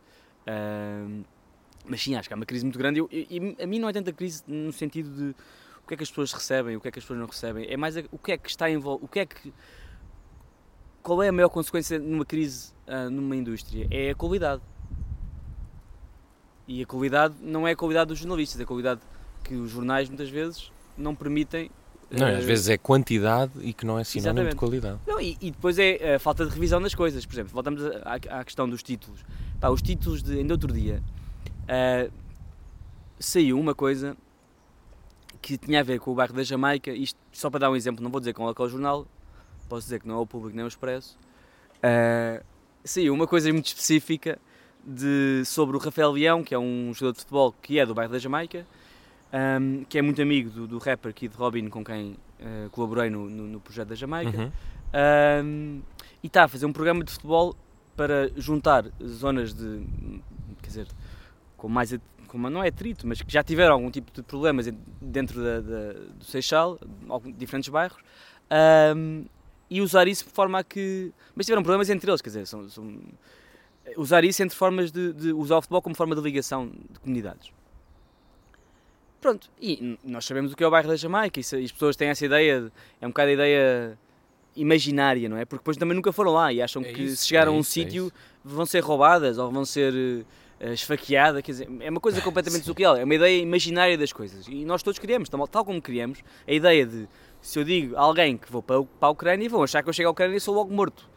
Uh, 0.48 1.24
mas 1.86 2.02
sim, 2.02 2.16
acho 2.16 2.28
que 2.28 2.34
há 2.34 2.38
uma 2.38 2.46
crise 2.46 2.64
muito 2.64 2.80
grande. 2.80 3.02
e 3.12 3.56
a 3.62 3.68
mim 3.68 3.80
não 3.80 3.90
é 3.90 3.94
tanta 3.94 4.14
crise 4.14 4.44
no 4.48 4.72
sentido 4.72 5.10
de 5.10 5.36
o 5.84 5.88
que 5.88 5.96
é 5.96 5.98
que 5.98 6.04
as 6.04 6.10
pessoas 6.10 6.32
recebem, 6.32 6.78
o 6.78 6.82
que 6.82 6.88
é 6.88 6.92
que 6.92 7.00
as 7.00 7.04
pessoas 7.04 7.20
não 7.20 7.28
recebem. 7.28 7.66
É 7.70 7.76
mais 7.76 7.96
o 8.12 8.18
que 8.18 8.32
é 8.32 8.38
que 8.38 8.50
está 8.50 8.70
envolvido, 8.70 9.06
o 9.06 9.08
que 9.08 9.20
é 9.20 9.26
que 9.26 9.54
qual 11.04 11.22
é 11.22 11.28
a 11.28 11.32
maior 11.32 11.50
consequência 11.50 12.00
numa 12.00 12.26
crise 12.26 12.72
uh, 12.88 13.10
numa 13.10 13.36
indústria? 13.36 13.86
É 13.92 14.12
a 14.12 14.16
qualidade. 14.16 14.62
E 16.66 16.82
a 16.82 16.86
qualidade 16.86 17.36
não 17.42 17.68
é 17.68 17.72
a 17.72 17.76
qualidade 17.76 18.08
dos 18.08 18.20
jornalistas, 18.20 18.60
é 18.62 18.64
a 18.64 18.66
qualidade 18.66 19.02
que 19.44 19.54
os 19.56 19.70
jornais 19.70 20.08
muitas 20.08 20.30
vezes 20.30 20.72
não 20.98 21.14
permitem. 21.14 21.70
Não, 22.18 22.28
às 22.28 22.46
vezes 22.46 22.70
é 22.70 22.78
quantidade 22.78 23.52
e 23.62 23.74
que 23.74 23.86
não 23.86 23.98
é 23.98 24.04
sinónimo 24.04 24.30
exatamente. 24.30 24.52
de 24.52 24.56
qualidade. 24.58 25.00
Não, 25.08 25.20
e, 25.20 25.38
e, 25.42 25.52
depois 25.52 25.80
é 25.80 26.16
a 26.16 26.20
falta 26.20 26.46
de 26.46 26.52
revisão 26.52 26.82
das 26.82 26.94
coisas. 26.94 27.26
Por 27.26 27.34
exemplo, 27.34 27.52
voltamos 27.52 27.84
à, 27.84 28.40
à 28.40 28.44
questão 28.44 28.70
dos 28.70 28.84
títulos. 28.84 29.26
Pá, 29.60 29.70
os 29.70 29.82
títulos 29.82 30.22
de 30.22 30.38
ainda 30.38 30.54
outro 30.54 30.72
dia 30.72 31.02
uh, 31.64 32.12
saiu 33.20 33.60
uma 33.60 33.74
coisa 33.74 34.16
que 35.42 35.58
tinha 35.58 35.80
a 35.80 35.84
ver 35.84 36.00
com 36.00 36.12
o 36.12 36.16
bairro 36.16 36.34
da 36.34 36.44
Jamaica, 36.44 36.92
isto 36.92 37.20
só 37.32 37.50
para 37.50 37.62
dar 37.62 37.72
um 37.72 37.76
exemplo, 37.76 38.02
não 38.04 38.10
vou 38.10 38.22
dizer 38.22 38.34
qual 38.34 38.50
é, 38.50 38.54
é 38.58 38.62
o 38.62 38.70
jornal, 38.70 39.06
posso 39.68 39.84
dizer 39.84 40.00
que 40.00 40.08
não 40.08 40.16
é 40.16 40.18
o 40.20 40.26
Público 40.26 40.56
nem 40.56 40.64
o 40.64 40.68
Expresso, 40.68 41.18
uh, 41.80 42.44
saiu 42.84 43.14
uma 43.14 43.28
coisa 43.28 43.52
muito 43.52 43.66
específica 43.66 44.40
de, 44.86 45.44
sobre 45.46 45.76
o 45.76 45.80
Rafael 45.80 46.12
Leão, 46.12 46.44
que 46.44 46.54
é 46.54 46.60
um 46.60 46.94
jogador 46.94 47.14
de 47.14 47.20
futebol 47.20 47.56
que 47.62 47.78
é 47.78 47.86
do 47.86 47.94
bairro 47.94 48.14
da 48.14 48.20
Jamaica, 48.20 48.66
um, 49.34 49.84
que 49.86 49.98
é 49.98 50.02
muito 50.02 50.22
amigo 50.22 50.50
do, 50.50 50.68
do 50.68 50.78
rapper 50.78 51.14
Kid 51.14 51.36
Robin, 51.36 51.68
com 51.70 51.84
quem 51.84 52.12
uh, 52.40 52.70
colaborei 52.72 53.10
no, 53.10 53.30
no, 53.30 53.48
no, 53.48 53.60
projeto 53.60 53.90
da 53.90 53.96
Jamaica, 53.96 54.38
uhum. 54.38 54.52
um, 55.46 55.82
e 56.22 56.28
está 56.28 56.44
a 56.44 56.48
fazer 56.48 56.66
um 56.66 56.74
programa 56.74 57.04
de 57.04 57.12
futebol 57.12 57.56
para 57.96 58.30
juntar 58.36 58.86
zonas 59.04 59.54
de, 59.54 59.84
quer 60.62 60.68
dizer, 60.68 60.88
com 61.58 61.68
mais 61.68 61.94
como 62.28 62.50
não 62.50 62.64
é 62.64 62.70
atrito, 62.70 63.08
mas 63.08 63.22
que 63.22 63.32
já 63.32 63.44
tiveram 63.44 63.76
algum 63.76 63.92
tipo 63.92 64.12
de 64.12 64.24
problemas 64.24 64.68
dentro 65.00 65.44
da, 65.44 65.62
da, 65.62 65.94
do 66.16 66.26
Seixal, 66.26 66.80
diferentes 67.38 67.70
bairros, 67.70 68.02
um, 68.96 69.26
e 69.70 69.82
usar 69.82 70.08
isso 70.08 70.26
de 70.26 70.32
forma 70.32 70.60
a 70.60 70.64
que. 70.64 71.14
Mas 71.36 71.46
tiveram 71.46 71.62
problemas 71.62 71.90
entre 71.92 72.10
eles, 72.10 72.22
quer 72.22 72.30
dizer, 72.30 72.48
são, 72.48 72.68
são 72.70 73.00
usar 73.98 74.24
isso 74.24 74.42
entre 74.42 74.58
formas 74.58 74.92
de, 74.92 75.14
de, 75.14 75.32
usar 75.32 75.58
o 75.58 75.62
futebol 75.62 75.82
como 75.82 75.96
forma 75.96 76.16
de 76.16 76.22
ligação 76.22 76.72
de 76.90 77.00
comunidades. 77.00 77.52
Pronto, 79.24 79.50
e 79.58 79.98
nós 80.04 80.26
sabemos 80.26 80.52
o 80.52 80.56
que 80.58 80.62
é 80.62 80.68
o 80.68 80.70
bairro 80.70 80.90
da 80.90 80.98
Jamaica, 80.98 81.40
e, 81.40 81.64
as 81.64 81.72
pessoas 81.72 81.96
têm 81.96 82.10
essa 82.10 82.26
ideia, 82.26 82.70
é 83.00 83.08
um 83.08 83.10
bocado 83.10 83.30
a 83.30 83.34
ideia 83.34 83.98
imaginária, 84.54 85.30
não 85.30 85.38
é? 85.38 85.46
Porque 85.46 85.62
depois 85.62 85.78
também 85.78 85.96
nunca 85.96 86.12
foram 86.12 86.34
lá 86.34 86.52
e 86.52 86.62
acham 86.62 86.82
é 86.82 86.92
que 86.92 87.04
isso, 87.04 87.22
se 87.22 87.28
chegar 87.30 87.48
é 87.48 87.50
a 87.50 87.52
um 87.52 87.62
é 87.62 87.64
sítio 87.64 88.12
vão 88.44 88.66
ser 88.66 88.82
roubadas 88.82 89.38
ou 89.38 89.50
vão 89.50 89.64
ser 89.64 89.94
uh, 89.94 90.74
esfaqueada, 90.74 91.42
quer 91.42 91.54
dizer, 91.54 91.70
é 91.80 91.90
uma 91.90 92.02
coisa 92.02 92.20
completamente 92.22 92.66
surreal, 92.66 92.98
é 92.98 93.06
uma 93.06 93.16
ideia 93.16 93.42
imaginária 93.42 93.98
das 93.98 94.12
coisas. 94.12 94.46
E 94.46 94.66
nós 94.66 94.84
todos 94.84 95.00
criamos, 95.00 95.30
tal 95.30 95.64
como 95.64 95.82
criamos, 95.82 96.20
a 96.46 96.52
ideia 96.52 96.86
de 96.86 97.08
se 97.42 97.58
eu 97.58 97.64
digo 97.64 97.96
a 97.96 98.02
alguém 98.02 98.36
que 98.36 98.52
vou 98.52 98.62
para, 98.62 98.84
para 98.84 99.08
a 99.08 99.12
Ucrânia, 99.12 99.50
vão 99.50 99.64
achar 99.64 99.82
que 99.82 99.88
eu 99.88 99.94
chego 99.94 100.10
à 100.10 100.12
Ucrânia 100.12 100.36
e 100.36 100.42
sou 100.42 100.54
logo 100.54 100.74
morto. 100.74 101.10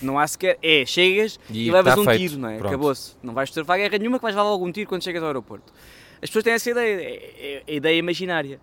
Não 0.00 0.18
há 0.18 0.26
sequer. 0.26 0.58
É, 0.60 0.84
chegas 0.84 1.38
e, 1.48 1.68
e 1.68 1.70
levas 1.70 1.94
tá 1.94 2.00
um 2.00 2.04
feito. 2.04 2.18
tiro, 2.18 2.38
não 2.38 2.48
é? 2.48 2.56
Acabou-se. 2.56 3.14
Não 3.22 3.32
vais 3.34 3.52
ter 3.52 3.62
vaga 3.62 3.84
guerra 3.84 3.98
nenhuma 3.98 4.18
que 4.18 4.22
vais 4.22 4.34
levar 4.34 4.48
logo 4.48 4.66
um 4.66 4.72
tiro 4.72 4.88
quando 4.88 5.04
chegas 5.04 5.22
ao 5.22 5.28
aeroporto. 5.28 5.72
As 6.22 6.30
pessoas 6.30 6.44
têm 6.44 6.52
essa 6.52 6.70
ideia, 6.70 7.00
é, 7.00 7.62
é 7.66 7.72
a 7.72 7.72
ideia 7.72 7.98
imaginária. 7.98 8.60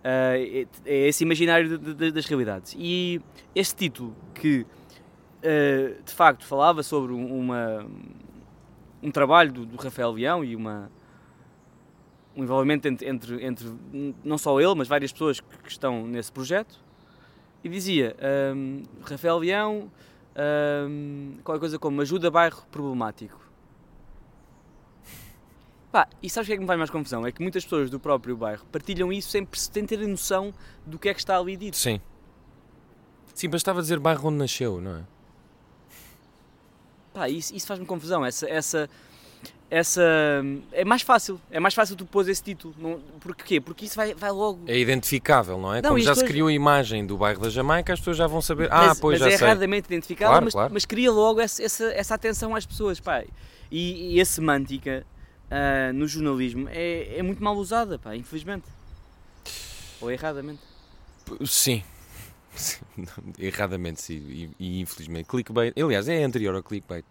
Uh, 0.00 0.04
é, 0.04 0.66
é, 0.84 1.08
esse 1.08 1.22
imaginário 1.22 1.78
de, 1.78 1.94
de, 1.94 2.12
das 2.12 2.26
realidades. 2.26 2.74
E 2.76 3.20
este 3.54 3.76
título 3.76 4.16
que 4.34 4.66
uh, 5.38 6.02
de 6.02 6.12
facto 6.12 6.44
falava 6.44 6.82
sobre 6.82 7.12
uma, 7.12 7.86
um 9.02 9.10
trabalho 9.10 9.52
do, 9.52 9.66
do 9.66 9.76
Rafael 9.76 10.12
Leão 10.12 10.44
e 10.44 10.56
uma, 10.56 10.90
um 12.36 12.42
envolvimento 12.42 12.86
entre, 12.88 13.08
entre, 13.08 13.44
entre, 13.44 13.72
não 14.24 14.38
só 14.38 14.60
ele, 14.60 14.74
mas 14.74 14.88
várias 14.88 15.12
pessoas 15.12 15.40
que, 15.40 15.58
que 15.58 15.70
estão 15.70 16.06
nesse 16.06 16.32
projeto. 16.32 16.78
E 17.62 17.68
dizia: 17.68 18.16
um, 18.54 18.82
Rafael 19.02 19.38
Leão, 19.38 19.90
um, 20.88 21.36
qualquer 21.42 21.60
coisa 21.60 21.78
como 21.78 22.00
ajuda 22.00 22.30
bairro 22.30 22.64
problemático. 22.70 23.47
E 26.22 26.28
sabes 26.28 26.46
o 26.46 26.48
que 26.48 26.52
é 26.54 26.56
que 26.56 26.60
me 26.60 26.66
faz 26.66 26.78
mais 26.78 26.90
confusão? 26.90 27.26
É 27.26 27.30
que 27.30 27.40
muitas 27.40 27.64
pessoas 27.64 27.90
do 27.90 28.00
próprio 28.00 28.36
bairro 28.36 28.64
partilham 28.72 29.12
isso 29.12 29.30
sem, 29.30 29.46
sem 29.52 29.86
ter 29.86 29.98
noção 30.06 30.52
do 30.84 30.98
que 30.98 31.08
é 31.08 31.14
que 31.14 31.20
está 31.20 31.38
ali 31.38 31.56
dito. 31.56 31.76
Sim. 31.76 32.00
Sim, 33.34 33.48
bastava 33.48 33.80
dizer 33.80 34.00
bairro 34.00 34.28
onde 34.28 34.38
nasceu, 34.38 34.80
não 34.80 34.96
é? 34.96 35.02
Pá, 37.14 37.28
isso, 37.28 37.54
isso 37.54 37.66
faz-me 37.68 37.86
confusão. 37.86 38.26
Essa, 38.26 38.48
essa, 38.48 38.90
essa. 39.70 40.02
É 40.72 40.84
mais 40.84 41.02
fácil. 41.02 41.40
É 41.52 41.60
mais 41.60 41.72
fácil 41.72 41.94
tu 41.94 42.04
pôs 42.04 42.26
esse 42.26 42.42
título. 42.42 42.74
Não, 42.76 43.00
porquê? 43.20 43.60
Porque 43.60 43.84
isso 43.84 43.94
vai, 43.94 44.12
vai 44.12 44.32
logo. 44.32 44.62
É 44.66 44.76
identificável, 44.76 45.56
não 45.56 45.72
é? 45.72 45.80
Não, 45.80 45.90
Como 45.90 46.00
já 46.00 46.16
se 46.16 46.24
criou 46.24 46.48
a 46.48 46.52
imagem 46.52 47.06
do 47.06 47.16
bairro 47.16 47.40
da 47.40 47.48
Jamaica, 47.48 47.92
as 47.92 48.00
pessoas 48.00 48.16
já 48.16 48.26
vão 48.26 48.42
saber. 48.42 48.68
Ah, 48.72 48.88
mas, 48.88 49.00
pois 49.00 49.20
mas 49.20 49.28
já 49.28 49.34
é 49.34 49.38
sei. 49.38 49.46
erradamente 49.46 49.86
identificável, 49.86 50.30
claro, 50.32 50.44
mas, 50.44 50.54
claro. 50.54 50.72
mas 50.72 50.84
cria 50.84 51.12
logo 51.12 51.40
essa, 51.40 51.62
essa, 51.62 51.84
essa 51.92 52.14
atenção 52.16 52.56
às 52.56 52.66
pessoas. 52.66 52.98
Pá. 52.98 53.22
E, 53.70 54.16
e 54.16 54.20
a 54.20 54.24
semântica 54.24 55.06
uh, 55.50 55.92
no 55.92 56.06
jornalismo 56.06 56.68
é, 56.70 57.18
é 57.18 57.22
muito 57.22 57.42
mal 57.42 57.56
usada, 57.56 57.98
pá, 57.98 58.14
infelizmente. 58.16 58.66
Ou 60.00 60.10
erradamente. 60.10 60.60
Sim, 61.44 61.82
Erradamente, 63.38 64.02
sim, 64.02 64.14
e, 64.14 64.50
e, 64.58 64.80
infelizmente. 64.80 65.26
Clickbait, 65.26 65.72
aliás, 65.80 66.08
é 66.08 66.24
anterior 66.24 66.54
ao 66.54 66.62
clickbait. 66.62 67.04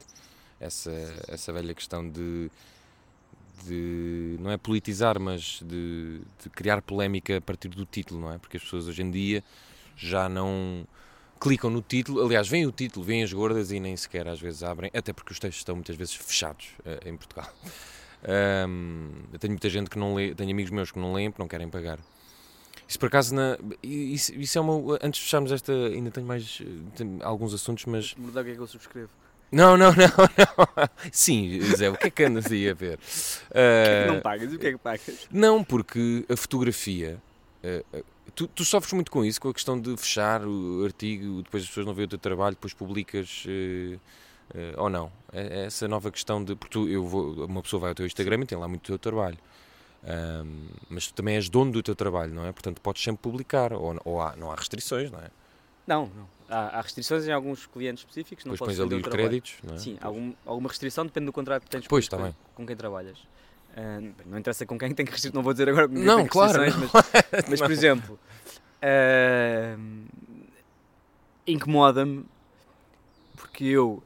Essa, 0.59 0.91
essa 1.27 1.53
velha 1.53 1.73
questão 1.73 2.07
de, 2.07 2.49
de. 3.63 4.37
não 4.39 4.51
é 4.51 4.57
politizar, 4.57 5.19
mas 5.19 5.61
de, 5.63 6.21
de 6.41 6.49
criar 6.49 6.81
polémica 6.81 7.37
a 7.37 7.41
partir 7.41 7.69
do 7.69 7.85
título, 7.85 8.19
não 8.21 8.31
é? 8.31 8.37
Porque 8.37 8.57
as 8.57 8.63
pessoas 8.63 8.87
hoje 8.87 9.03
em 9.03 9.11
dia 9.11 9.43
já 9.95 10.27
não 10.27 10.87
clicam 11.39 11.69
no 11.69 11.81
título, 11.81 12.25
aliás, 12.25 12.47
vem 12.47 12.65
o 12.65 12.71
título, 12.71 13.05
vêm 13.05 13.21
as 13.21 13.31
gordas 13.31 13.71
e 13.71 13.79
nem 13.79 13.95
sequer 13.95 14.27
às 14.27 14.41
vezes 14.41 14.63
abrem, 14.63 14.89
até 14.93 15.13
porque 15.13 15.31
os 15.31 15.39
textos 15.39 15.59
estão 15.59 15.75
muitas 15.75 15.95
vezes 15.95 16.15
fechados 16.15 16.69
uh, 16.79 17.07
em 17.07 17.15
Portugal. 17.15 17.51
Um, 18.27 19.09
eu 19.31 19.39
tenho 19.39 19.51
muita 19.53 19.69
gente 19.69 19.89
que 19.89 19.97
não 19.97 20.13
lê, 20.13 20.35
tenho 20.35 20.51
amigos 20.51 20.71
meus 20.71 20.91
que 20.91 20.99
não 20.99 21.13
leem 21.13 21.31
porque 21.31 21.41
não 21.41 21.47
querem 21.47 21.69
pagar. 21.69 21.99
Isso 22.87 22.99
por 22.99 23.07
acaso, 23.07 23.33
na, 23.33 23.57
isso, 23.81 24.33
isso 24.35 24.57
é 24.57 24.61
uma. 24.61 24.97
Antes 25.01 25.19
de 25.19 25.25
fecharmos 25.25 25.51
esta, 25.51 25.73
ainda 25.73 26.11
tenho 26.11 26.25
mais 26.25 26.61
tenho 26.95 27.19
alguns 27.21 27.53
assuntos, 27.53 27.85
mas. 27.85 28.15
Mudar 28.15 28.41
o 28.41 28.43
que 28.45 28.51
é 28.51 28.53
que 28.55 28.59
eu 28.59 28.67
subscrevo. 28.67 29.09
Não, 29.51 29.77
não, 29.77 29.91
não, 29.91 29.95
não. 30.75 30.89
Sim, 31.11 31.61
Zé, 31.75 31.89
o 31.89 31.97
que 31.97 32.07
é 32.07 32.09
que 32.09 32.23
andas 32.23 32.51
aí 32.51 32.69
a 32.69 32.73
ver? 32.73 32.95
Uh, 32.95 32.99
o 32.99 33.53
que 33.53 33.89
é 33.89 34.03
que 34.03 34.13
não 34.13 34.21
pagas? 34.21 34.53
O 34.53 34.59
que 34.59 34.67
é 34.67 34.71
que 34.71 34.77
pagas? 34.77 35.27
Não, 35.31 35.63
porque 35.63 36.25
a 36.29 36.35
fotografia. 36.35 37.21
Uh, 37.63 38.03
tu, 38.35 38.47
tu, 38.47 38.65
sofres 38.65 38.93
muito 38.93 39.09
com 39.09 39.23
isso, 39.23 39.39
com 39.39 39.49
a 39.49 39.53
questão 39.53 39.79
de 39.79 39.95
fechar 39.95 40.45
o 40.45 40.83
artigo, 40.83 41.41
depois 41.43 41.63
as 41.63 41.69
pessoas 41.69 41.85
não 41.85 41.93
veem 41.93 42.05
o 42.05 42.09
teu 42.09 42.19
trabalho, 42.19 42.55
depois 42.55 42.73
publicas. 42.73 43.45
Uh, 43.45 43.99
ou 44.77 44.89
não? 44.89 45.11
É, 45.31 45.61
é 45.61 45.65
essa 45.65 45.87
nova 45.87 46.11
questão 46.11 46.43
de. 46.43 46.55
Porque 46.55 46.73
tu, 46.73 46.87
eu 46.87 47.05
vou, 47.05 47.45
uma 47.45 47.61
pessoa 47.61 47.81
vai 47.81 47.89
ao 47.89 47.95
teu 47.95 48.05
Instagram 48.05 48.41
e 48.43 48.45
tem 48.45 48.57
lá 48.57 48.67
muito 48.67 48.83
o 48.83 48.87
teu 48.87 48.99
trabalho. 48.99 49.37
Um, 50.03 50.67
mas 50.89 51.07
tu 51.07 51.13
também 51.13 51.35
és 51.35 51.49
dono 51.49 51.71
do 51.71 51.83
teu 51.83 51.95
trabalho, 51.95 52.33
não 52.33 52.45
é? 52.45 52.51
Portanto, 52.51 52.79
podes 52.79 53.03
sempre 53.03 53.21
publicar, 53.21 53.73
ou, 53.73 53.99
ou 54.05 54.21
há, 54.21 54.35
não 54.35 54.51
há 54.51 54.55
restrições, 54.55 55.11
não 55.11 55.19
é? 55.19 55.29
Não, 55.85 56.11
não. 56.15 56.27
Há, 56.49 56.77
há, 56.77 56.81
restrições 56.81 57.27
em 57.27 57.31
alguns 57.31 57.65
clientes 57.65 58.03
específicos. 58.03 58.45
Não 58.45 58.55
podes 58.55 58.79
ali 58.79 58.95
os 58.95 59.01
créditos, 59.03 59.55
não 59.63 59.75
é? 59.75 59.79
Sim, 59.79 59.97
algum, 60.01 60.33
alguma 60.45 60.69
restrição 60.69 61.05
depende 61.05 61.25
do 61.25 61.33
contrato 61.33 61.63
que 61.63 61.69
tens 61.69 61.87
pois, 61.87 62.07
com, 62.07 62.17
também. 62.17 62.35
com 62.55 62.65
quem 62.65 62.75
trabalhas. 62.75 63.17
Uh, 63.17 64.13
não 64.25 64.39
interessa 64.39 64.65
com 64.65 64.77
quem 64.77 64.93
tem 64.93 65.05
que 65.05 65.11
restrições, 65.11 65.35
não 65.35 65.43
vou 65.43 65.53
dizer 65.53 65.69
agora 65.69 65.87
não, 65.87 66.25
claro, 66.25 66.65
não. 66.65 66.89
mas, 66.93 67.45
mas 67.47 67.61
por 67.61 67.71
exemplo, 67.71 68.19
uh, 68.81 70.07
incomoda-me 71.45 72.25
porque 73.35 73.65
eu 73.65 74.01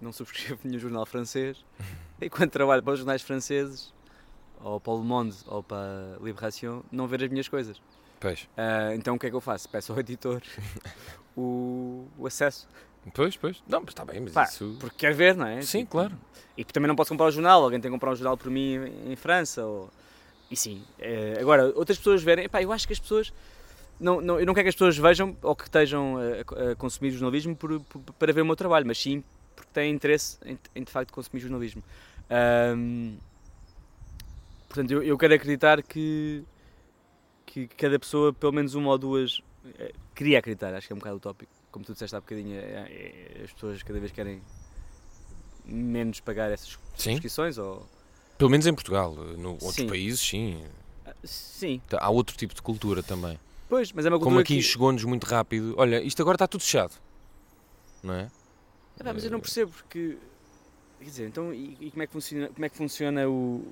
não 0.00 0.12
subscrevo 0.12 0.60
nenhum 0.64 0.78
jornal 0.78 1.06
francês 1.06 1.64
e 2.20 2.28
quando 2.28 2.50
trabalho 2.50 2.82
para 2.82 2.92
os 2.92 2.98
jornais 2.98 3.22
franceses 3.22 3.92
ou 4.60 4.80
para 4.80 4.92
o 4.92 4.98
Le 4.98 5.04
Monde 5.04 5.36
ou 5.46 5.62
para 5.62 6.18
Libération 6.20 6.82
não 6.90 7.06
ver 7.06 7.22
as 7.24 7.30
minhas 7.30 7.48
coisas. 7.48 7.80
Pois. 8.20 8.42
Uh, 8.56 8.94
então 8.94 9.14
o 9.14 9.18
que 9.18 9.26
é 9.26 9.30
que 9.30 9.36
eu 9.36 9.40
faço? 9.40 9.68
Peço 9.68 9.92
ao 9.92 10.00
editor 10.00 10.42
o, 11.36 12.06
o 12.18 12.26
acesso. 12.26 12.68
Pois, 13.14 13.36
pois. 13.36 13.62
Não, 13.66 13.80
mas 13.80 13.90
está 13.90 14.04
bem, 14.04 14.20
mas 14.20 14.32
Pá, 14.32 14.44
isso... 14.44 14.76
Porque 14.80 14.96
quer 14.98 15.14
ver, 15.14 15.36
não 15.36 15.46
é? 15.46 15.62
Sim, 15.62 15.80
tipo, 15.80 15.92
claro. 15.92 16.18
E 16.56 16.64
também 16.64 16.88
não 16.88 16.96
posso 16.96 17.10
comprar 17.10 17.26
o 17.26 17.30
jornal, 17.30 17.62
alguém 17.62 17.80
tem 17.80 17.90
que 17.90 17.94
comprar 17.94 18.10
um 18.10 18.16
jornal 18.16 18.36
por 18.36 18.50
mim 18.50 18.74
em, 19.06 19.14
França. 19.16 19.64
Ou... 19.64 19.88
E 20.50 20.56
sim. 20.56 20.82
É, 20.98 21.38
agora, 21.40 21.72
outras 21.76 21.96
pessoas 21.96 22.22
verem... 22.22 22.46
Epá, 22.46 22.60
eu 22.60 22.72
acho 22.72 22.86
que 22.86 22.92
as 22.92 22.98
pessoas... 22.98 23.32
não, 24.00 24.20
não, 24.20 24.40
eu 24.40 24.44
não 24.44 24.52
quero 24.52 24.64
que 24.64 24.70
as 24.70 24.74
pessoas 24.74 24.98
vejam 24.98 25.36
ou 25.40 25.54
que 25.54 25.64
estejam 25.64 26.16
a, 26.18 26.72
a 26.72 26.74
consumir 26.74 27.12
jornalismo 27.12 27.54
por, 27.56 27.80
por- 27.80 28.02
para 28.18 28.32
ver 28.32 28.42
o 28.42 28.46
meu 28.46 28.56
trabalho, 28.56 28.84
mas 28.84 28.98
sim 28.98 29.22
porque 29.58 29.72
têm 29.72 29.92
interesse 29.92 30.38
em, 30.44 30.58
em, 30.74 30.84
de 30.84 30.90
facto 30.90 31.12
consumir 31.12 31.40
jornalismo. 31.40 31.82
Ahm, 32.30 33.16
portanto, 34.68 34.90
eu, 34.92 35.02
eu 35.02 35.18
quero 35.18 35.34
acreditar 35.34 35.82
que, 35.82 36.44
que 37.44 37.66
cada 37.68 37.98
pessoa, 37.98 38.32
pelo 38.32 38.52
menos 38.52 38.74
uma 38.74 38.90
ou 38.90 38.98
duas, 38.98 39.40
eh, 39.78 39.92
queria 40.14 40.38
acreditar, 40.38 40.74
acho 40.74 40.86
que 40.86 40.92
é 40.92 40.96
um 40.96 40.98
bocado 40.98 41.16
utópico. 41.16 41.52
Como 41.72 41.84
tu 41.84 41.92
disseste 41.92 42.14
há 42.16 42.20
bocadinho, 42.20 42.54
é- 42.58 42.86
é- 43.38 43.42
as 43.44 43.52
pessoas 43.52 43.82
cada 43.82 43.98
vez 43.98 44.12
querem 44.12 44.40
menos 45.64 46.20
pagar 46.20 46.50
essas 46.50 46.68
Sim. 46.96 47.10
subscrições 47.10 47.58
ou. 47.58 47.86
Pelo 48.38 48.50
menos 48.50 48.66
em 48.66 48.74
Portugal. 48.74 49.12
No 49.14 49.52
outros 49.52 49.74
Sim. 49.74 49.86
países, 49.88 50.20
sim. 50.20 50.62
Ah, 51.04 51.12
Sim, 51.24 51.80
Há 51.92 52.10
outro 52.10 52.36
tipo 52.36 52.54
de 52.54 52.62
cultura 52.62 53.02
também. 53.02 53.38
pois, 53.68 53.90
mas 53.92 54.06
é 54.06 54.08
uma 54.08 54.16
cultura 54.18 54.30
Como 54.34 54.40
aqui 54.40 54.56
que... 54.56 54.62
chegou-nos 54.62 55.02
muito 55.04 55.24
rápido. 55.24 55.74
Olha, 55.76 56.00
isto 56.02 56.22
agora 56.22 56.36
está 56.36 56.46
tudo 56.46 56.60
fechado. 56.62 56.94
Não 58.02 58.14
é? 58.14 58.30
É 59.00 59.04
pá, 59.04 59.12
mas 59.12 59.24
eu 59.24 59.30
não 59.30 59.40
percebo 59.40 59.72
porque. 59.72 60.18
Quer 60.98 61.04
dizer, 61.04 61.28
então 61.28 61.54
e, 61.54 61.76
e 61.80 61.90
como, 61.90 62.02
é 62.02 62.06
que 62.06 62.12
funciona, 62.12 62.48
como 62.48 62.64
é 62.64 62.68
que 62.68 62.76
funciona 62.76 63.28
o. 63.28 63.64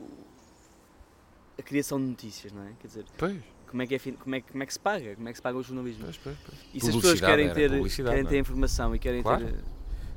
a 1.59 1.63
criação 1.63 1.99
de 1.99 2.07
notícias, 2.07 2.53
não 2.53 2.63
é? 2.63 2.73
Quer 2.81 2.87
dizer, 2.87 3.05
Pois, 3.19 3.43
como 3.69 3.83
é 3.83 3.87
que, 3.87 3.95
é, 3.95 3.99
como 3.99 4.35
é, 4.35 4.41
como 4.41 4.63
é 4.63 4.67
que 4.67 4.73
se 4.73 4.79
paga? 4.81 5.15
Como 5.17 5.29
é 5.29 5.33
que 5.33 5.39
se 5.39 5.43
paga 5.43 5.59
o 5.59 5.63
jornalismo? 5.63 6.05
pois, 6.05 6.17
pois. 6.19 6.37
pois. 6.47 6.59
E 6.73 6.81
se 6.81 6.91
as 6.91 6.97
pessoas 6.97 7.21
querem 7.21 7.53
ter, 7.53 7.71
querem 7.71 8.05
não 8.05 8.13
é? 8.13 8.25
ter 8.25 8.39
informação 8.39 8.95
e 8.95 8.99
querem 8.99 9.23
Claro. 9.23 9.45
ter. 9.45 9.65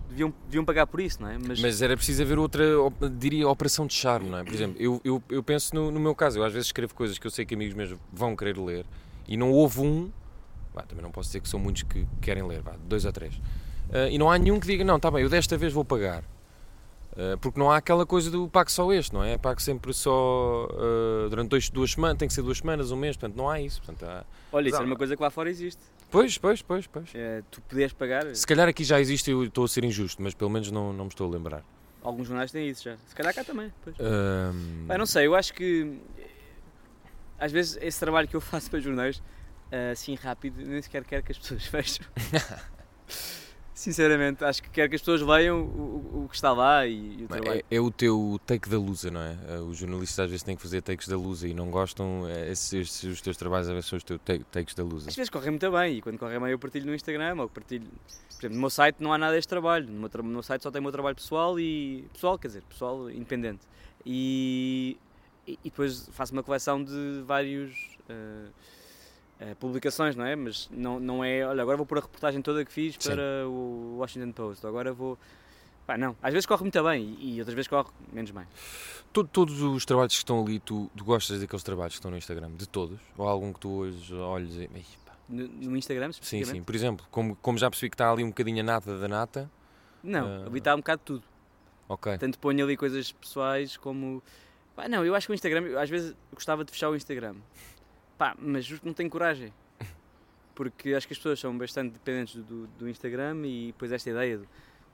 Deviam, 0.07 0.33
deviam 0.45 0.65
pagar 0.65 0.87
por 0.87 0.99
isso, 0.99 1.21
não 1.21 1.29
é? 1.29 1.37
Mas, 1.37 1.61
Mas 1.61 1.81
era 1.83 1.95
preciso 1.95 2.23
haver 2.23 2.39
outra, 2.39 2.65
diria, 3.17 3.47
operação 3.47 3.85
de 3.85 3.93
charme, 3.93 4.27
não 4.27 4.39
é? 4.39 4.43
Por 4.43 4.53
exemplo, 4.53 4.75
eu, 4.81 4.99
eu, 5.03 5.21
eu 5.29 5.43
penso 5.43 5.75
no, 5.75 5.91
no 5.91 5.99
meu 5.99 6.15
caso, 6.15 6.39
eu 6.39 6.43
às 6.43 6.51
vezes 6.51 6.67
escrevo 6.69 6.95
coisas 6.95 7.19
que 7.19 7.27
eu 7.27 7.31
sei 7.31 7.45
que 7.45 7.53
amigos 7.53 7.75
meus 7.75 7.95
vão 8.11 8.35
querer 8.35 8.57
ler 8.57 8.87
e 9.27 9.37
não 9.37 9.51
houve 9.51 9.81
um, 9.81 10.11
vá, 10.73 10.81
também 10.81 11.03
não 11.03 11.11
posso 11.11 11.29
dizer 11.29 11.41
que 11.41 11.47
são 11.47 11.59
muitos 11.59 11.83
que 11.83 12.07
querem 12.19 12.41
ler, 12.41 12.63
vá, 12.63 12.75
dois 12.87 13.05
ou 13.05 13.11
três, 13.11 13.39
e 14.11 14.17
não 14.17 14.29
há 14.29 14.37
nenhum 14.37 14.59
que 14.59 14.67
diga, 14.67 14.83
não, 14.83 14.97
está 14.97 15.09
bem, 15.09 15.23
eu 15.23 15.29
desta 15.29 15.57
vez 15.57 15.73
vou 15.73 15.83
pagar. 15.85 16.23
Ah, 17.19 17.37
porque 17.41 17.59
não 17.59 17.69
há 17.69 17.77
aquela 17.77 18.05
coisa 18.05 18.31
do 18.31 18.47
pago 18.47 18.71
só 18.71 18.91
este, 18.93 19.13
não 19.13 19.21
é? 19.21 19.37
Pago 19.37 19.61
sempre 19.61 19.93
só 19.93 20.67
ah, 20.71 21.29
durante 21.29 21.49
dois, 21.49 21.69
duas 21.69 21.91
semanas, 21.91 22.17
tem 22.17 22.27
que 22.27 22.33
ser 22.33 22.41
duas 22.41 22.59
semanas, 22.59 22.91
um 22.91 22.95
mês, 22.95 23.17
portanto 23.17 23.37
não 23.37 23.49
há 23.49 23.59
isso. 23.59 23.81
Portanto, 23.81 24.09
há... 24.09 24.23
olha, 24.51 24.69
isso 24.69 24.77
é 24.77 24.85
uma 24.85 24.95
coisa 24.95 25.15
que 25.15 25.21
lá 25.21 25.29
fora 25.29 25.49
existe. 25.49 25.81
Pois, 26.09 26.37
pois, 26.37 26.61
pois, 26.61 26.87
pois. 26.87 27.09
É, 27.13 27.43
tu 27.51 27.61
poderes 27.61 27.93
pagar. 27.93 28.33
Se 28.33 28.47
calhar 28.47 28.67
aqui 28.67 28.83
já 28.83 28.99
existe 28.99 29.29
e 29.29 29.33
eu 29.33 29.43
estou 29.43 29.65
a 29.65 29.67
ser 29.67 29.83
injusto, 29.83 30.21
mas 30.21 30.33
pelo 30.33 30.49
menos 30.49 30.71
não, 30.71 30.93
não 30.93 31.05
me 31.05 31.09
estou 31.09 31.27
a 31.27 31.31
lembrar. 31.31 31.63
Alguns 32.01 32.27
jornais 32.27 32.51
têm 32.51 32.69
isso 32.69 32.85
já. 32.85 32.95
Se 33.05 33.13
calhar 33.13 33.35
cá 33.35 33.43
também. 33.43 33.71
Pois. 33.83 33.95
Pá, 34.87 34.97
não 34.97 35.05
sei, 35.05 35.27
eu 35.27 35.35
acho 35.35 35.53
que 35.53 35.99
às 37.37 37.51
vezes 37.51 37.77
esse 37.81 37.99
trabalho 37.99 38.27
que 38.27 38.35
eu 38.35 38.41
faço 38.41 38.69
para 38.69 38.79
jornais, 38.79 39.21
ah, 39.71 39.91
assim 39.91 40.15
rápido, 40.15 40.65
nem 40.65 40.81
sequer 40.81 41.03
quero 41.03 41.23
que 41.23 41.33
as 41.33 41.37
pessoas 41.37 41.65
vejam. 41.67 42.05
Sinceramente, 43.79 44.43
acho 44.43 44.61
que 44.61 44.69
quero 44.69 44.89
que 44.89 44.95
as 44.97 45.01
pessoas 45.01 45.21
leiam 45.21 45.61
o, 45.61 46.23
o- 46.25 46.27
que 46.29 46.35
está 46.35 46.51
lá 46.51 46.85
e, 46.85 47.21
e 47.21 47.23
o 47.23 47.27
trabalho. 47.29 47.63
É, 47.71 47.75
é 47.77 47.79
o 47.79 47.89
teu 47.89 48.37
take 48.45 48.67
da 48.67 48.77
lusa, 48.77 49.09
não 49.09 49.21
é? 49.21 49.37
Eh, 49.47 49.59
Os 49.59 49.77
jornalistas 49.77 50.19
às 50.19 50.29
vezes 50.29 50.43
têm 50.43 50.53
que 50.57 50.61
fazer 50.61 50.81
takes 50.81 51.07
da 51.07 51.15
lusa 51.15 51.47
e 51.47 51.53
não 51.53 51.71
gostam. 51.71 52.27
eh, 52.27 52.51
Esses, 52.51 52.73
esses- 52.73 53.03
os 53.05 53.21
teus 53.21 53.37
trabalhos 53.37 53.67
às 53.69 53.73
vezes 53.73 53.89
são 53.89 53.95
os 53.95 54.03
teus 54.03 54.19
ta- 54.25 54.37
takes 54.51 54.75
da 54.75 54.83
lusa. 54.83 55.07
Às 55.09 55.15
vezes 55.15 55.29
corre 55.29 55.49
muito 55.49 55.71
bem 55.71 55.95
e 55.95 56.01
quando 56.01 56.17
corre 56.19 56.37
bem 56.37 56.49
eu 56.51 56.59
partilho 56.59 56.87
no 56.87 56.93
Instagram 56.93 57.35
ou 57.41 57.47
partilho. 57.47 57.87
Por 57.87 58.39
exemplo, 58.41 58.55
no 58.55 58.59
meu 58.59 58.69
site 58.69 58.97
não 58.99 59.13
há 59.13 59.17
nada 59.17 59.31
deste 59.33 59.47
trabalho. 59.47 59.87
No 59.87 59.97
meu, 60.01 60.09
tra- 60.09 60.21
no 60.21 60.29
meu 60.29 60.43
site 60.43 60.61
só 60.61 60.69
tem 60.69 60.79
o 60.81 60.83
meu 60.83 60.91
trabalho 60.91 61.15
pessoal 61.15 61.57
e. 61.57 62.03
pessoal, 62.11 62.37
quer 62.37 62.47
dizer, 62.49 62.63
pessoal 62.63 63.09
independente. 63.09 63.61
E, 64.05 64.97
e 65.47 65.53
e 65.63 65.69
depois 65.69 66.09
faço 66.11 66.33
uma 66.33 66.43
coleção 66.43 66.83
de 66.83 67.23
vários. 67.25 67.71
ah, 68.09 68.49
ah, 69.39 69.55
publicações, 69.59 70.15
não 70.15 70.25
é? 70.25 70.35
Mas 70.35 70.69
não, 70.71 70.99
não 70.99 71.23
é. 71.23 71.45
Olha, 71.45 71.61
agora 71.61 71.77
vou 71.77 71.85
pôr 71.85 71.97
a 71.97 72.01
reportagem 72.01 72.41
toda 72.41 72.63
que 72.65 72.71
fiz 72.71 72.95
Sim. 72.99 73.11
para 73.11 73.47
o 73.47 73.97
Washington 73.99 74.31
Post. 74.31 74.65
Agora 74.67 74.91
vou. 74.93 75.17
Pá, 75.87 75.97
não. 75.97 76.15
Às 76.21 76.33
vezes 76.33 76.45
corre 76.45 76.61
muito 76.61 76.83
bem 76.83 77.17
e, 77.19 77.39
outras 77.39 77.55
vezes 77.55 77.67
corre 77.67 77.89
menos 78.13 78.29
bem. 78.31 78.43
To- 79.11 79.23
Todos 79.23 79.61
os 79.61 79.85
trabalhos 79.85 80.13
que 80.13 80.17
estão 80.19 80.41
ali, 80.41 80.59
tu, 80.59 80.89
tu 80.95 81.03
gostas 81.03 81.39
daqueles 81.41 81.63
trabalhos 81.63 81.93
que 81.93 81.97
estão 81.99 82.11
no 82.11 82.17
Instagram? 82.17 82.51
De 82.51 82.67
todos? 82.69 82.99
Ou 83.17 83.27
algum 83.27 83.51
que 83.51 83.59
tu 83.59 83.69
hoje 83.69 84.13
olhes 84.13 84.55
e. 84.55 84.69
No, 85.27 85.47
no 85.47 85.77
Instagram, 85.77 86.11
Sim, 86.21 86.43
sim. 86.43 86.61
Por 86.63 86.73
exemplo, 86.75 87.05
como, 87.11 87.35
como 87.37 87.57
já 87.57 87.69
percebi 87.69 87.89
que 87.89 87.93
está 87.95 88.11
ali 88.11 88.23
um 88.23 88.29
bocadinho 88.29 88.59
a 88.61 88.63
nata 88.63 88.97
da 88.97 89.07
nata, 89.07 89.49
Não, 90.03 90.25
Ah. 90.27 90.45
ali 90.47 90.57
está 90.59 90.73
um 90.75 90.79
bocado 90.79 90.99
de 90.99 91.05
tudo. 91.05 91.23
ok. 91.87 92.17
Tanto 92.17 92.37
ponho 92.39 92.63
ali 92.65 92.75
coisas 92.77 93.11
pessoais 93.11 93.77
como. 93.77 94.21
Pá, 94.75 94.87
não, 94.87 95.03
eu 95.05 95.13
acho 95.15 95.27
que 95.27 95.33
o 95.33 95.35
Instagram, 95.35 95.79
às 95.79 95.89
vezes 95.89 96.15
gostava 96.33 96.63
de 96.65 96.71
fechar 96.71 96.89
o 96.89 96.95
Instagram. 96.95 97.35
Pá, 98.19 98.35
mas 98.37 98.65
justo 98.65 98.85
não 98.85 98.93
tenho 98.93 99.09
coragem. 99.09 99.51
Porque 100.53 100.93
acho 100.93 101.07
que 101.07 101.13
as 101.13 101.17
pessoas 101.17 101.39
são 101.39 101.57
bastante 101.57 101.93
dependentes 101.93 102.35
do, 102.35 102.67
do 102.77 102.89
Instagram 102.89 103.45
e 103.45 103.67
depois 103.67 103.91
esta 103.93 104.09
ideia 104.09 104.37
do. 104.39 104.47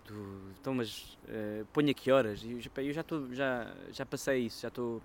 do- 0.08 0.52
então, 0.62 0.76
mas 0.76 1.18
eh, 1.28 1.64
ponho 1.74 1.90
a 1.90 1.94
que 1.94 2.12
horas? 2.12 2.44
E 2.44 2.52
eu, 2.52 2.62
já- 2.62 2.70
pá, 2.70 2.84
eu 2.84 2.94
já, 2.94 3.02
tô, 3.02 3.34
já, 3.34 3.74
já 3.92 4.06
passei 4.06 4.42
isso, 4.46 4.62
já 4.62 4.68
estou. 4.68 5.02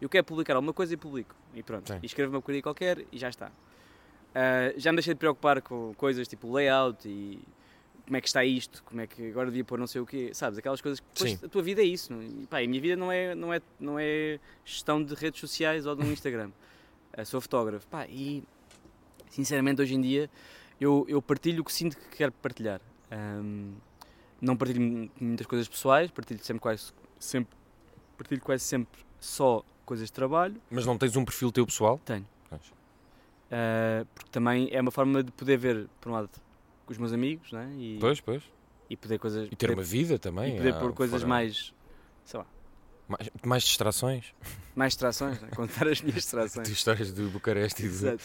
Eu 0.00 0.08
quero 0.08 0.22
publicar 0.24 0.54
alguma 0.54 0.72
coisa 0.72 0.94
e 0.94 0.96
publico. 0.96 1.34
E 1.52 1.62
pronto. 1.64 1.92
Sim. 1.92 1.98
E 2.00 2.06
escrevo 2.06 2.30
uma 2.32 2.40
porcaria 2.40 2.62
qualquer 2.62 3.04
e 3.10 3.18
já 3.18 3.28
está. 3.28 3.50
Ah, 4.34 4.72
já 4.76 4.92
me 4.92 4.96
deixei 4.98 5.14
de 5.14 5.18
preocupar 5.18 5.60
com 5.60 5.92
coisas 5.96 6.28
tipo 6.28 6.52
layout 6.52 7.08
e 7.08 7.40
como 8.04 8.16
é 8.16 8.20
que 8.20 8.28
está 8.28 8.44
isto, 8.44 8.84
como 8.84 9.00
é 9.00 9.06
que 9.08 9.30
agora 9.30 9.46
devia 9.46 9.64
pôr 9.64 9.78
não 9.80 9.86
sei 9.88 10.00
o 10.00 10.06
quê, 10.06 10.30
sabes? 10.32 10.58
Aquelas 10.58 10.80
coisas 10.80 11.00
que 11.00 11.06
depois 11.14 11.42
a 11.42 11.48
tua 11.48 11.62
vida 11.62 11.80
é 11.82 11.86
isso. 11.86 12.12
não 12.12 12.20
é? 12.20 12.24
E, 12.26 12.46
pá, 12.48 12.58
a 12.58 12.66
minha 12.68 12.80
vida 12.80 12.94
não 12.96 13.10
é, 13.10 13.34
não, 13.34 13.52
é, 13.52 13.60
não 13.80 13.98
é 13.98 14.38
gestão 14.64 15.02
de 15.02 15.12
redes 15.14 15.40
sociais 15.40 15.86
ou 15.86 15.96
de 15.96 16.04
um 16.04 16.12
Instagram. 16.12 16.50
Ah, 17.16 17.24
sou 17.24 17.40
fotógrafo. 17.40 17.86
Pá, 17.88 18.06
e 18.08 18.42
sinceramente 19.30 19.80
hoje 19.80 19.94
em 19.94 20.00
dia 20.00 20.30
eu, 20.80 21.04
eu 21.08 21.20
partilho 21.22 21.62
o 21.62 21.64
que 21.64 21.72
sinto 21.72 21.96
que 21.96 22.16
quero 22.16 22.32
partilhar. 22.32 22.80
Ahm, 23.10 23.72
não 24.40 24.56
partilho 24.56 24.80
mu- 24.80 25.10
muitas 25.20 25.46
coisas 25.46 25.68
pessoais, 25.68 26.10
partilho 26.10 26.42
sempre 26.42 26.60
quase 26.60 26.92
sempre 27.18 27.56
partilho 28.18 28.40
quase 28.40 28.62
sempre 28.64 29.00
só 29.20 29.64
coisas 29.86 30.06
de 30.08 30.12
trabalho. 30.12 30.60
Mas 30.70 30.84
não 30.86 30.98
tens 30.98 31.16
um 31.16 31.24
perfil 31.24 31.50
teu 31.52 31.64
pessoal? 31.66 32.00
Tenho. 32.04 32.26
Uh, 33.44 34.04
porque 34.14 34.30
também 34.30 34.68
é 34.72 34.80
uma 34.80 34.90
forma 34.90 35.22
de 35.22 35.30
poder 35.30 35.56
ver, 35.56 35.86
por 36.00 36.08
um 36.10 36.12
lado, 36.12 36.28
com 36.86 36.92
os 36.92 36.98
meus 36.98 37.12
amigos, 37.12 37.52
né? 37.52 37.72
e, 37.78 37.98
Pois, 38.00 38.20
pois. 38.20 38.42
e 38.90 38.96
poder 38.96 39.18
coisas 39.18 39.46
E 39.46 39.50
ter 39.50 39.66
poder, 39.68 39.74
uma 39.74 39.82
vida 39.84 40.18
também. 40.18 40.54
e 40.54 40.56
poder 40.56 40.74
há- 40.74 40.80
pôr 40.80 40.92
coisas 40.92 41.20
fora- 41.20 41.28
mais, 41.28 41.72
sei 42.24 42.40
lá, 42.40 42.46
mais. 43.08 43.30
mais 43.44 43.62
distrações. 43.62 44.26
mais 44.74 44.92
distrações, 44.92 45.40
né? 45.40 45.48
contar 45.54 45.88
as 45.88 46.00
minhas 46.00 46.16
distrações. 46.22 46.68
histórias 46.70 47.12
de 47.12 47.22
Bucareste 47.24 47.82
e 47.84 47.88
de, 47.88 47.94
Exato. 47.94 48.22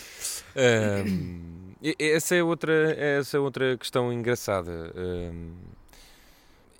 E- 1.81 1.95
essa, 1.99 2.35
é 2.35 2.43
outra, 2.43 2.91
essa 2.93 3.37
é 3.37 3.39
outra 3.39 3.77
questão 3.77 4.11
engraçada. 4.11 4.93
Ahm, 4.95 5.53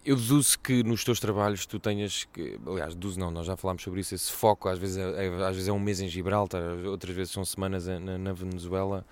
eu 0.06 0.16
deduzo 0.16 0.58
que 0.60 0.84
nos 0.84 1.04
teus 1.04 1.20
trabalhos 1.20 1.66
tu 1.66 1.80
tenhas 1.80 2.24
que. 2.34 2.60
Aliás, 2.66 2.94
deduzo 2.96 3.20
não, 3.20 3.30
nós 3.32 3.46
já 3.46 3.56
falámos 3.56 3.84
sobre 3.84 4.00
isso. 4.02 4.16
Esse 4.16 4.32
foco 4.32 4.68
às 4.68 4.78
vezes 4.80 4.98
é, 4.98 5.28
é- 5.28 5.44
às 5.46 5.54
vezes 5.56 5.68
é 5.68 5.72
um 5.72 5.80
mês 5.80 6.00
em 6.02 6.08
Gibraltar, 6.08 6.62
outras 6.86 7.16
vezes 7.16 7.32
são 7.34 7.46
semanas 7.46 7.88
em- 7.88 8.00
na, 8.00 8.18
na 8.18 8.34
Venezuela. 8.34 9.06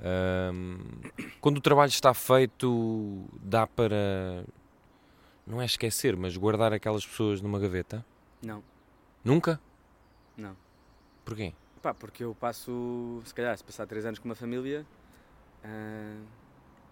Ahm, 0.00 0.78
quando 1.40 1.56
o 1.58 1.60
trabalho 1.60 1.88
está 1.90 2.12
feito, 2.12 3.24
dá 3.40 3.66
para. 3.66 4.44
Não 5.46 5.62
é 5.62 5.64
esquecer, 5.64 6.16
mas 6.16 6.36
guardar 6.36 6.72
aquelas 6.72 7.06
pessoas 7.06 7.40
numa 7.40 7.58
gaveta? 7.58 8.04
Não, 8.42 8.62
Nunca? 9.24 9.60
não. 10.36 10.56
Porquê? 11.24 11.52
Pá, 11.82 11.92
porque 11.94 12.22
eu 12.24 12.34
passo, 12.34 13.20
se 13.24 13.34
calhar, 13.34 13.56
se 13.56 13.64
passar 13.64 13.86
três 13.86 14.04
anos 14.04 14.18
com 14.18 14.28
uma 14.28 14.34
família, 14.34 14.86
ah, 15.64 16.20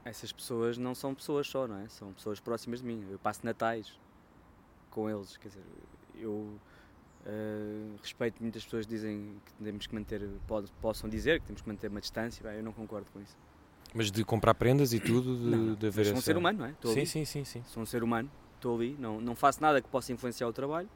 essas 0.04 0.32
pessoas 0.32 0.76
não 0.78 0.94
são 0.94 1.14
pessoas 1.14 1.46
só, 1.46 1.66
não 1.68 1.78
é? 1.78 1.88
São 1.88 2.12
pessoas 2.12 2.40
próximas 2.40 2.80
de 2.80 2.86
mim. 2.86 3.06
Eu 3.10 3.18
passo 3.18 3.44
natais 3.44 3.98
com 4.90 5.08
eles, 5.08 5.36
quer 5.36 5.48
dizer, 5.48 5.62
eu 6.16 6.58
ah, 7.26 7.96
respeito 8.00 8.42
muitas 8.42 8.64
pessoas 8.64 8.86
que 8.86 8.90
dizem 8.92 9.36
que 9.46 9.64
temos 9.64 9.86
que 9.86 9.94
manter, 9.94 10.28
pod- 10.46 10.70
possam 10.80 11.08
dizer 11.08 11.40
que 11.40 11.46
temos 11.46 11.62
que 11.62 11.68
manter 11.68 11.88
uma 11.90 12.00
distância, 12.00 12.42
pá, 12.42 12.52
eu 12.54 12.62
não 12.62 12.72
concordo 12.72 13.06
com 13.12 13.20
isso. 13.20 13.36
Mas 13.94 14.10
de 14.10 14.24
comprar 14.24 14.54
prendas 14.54 14.92
e 14.92 14.98
tudo, 14.98 15.36
de, 15.36 15.44
Não, 15.44 15.58
não, 15.58 15.74
de 15.76 15.86
mas 15.86 15.94
haver 15.94 16.04
sou 16.06 16.14
um 16.14 16.18
essa- 16.18 16.24
ser 16.26 16.36
humano, 16.36 16.58
não 16.58 16.66
é? 16.66 16.70
Estou 16.70 16.92
Sim, 16.92 16.98
ali, 17.00 17.06
sim, 17.06 17.24
sim, 17.24 17.44
sim. 17.44 17.62
sou 17.68 17.82
um 17.82 17.86
ser 17.86 18.02
humano, 18.02 18.28
estou 18.56 18.76
ali, 18.76 18.96
não, 18.98 19.20
não 19.20 19.36
faço 19.36 19.60
nada 19.62 19.80
que 19.80 19.88
possa 19.88 20.12
influenciar 20.12 20.48
o 20.48 20.52
trabalho, 20.52 20.88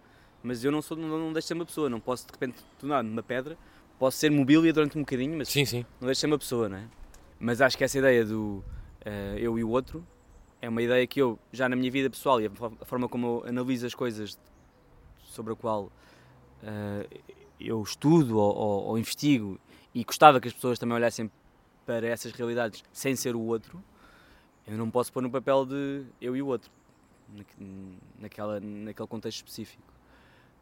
mas 0.42 0.62
eu 0.64 0.70
não 0.72 0.80
sou, 0.82 0.96
não, 0.96 1.08
não 1.18 1.32
deixo 1.32 1.46
de 1.46 1.48
ser 1.48 1.54
uma 1.54 1.66
pessoa, 1.66 1.88
não 1.90 2.00
posso 2.00 2.26
de 2.26 2.32
repente 2.32 2.58
tornar 2.78 3.02
numa 3.02 3.22
pedra, 3.22 3.56
posso 3.98 4.16
ser 4.18 4.30
mobília 4.30 4.72
durante 4.72 4.96
um 4.96 5.02
bocadinho, 5.02 5.36
mas 5.36 5.48
Sim, 5.48 5.64
sim. 5.64 5.84
não 6.00 6.06
deixa 6.06 6.14
de 6.14 6.20
ser 6.20 6.26
uma 6.26 6.38
pessoa, 6.38 6.68
não 6.68 6.78
é? 6.78 6.84
Mas 7.40 7.60
acho 7.60 7.76
que 7.76 7.84
essa 7.84 7.98
ideia 7.98 8.24
do 8.24 8.62
eh, 9.04 9.36
eu 9.38 9.58
e 9.58 9.64
o 9.64 9.68
outro 9.70 10.04
é 10.60 10.68
uma 10.68 10.82
ideia 10.82 11.06
que 11.06 11.20
eu, 11.20 11.38
já 11.52 11.68
na 11.68 11.76
minha 11.76 11.90
vida 11.90 12.10
pessoal 12.10 12.40
e 12.40 12.46
a 12.46 12.50
fo- 12.50 12.72
a 12.80 12.84
forma 12.84 13.08
como 13.08 13.26
eu 13.44 13.48
analiso 13.48 13.86
as 13.86 13.94
coisas 13.94 14.38
sobre 15.24 15.52
a 15.52 15.56
qual 15.56 15.90
eh, 16.62 17.06
eu 17.60 17.82
estudo 17.82 18.38
ou, 18.38 18.54
ou- 18.56 18.84
ou 18.86 18.98
investigo 18.98 19.58
e 19.94 20.04
gostava 20.04 20.40
que 20.40 20.48
as 20.48 20.54
pessoas 20.54 20.78
também 20.78 20.96
olhassem 20.96 21.30
para 21.86 22.06
essas 22.06 22.32
realidades 22.32 22.84
sem 22.92 23.16
ser 23.16 23.34
o 23.34 23.40
outro, 23.40 23.82
eu 24.66 24.76
não 24.76 24.90
posso 24.90 25.12
pôr 25.12 25.22
no 25.22 25.30
papel 25.30 25.64
de 25.64 26.02
eu 26.20 26.36
e 26.36 26.42
o 26.42 26.46
outro, 26.46 26.70
naque- 27.34 27.88
naquela, 28.20 28.60
naquele 28.60 29.08
contexto 29.08 29.38
específico. 29.38 29.82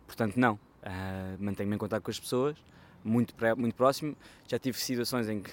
Portanto, 0.06 0.36
não. 0.36 0.58
Ah, 0.82 1.36
Mantenho-me 1.38 1.74
em 1.74 1.78
contato 1.78 2.02
com 2.02 2.10
as 2.10 2.18
pessoas, 2.20 2.56
muito, 3.04 3.34
pré- 3.34 3.54
muito 3.54 3.74
próximo. 3.74 4.16
Já 4.48 4.58
tive 4.58 4.78
situações 4.78 5.28
em 5.28 5.40
que 5.42 5.50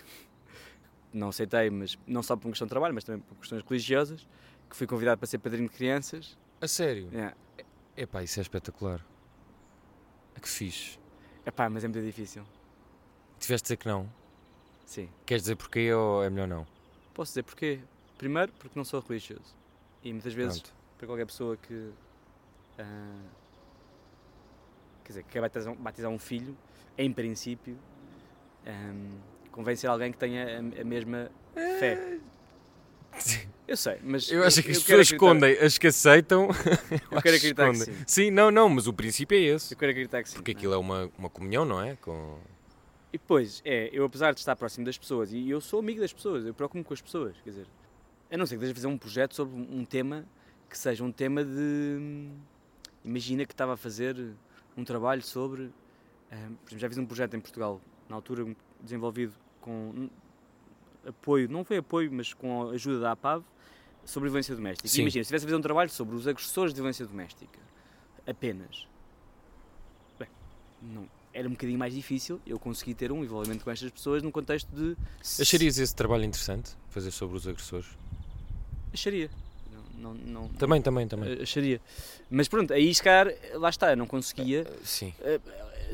não 1.13 1.29
aceitei, 1.29 1.69
mas 1.69 1.97
não 2.07 2.21
só 2.23 2.35
por 2.35 2.47
uma 2.47 2.51
questão 2.51 2.65
de 2.67 2.69
trabalho, 2.69 2.93
mas 2.93 3.03
também 3.03 3.21
por 3.21 3.35
questões 3.37 3.63
religiosas, 3.63 4.27
que 4.69 4.75
fui 4.75 4.87
convidado 4.87 5.17
para 5.19 5.27
ser 5.27 5.37
padrinho 5.39 5.67
de 5.69 5.75
crianças. 5.75 6.37
A 6.61 6.67
sério? 6.67 7.09
É, 7.13 7.33
Epá, 7.95 8.23
isso 8.23 8.39
é 8.39 8.41
espetacular. 8.41 9.03
Que 10.41 10.49
fixe. 10.49 10.99
Epá, 11.45 11.69
mas 11.69 11.83
é 11.83 11.87
muito 11.87 12.03
difícil. 12.03 12.43
Tiveste 13.39 13.63
de 13.63 13.67
dizer 13.67 13.77
que 13.77 13.87
não? 13.87 14.09
Sim. 14.85 15.09
Queres 15.25 15.43
dizer 15.43 15.55
porquê 15.55 15.93
ou 15.93 16.23
é 16.23 16.29
melhor 16.29 16.47
não? 16.47 16.65
Posso 17.13 17.31
dizer 17.31 17.43
porquê? 17.43 17.79
Primeiro, 18.17 18.51
porque 18.53 18.77
não 18.77 18.83
sou 18.83 18.99
religioso. 18.99 19.55
E 20.03 20.11
muitas 20.11 20.33
vezes, 20.33 20.59
Pronto. 20.61 20.75
para 20.97 21.07
qualquer 21.07 21.25
pessoa 21.25 21.55
que. 21.57 21.91
ah, 22.79 23.19
quer 25.03 25.09
dizer, 25.09 25.23
que 25.23 25.29
quer 25.29 25.41
batizar 25.41 25.73
um, 25.73 25.75
batizar 25.75 26.11
um 26.11 26.19
filho, 26.19 26.57
em 26.97 27.11
princípio, 27.11 27.77
convém 29.51 29.75
ser 29.75 29.87
alguém 29.87 30.11
que 30.11 30.17
tenha 30.17 30.45
a, 30.57 30.81
a 30.81 30.83
mesma 30.83 31.31
fé. 31.79 32.19
Eu 33.65 33.77
sei, 33.77 33.97
mas. 34.03 34.29
Eu 34.29 34.43
acho 34.43 34.61
que 34.61 34.71
as 34.71 34.77
quero 34.79 34.99
pessoas 34.99 35.11
escondem 35.11 35.57
as 35.57 35.77
que 35.77 35.87
aceitam. 35.87 36.49
Eu 37.09 37.21
quero 37.21 37.37
acreditar 37.37 37.71
que 37.71 37.77
sim. 37.77 37.93
Sim, 38.05 38.31
não, 38.31 38.51
não, 38.51 38.67
mas 38.67 38.87
o 38.87 38.93
princípio 38.93 39.37
é 39.37 39.41
esse. 39.41 39.73
Eu 39.73 39.77
quero 39.77 39.91
acreditar 39.91 40.21
que 40.21 40.29
sim. 40.29 40.35
Porque 40.35 40.51
não 40.51 40.57
é? 40.57 40.59
aquilo 40.59 40.73
é 40.73 40.77
uma, 40.77 41.11
uma 41.17 41.29
comunhão, 41.29 41.63
não 41.63 41.81
é? 41.81 41.95
Com... 41.95 42.39
E 43.13 43.17
depois, 43.17 43.61
é, 43.63 43.89
eu 43.93 44.03
apesar 44.03 44.33
de 44.33 44.39
estar 44.39 44.55
próximo 44.55 44.85
das 44.85 44.97
pessoas, 44.97 45.31
e 45.31 45.49
eu 45.49 45.61
sou 45.61 45.79
amigo 45.79 46.01
das 46.01 46.11
pessoas, 46.11 46.45
eu 46.45 46.53
preocupo-me 46.53 46.83
com 46.83 46.93
as 46.93 47.01
pessoas, 47.01 47.35
quer 47.43 47.51
dizer, 47.51 47.67
a 48.29 48.37
não 48.37 48.45
ser 48.45 48.57
que 48.57 48.65
esteja 48.65 48.71
a 48.73 48.75
fazer 48.75 48.87
um 48.87 48.97
projeto 48.97 49.35
sobre 49.35 49.55
um 49.55 49.85
tema 49.85 50.25
que 50.69 50.77
seja 50.77 51.03
um 51.03 51.11
tema 51.11 51.45
de. 51.45 52.27
Imagina 53.05 53.45
que 53.45 53.53
estava 53.53 53.73
a 53.73 53.77
fazer 53.77 54.15
um 54.77 54.83
trabalho 54.83 55.21
sobre. 55.21 55.71
ah, 56.31 56.35
por 56.63 56.69
exemplo, 56.69 56.79
já 56.79 56.89
fiz 56.89 56.97
um 56.97 57.05
projeto 57.05 57.35
em 57.35 57.39
Portugal, 57.39 57.81
na 58.09 58.15
altura 58.15 58.55
desenvolvido 58.81 59.33
com 59.61 60.09
apoio, 61.05 61.49
não 61.49 61.63
foi 61.63 61.77
apoio, 61.77 62.11
mas 62.11 62.33
com 62.33 62.69
a 62.69 62.71
ajuda 62.73 62.99
da 62.99 63.11
APAV, 63.11 63.43
sobre 64.05 64.29
violência 64.29 64.55
doméstica. 64.55 64.87
E 64.87 64.89
Sim. 64.89 65.01
imagina, 65.01 65.23
se 65.23 65.27
estivesse 65.27 65.45
a 65.45 65.47
fazer 65.47 65.57
um 65.57 65.61
trabalho 65.61 65.89
sobre 65.89 66.15
os 66.15 66.27
agressores 66.27 66.73
de 66.73 66.79
violência 66.79 67.05
doméstica, 67.05 67.59
apenas. 68.27 68.87
Bem, 70.19 70.27
não, 70.81 71.07
era 71.33 71.47
um 71.47 71.51
bocadinho 71.51 71.79
mais 71.79 71.93
difícil 71.93 72.41
eu 72.45 72.59
conseguir 72.59 72.93
ter 72.93 73.11
um 73.11 73.23
envolvimento 73.23 73.63
com 73.63 73.71
estas 73.71 73.89
pessoas 73.91 74.21
num 74.21 74.31
contexto 74.31 74.69
de. 74.69 74.95
Acharias 75.39 75.77
esse 75.77 75.95
trabalho 75.95 76.23
interessante? 76.23 76.75
Fazer 76.89 77.11
sobre 77.11 77.37
os 77.37 77.47
agressores? 77.47 77.87
Acharia. 78.93 79.29
Não, 79.93 80.13
não, 80.13 80.47
Também, 80.49 80.81
também, 80.81 81.07
também. 81.07 81.41
Acharia. 81.41 81.79
Mas 82.29 82.47
pronto, 82.47 82.73
aí 82.73 82.93
calhar, 82.95 83.33
lá 83.53 83.69
está, 83.69 83.91
eu 83.91 83.97
não 83.97 84.07
conseguia 84.07 84.65
Sim. 84.83 85.13
eh, 85.21 85.39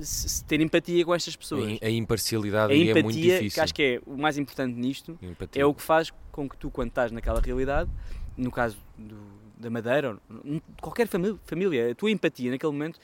se- 0.02 0.30
se 0.30 0.46
ter 0.46 0.62
empatia 0.62 1.04
com 1.04 1.14
estas 1.14 1.36
pessoas. 1.36 1.78
A 1.82 1.90
imparcialidade 1.90 2.72
A 2.72 2.76
aí 2.76 2.90
é 2.90 2.94
muito 2.94 3.10
empatia, 3.18 3.34
difícil. 3.38 3.56
que 3.56 3.60
acho 3.60 3.74
que 3.74 3.82
é 3.84 4.02
o 4.06 4.18
mais 4.18 4.38
importante 4.38 4.74
nisto, 4.74 5.18
Empatia. 5.22 5.62
é 5.62 5.66
o 5.66 5.74
que 5.74 5.82
faz 5.82 6.12
com 6.32 6.48
que 6.48 6.56
tu, 6.58 6.72
quando 6.72 6.90
estás 6.90 7.12
naquela 7.12 7.42
realidade, 7.42 7.90
no 8.38 8.52
caso 8.52 8.78
do- 8.98 9.40
da 9.58 9.70
Madeira, 9.70 10.18
ou 10.30 10.62
qualquer 10.82 11.08
família, 11.08 11.38
família, 11.44 11.92
a 11.92 11.96
tua 11.96 12.10
empatia 12.10 12.50
naquele 12.52 12.72
momento, 12.72 12.98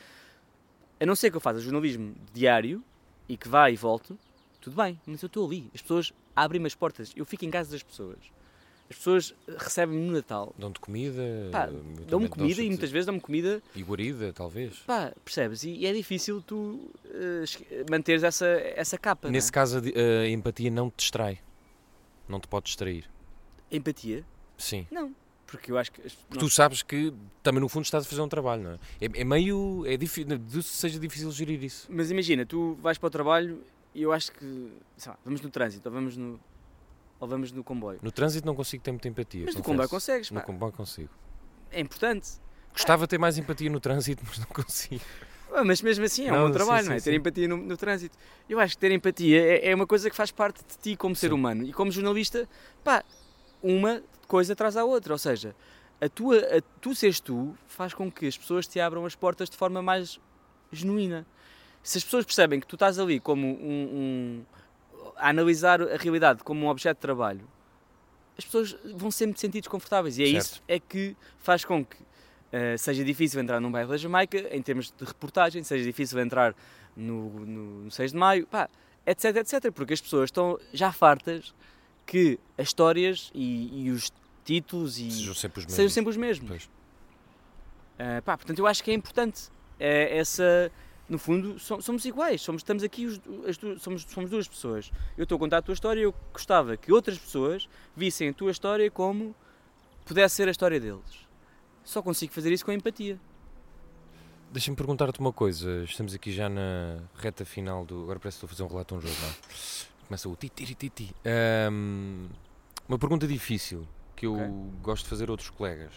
a 1.00 1.06
não 1.06 1.16
ser 1.16 1.30
que 1.30 1.36
eu 1.36 1.42
faça 1.42 1.60
jornalismo 1.60 2.16
diário 2.34 2.82
e 3.28 3.36
que 3.36 3.50
vá 3.50 3.70
e 3.70 3.76
volte, 3.76 4.18
tudo 4.62 4.78
bem, 4.82 4.98
mas 5.06 5.22
eu 5.22 5.28
estou 5.28 5.46
ali. 5.46 5.70
As 5.76 5.82
pessoas 5.82 6.14
abrem-me 6.34 6.68
as 6.68 6.74
portas, 6.76 7.12
eu 7.18 7.26
fico 7.26 7.44
em 7.44 7.52
casa 7.52 7.72
das 7.72 7.84
pessoas. 7.84 8.18
As 8.90 8.98
pessoas 8.98 9.34
recebem-me 9.58 10.06
no 10.06 10.14
Natal. 10.14 10.54
Dão-te 10.60 10.80
comida. 10.80 11.24
Dão-me 12.08 12.30
comida 12.30 12.62
e 12.62 12.68
muitas 12.70 12.92
vezes 12.92 13.06
dão-me 13.06 13.20
comida 13.20 13.62
E 13.76 13.82
guarida, 13.82 14.32
talvez. 14.32 14.78
Pá, 14.86 15.12
percebes? 15.24 15.64
E, 15.64 15.72
e 15.72 15.86
é 15.88 15.94
difícil 15.94 16.42
tu 16.42 16.92
esque- 17.42 17.66
manteres 17.90 18.24
essa, 18.24 18.46
essa 18.46 18.98
capa. 18.98 19.30
Nesse 19.30 19.48
não 19.48 19.54
caso, 19.54 19.80
a, 19.80 20.28
empatia 20.30 20.70
não 20.70 20.90
te 20.92 20.98
distrai. 20.98 21.40
Não 22.30 22.40
te 22.40 22.48
pode 22.48 22.66
distrair. 22.68 23.10
é? 23.72 23.76
Empatia? 23.78 24.24
Sim. 24.58 24.86
Não. 24.92 25.14
Porque 25.48 25.72
eu 25.72 25.78
acho 25.78 25.92
que. 25.92 26.02
Porque 26.02 26.38
tu 26.40 26.50
sabes 26.50 26.82
que 26.82 27.14
também 27.44 27.62
no 27.62 27.70
fundo 27.70 27.86
estás 27.86 28.06
a 28.06 28.10
fazer 28.10 28.22
um 28.22 28.28
trabalho, 28.28 28.64
não 28.64 28.72
é? 28.72 28.80
É, 29.02 29.22
é 29.22 29.24
meio. 29.24 29.84
É 29.86 29.96
difícil. 29.96 30.28
seja 30.64 31.00
difícil 31.00 31.32
gerir 31.32 31.64
isso. 31.64 31.88
Mas 31.90 32.10
imagina, 32.12 32.46
tu 32.46 32.76
vais 32.82 32.98
para 32.98 33.08
o 33.08 33.10
trabalho 33.12 33.62
e 33.94 34.02
eu 34.02 34.12
acho 34.12 34.32
que. 34.32 34.72
Sei 34.98 35.12
lá, 35.12 35.18
vamos 35.24 35.42
no 35.42 35.50
trânsito 35.52 35.88
ou 35.88 35.94
vamos 35.94 36.18
no. 36.18 36.40
Ou 37.20 37.28
vamos 37.28 37.52
no 37.52 37.64
comboio. 37.64 38.00
No 38.02 38.12
trânsito 38.12 38.46
não 38.46 38.56
consigo 38.56 38.84
ter 38.84 38.92
muita 38.92 39.08
empatia. 39.08 39.46
Mas 39.46 39.56
no 39.56 39.64
comboio 39.64 39.88
consegues, 39.90 40.32
No 40.32 40.40
pá. 40.40 40.46
comboio 40.46 40.72
consigo. 40.74 41.10
É 41.72 41.80
importante. 41.80 42.30
Gostava 42.74 43.06
de 43.06 43.10
ter 43.12 43.18
mais 43.18 43.38
empatia 43.38 43.70
no 43.70 43.80
trânsito, 43.80 44.24
mas 44.28 44.38
não 44.38 44.48
consigo. 44.48 45.04
Ah, 45.54 45.64
Mas 45.64 45.82
mesmo 45.82 46.04
assim 46.04 46.28
é 46.28 46.32
Não, 46.32 46.44
um 46.44 46.48
bom 46.48 46.52
trabalho, 46.54 46.84
sim, 46.84 46.90
não 46.90 46.96
é? 46.96 47.00
sim, 47.00 47.06
Ter 47.06 47.12
sim. 47.12 47.18
empatia 47.18 47.48
no, 47.48 47.56
no 47.58 47.78
trânsito. 47.78 48.18
Eu 48.50 48.60
acho 48.60 48.76
que 48.76 48.82
ter 48.82 48.92
empatia 48.92 49.42
é, 49.42 49.70
é 49.70 49.76
uma 49.76 49.88
coisa 49.88 50.10
que 50.10 50.16
faz 50.16 50.30
parte 50.32 50.58
de 50.66 50.78
ti 50.78 50.98
como 50.98 51.16
ser 51.16 51.32
humano. 51.32 51.64
E 51.64 51.72
como 51.72 51.90
jornalista, 51.92 52.50
pá, 52.84 53.04
uma 53.64 54.04
coisa 54.28 54.54
traz 54.56 54.76
à 54.76 54.84
outra. 54.84 55.14
Ou 55.14 55.18
seja, 55.18 55.56
a 56.02 56.10
tua, 56.10 56.38
a, 56.40 56.62
tu 56.82 56.94
seres 56.94 57.22
tu 57.22 57.56
faz 57.68 57.94
com 57.94 58.12
que 58.12 58.28
as 58.28 58.38
pessoas 58.38 58.68
te 58.68 58.80
abram 58.82 59.06
as 59.06 59.16
portas 59.16 59.50
de 59.50 59.56
forma 59.56 59.82
mais 59.82 60.20
genuína. 60.72 61.26
Se 61.82 62.00
as 62.00 62.04
pessoas 62.04 62.26
percebem 62.26 62.60
que 62.60 62.68
tu 62.68 62.76
estás 62.76 63.00
ali 63.00 63.20
como 63.20 63.48
um, 63.48 63.54
um- 63.62 64.46
a 65.18 65.30
analisar 65.30 65.82
a 65.82 65.98
realidade 65.98 66.44
como 66.44 66.66
um 66.66 66.70
objeto 66.70 66.98
de 66.98 67.02
trabalho, 67.02 67.48
as 68.38 68.44
pessoas 68.46 68.76
vão 68.96 69.10
sempre 69.12 69.38
se 69.38 69.42
sentir 69.42 69.62
desconfortáveis. 69.62 70.18
E 70.18 70.24
é 70.24 70.26
Certo. 70.28 70.42
isso 70.44 70.64
é 70.68 70.80
que 70.80 71.16
faz 71.40 71.64
com 71.64 71.86
que 71.86 71.98
eh, 72.52 72.76
seja 72.78 73.04
difícil 73.04 73.40
entrar 73.40 73.60
num 73.62 73.72
bairro 73.72 73.90
da 73.90 73.98
Jamaica 73.98 74.38
em 74.56 74.62
termos 74.62 74.92
de 74.92 75.06
reportagem, 75.06 75.64
seja 75.64 75.84
difícil 75.84 76.20
entrar 76.20 76.54
no, 76.96 77.30
no, 77.46 77.84
no 77.86 77.92
6 77.92 78.12
de 78.12 78.18
Maio, 78.18 78.46
pá, 78.48 78.70
etc, 79.06 79.38
etc. 79.38 79.72
Porque 79.72 79.94
as 79.94 80.02
pessoas 80.02 80.26
estão 80.28 80.60
já 80.74 80.92
fartas 80.92 81.54
que 82.06 82.38
as 82.58 82.68
histórias 82.68 83.32
e, 83.34 83.86
e 83.86 83.92
os 83.92 84.12
títulos 84.44 85.00
e 85.00 85.10
Sejam 85.12 85.34
sempre 85.34 85.60
os 85.60 85.66
mesmos. 85.66 85.94
sempre 85.94 86.10
os 86.12 86.18
mesmos. 86.18 86.70
Ah, 87.98 88.22
pá, 88.24 88.38
portanto, 88.38 88.60
eu 88.60 88.68
acho 88.68 88.84
que 88.84 88.92
é 88.92 88.94
importante 88.94 89.44
é, 89.80 90.18
essa. 90.18 90.72
No 91.08 91.20
fundo, 91.20 91.60
so- 91.60 91.82
somos 91.82 92.04
iguais, 92.06 92.42
somos, 92.42 92.62
estamos 92.62 92.82
aqui, 92.84 93.06
os- 93.06 93.22
as 93.48 93.82
somos, 93.82 94.04
somos 94.10 94.30
duas 94.30 94.48
pessoas. 94.48 94.92
Eu 95.16 95.24
estou 95.24 95.36
a 95.36 95.40
contar 95.40 95.58
a 95.60 95.62
tua 95.62 95.74
história 95.74 96.00
e 96.00 96.04
eu 96.04 96.14
gostava 96.34 96.76
que 96.76 96.92
outras 96.92 97.18
pessoas 97.18 97.70
vissem 97.96 98.30
a 98.30 98.34
tua 98.34 98.50
história 98.52 98.90
como 98.90 99.36
pudesse 100.04 100.36
ser 100.36 100.48
a 100.48 100.52
história 100.52 100.80
deles. 100.80 101.26
Só 101.84 102.02
consigo 102.02 102.34
fazer 102.34 102.52
isso 102.52 102.66
com 102.66 102.72
empatia. 102.72 103.20
Deixa-me 104.52 104.76
perguntar-te 104.78 105.20
uma 105.20 105.32
coisa. 105.34 105.84
Estamos 105.84 106.14
aqui 106.16 106.32
já 106.32 106.50
na 106.50 106.98
reta 107.18 107.46
final 107.46 107.86
do. 107.86 108.02
Agora 108.04 108.20
parece 108.20 108.40
que 108.40 108.46
estou 108.46 108.48
a 108.48 108.50
fazer 108.50 108.64
um 108.64 108.68
relato 108.68 108.96
a 108.96 108.98
um 108.98 109.02
jogo, 109.02 109.14
não? 109.22 109.34
Começa 110.08 110.30
o 110.30 110.36
ti-ti-ti-ti. 110.36 111.14
Ahm, 111.26 112.28
Uma 112.88 112.98
pergunta 113.00 113.28
difícil 113.28 113.88
que 114.16 114.26
eu 114.28 114.36
Ok. 114.36 114.48
gosto 114.82 115.04
de 115.06 115.10
fazer 115.10 115.28
a 115.28 115.32
outros 115.32 115.50
colegas, 115.50 115.92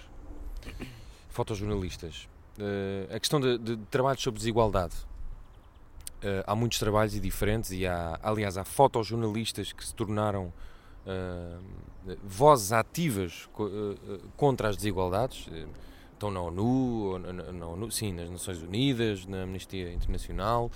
fotojornalistas. 1.28 2.28
Eh, 2.58 3.14
a 3.14 3.20
questão 3.20 3.40
de, 3.40 3.56
de 3.58 3.76
trabalhos 3.90 4.22
sobre 4.22 4.38
desigualdade. 4.38 4.94
Eh, 6.22 6.42
há 6.46 6.54
muitos 6.54 6.78
trabalhos 6.78 7.14
e 7.14 7.20
diferentes, 7.20 7.70
e 7.70 7.86
há, 7.86 8.18
aliás, 8.22 8.56
há 8.58 8.64
fotojornalistas 8.64 9.72
que 9.72 9.84
se 9.86 9.94
tornaram 9.94 10.52
ah, 11.06 11.58
vozes 12.24 12.72
ativas 12.72 13.48
co- 13.52 13.70
contra 14.36 14.68
as 14.68 14.76
desigualdades. 14.76 15.48
Estão 16.12 16.30
na 16.32 16.40
ONU, 16.40 17.18
na, 17.20 17.32
na- 17.32 17.52
na 17.52 17.66
ONU, 17.66 17.92
sim, 17.92 18.12
nas 18.12 18.28
Nações 18.28 18.60
Unidas, 18.60 19.24
na 19.24 19.42
Amnistia 19.42 19.92
Internacional. 19.92 20.68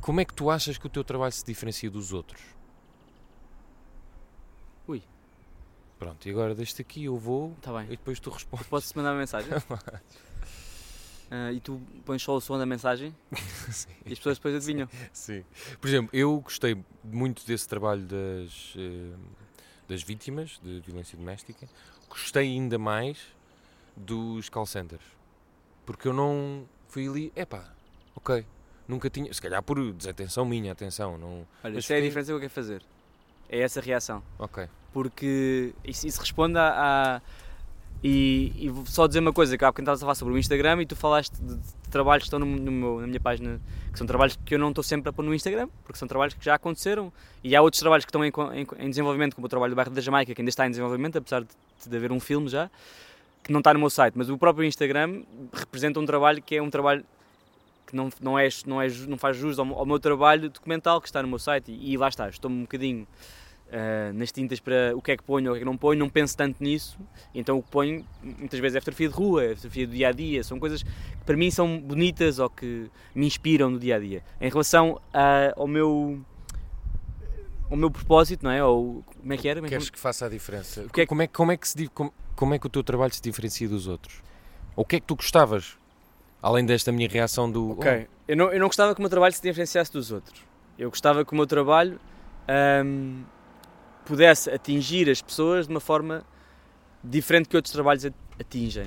Como 0.00 0.20
é 0.20 0.24
que 0.24 0.34
tu 0.34 0.50
achas 0.50 0.76
que 0.76 0.86
o 0.86 0.90
teu 0.90 1.04
trabalho 1.04 1.30
se 1.32 1.44
diferencia 1.44 1.88
dos 1.88 2.12
outros? 2.12 2.40
Ui. 4.88 5.00
Pronto, 5.96 6.26
e 6.26 6.30
agora 6.32 6.56
deste 6.56 6.82
aqui 6.82 7.04
eu 7.04 7.16
vou 7.16 7.56
bem. 7.64 7.84
e 7.84 7.90
depois 7.90 8.18
tu 8.18 8.30
respondes. 8.30 8.66
Posso-te 8.66 8.96
mandar 8.96 9.12
uma 9.12 9.20
mensagem? 9.20 9.48
Ah, 11.34 11.50
e 11.50 11.60
tu 11.60 11.80
pões 12.04 12.20
só 12.22 12.36
o 12.36 12.40
som 12.42 12.58
da 12.58 12.66
mensagem 12.66 13.14
Sim. 13.70 13.88
e 14.04 14.12
as 14.12 14.18
pessoas 14.18 14.36
depois 14.36 14.54
adivinham. 14.54 14.86
Sim. 15.14 15.42
Por 15.80 15.88
exemplo, 15.88 16.10
eu 16.12 16.38
gostei 16.40 16.76
muito 17.02 17.46
desse 17.46 17.66
trabalho 17.66 18.02
das, 18.02 18.74
eh, 18.76 19.14
das 19.88 20.02
vítimas 20.02 20.60
de 20.62 20.80
violência 20.80 21.16
doméstica. 21.16 21.66
Gostei 22.06 22.48
ainda 22.48 22.78
mais 22.78 23.18
dos 23.96 24.50
call 24.50 24.66
centers. 24.66 25.00
Porque 25.86 26.06
eu 26.06 26.12
não 26.12 26.66
fui 26.88 27.08
ali, 27.08 27.32
epá, 27.34 27.64
ok, 28.14 28.44
nunca 28.86 29.08
tinha, 29.08 29.32
se 29.32 29.40
calhar 29.40 29.62
por 29.62 29.90
desatenção 29.94 30.44
minha, 30.44 30.70
atenção, 30.72 31.16
não, 31.16 31.46
Olha, 31.64 31.78
isso 31.78 31.90
é 31.94 31.96
a 31.96 32.00
diferença 32.02 32.30
que 32.30 32.34
eu 32.36 32.40
quero 32.40 32.52
fazer. 32.52 32.82
É 33.48 33.60
essa 33.60 33.80
reação. 33.80 34.22
ok. 34.38 34.68
porque 34.92 35.72
isso, 35.82 36.06
isso 36.06 36.20
responde 36.20 36.58
a- 36.58 37.22
e, 38.02 38.52
e 38.56 38.90
só 38.90 39.06
dizer 39.06 39.20
uma 39.20 39.32
coisa, 39.32 39.56
que 39.56 39.64
há 39.64 39.68
bocadinho 39.68 39.84
estavas 39.92 40.00
a 40.02 40.04
falar 40.06 40.14
sobre 40.16 40.34
o 40.34 40.38
Instagram 40.38 40.82
e 40.82 40.86
tu 40.86 40.96
falaste 40.96 41.34
de, 41.40 41.56
de 41.56 41.88
trabalhos 41.90 42.24
que 42.24 42.26
estão 42.26 42.38
no, 42.38 42.46
no 42.46 42.72
meu- 42.72 43.00
na 43.00 43.06
minha 43.06 43.20
página, 43.20 43.60
que 43.92 43.98
são 43.98 44.06
trabalhos 44.06 44.36
que 44.44 44.54
eu 44.54 44.58
não 44.58 44.70
estou 44.70 44.82
sempre 44.82 45.08
a 45.10 45.12
pôr 45.12 45.22
no 45.24 45.34
Instagram, 45.34 45.68
porque 45.84 45.98
são 45.98 46.08
trabalhos 46.08 46.34
que 46.34 46.44
já 46.44 46.54
aconteceram, 46.54 47.12
e 47.44 47.54
há 47.54 47.62
outros 47.62 47.80
trabalhos 47.80 48.04
que 48.04 48.10
estão 48.10 48.24
em, 48.24 48.32
em, 48.54 48.66
em 48.86 48.90
desenvolvimento, 48.90 49.34
como 49.34 49.46
o 49.46 49.48
trabalho 49.48 49.72
do 49.72 49.76
bairro 49.76 49.90
da 49.92 50.00
Jamaica, 50.00 50.34
que 50.34 50.40
ainda 50.40 50.48
está 50.48 50.66
em 50.66 50.70
desenvolvimento, 50.70 51.16
apesar 51.18 51.42
de, 51.42 51.48
de 51.88 51.96
haver 51.96 52.10
um 52.10 52.18
filme 52.20 52.48
já, 52.48 52.70
que 53.44 53.52
não 53.52 53.58
está 53.60 53.72
no 53.74 53.80
meu 53.80 53.90
site, 53.90 54.14
mas 54.16 54.28
o 54.30 54.38
próprio 54.38 54.64
Instagram 54.64 55.22
representa 55.52 56.00
um 56.00 56.06
trabalho 56.06 56.40
que 56.42 56.56
é 56.56 56.62
um 56.62 56.70
trabalho 56.70 57.04
que 57.86 57.94
não, 57.94 58.08
não, 58.20 58.38
é, 58.38 58.48
não, 58.66 58.80
é, 58.80 58.88
não 59.06 59.18
faz 59.18 59.36
jus 59.36 59.58
ao, 59.58 59.66
ao 59.74 59.84
meu 59.84 59.98
trabalho 60.00 60.48
documental 60.48 61.00
que 61.00 61.08
está 61.08 61.22
no 61.22 61.28
meu 61.28 61.38
site, 61.38 61.70
e, 61.70 61.92
e 61.92 61.96
lá 61.96 62.08
está, 62.08 62.28
estou 62.28 62.50
um 62.50 62.62
bocadinho 62.62 63.06
uh, 63.72 64.12
nas 64.12 64.30
tintas 64.30 64.60
para 64.60 64.92
o 64.96 65.02
que 65.02 65.12
é 65.12 65.16
que 65.16 65.22
ponho 65.22 65.46
ou 65.46 65.52
o 65.52 65.54
que 65.54 65.58
é 65.58 65.60
que 65.60 65.64
não 65.64 65.76
ponho, 65.76 65.98
não 65.98 66.08
penso 66.08 66.36
tanto 66.36 66.62
nisso, 66.62 66.98
então 67.34 67.58
o 67.58 67.62
que 67.62 67.70
ponho 67.70 68.04
muitas 68.22 68.60
vezes 68.60 68.76
é 68.76 68.80
fotografia 68.80 69.08
de 69.08 69.14
rua, 69.14 69.44
é 69.44 69.48
fotografia 69.56 69.86
do 69.86 69.92
dia 69.94 70.08
a 70.08 70.12
dia, 70.12 70.44
são 70.44 70.58
coisas 70.58 70.82
que 70.82 70.90
para 71.26 71.36
mim 71.36 71.50
são 71.50 71.78
bonitas 71.80 72.38
ou 72.38 72.48
que 72.50 72.90
me 73.14 73.26
inspiram 73.26 73.70
no 73.70 73.78
dia 73.78 73.96
a 73.96 73.98
dia. 73.98 74.22
Em 74.40 74.48
relação 74.50 75.00
a, 75.12 75.52
ao 75.56 75.66
meu 75.66 76.20
ao 77.70 77.76
meu 77.76 77.90
propósito, 77.90 78.44
não 78.44 78.50
é? 78.50 78.62
Ou 78.64 79.02
como 79.20 79.32
é 79.32 79.36
que 79.36 79.48
era? 79.48 79.58
É 79.64 79.68
Queres 79.68 79.88
que 79.90 79.98
faça 79.98 80.26
a 80.26 80.28
diferença? 80.28 80.82
que 80.92 81.00
é 81.00 81.04
que- 81.04 81.08
Como, 81.08 81.22
é, 81.22 81.26
como, 81.26 81.52
é 81.52 81.56
que 81.56 81.66
se, 81.68 81.88
como, 81.88 82.12
como 82.36 82.54
é 82.54 82.58
que 82.58 82.66
o 82.66 82.70
teu 82.70 82.82
trabalho 82.84 83.12
se 83.14 83.22
diferencia 83.22 83.68
dos 83.68 83.86
outros? 83.88 84.22
Ou 84.76 84.84
o 84.84 84.86
que 84.86 84.96
é 84.96 85.00
que 85.00 85.06
tu 85.06 85.16
gostavas? 85.16 85.78
Além 86.42 86.66
desta 86.66 86.90
minha 86.92 87.08
reação 87.08 87.50
do. 87.50 87.70
"Oh, 87.70 87.72
Ok, 87.80 88.08
eu 88.28 88.36
não, 88.36 88.52
eu 88.52 88.58
não 88.60 88.66
gostava 88.66 88.94
que 88.94 89.00
o 89.00 89.02
meu 89.02 89.08
trabalho 89.10 89.32
se 89.32 89.40
diferenciasse 89.40 89.92
dos 89.92 90.10
outros. 90.10 90.42
Eu 90.78 90.90
gostava 90.90 91.24
que 91.24 91.32
o 91.32 91.36
meu 91.36 91.46
trabalho 91.46 91.98
ahm, 92.48 93.22
pudesse 94.04 94.50
atingir 94.50 95.08
as 95.08 95.22
pessoas 95.22 95.66
de 95.66 95.72
uma 95.72 95.80
forma 95.80 96.24
diferente 97.02 97.48
que 97.48 97.56
outros 97.56 97.72
trabalhos 97.72 98.04
atingem. 98.38 98.86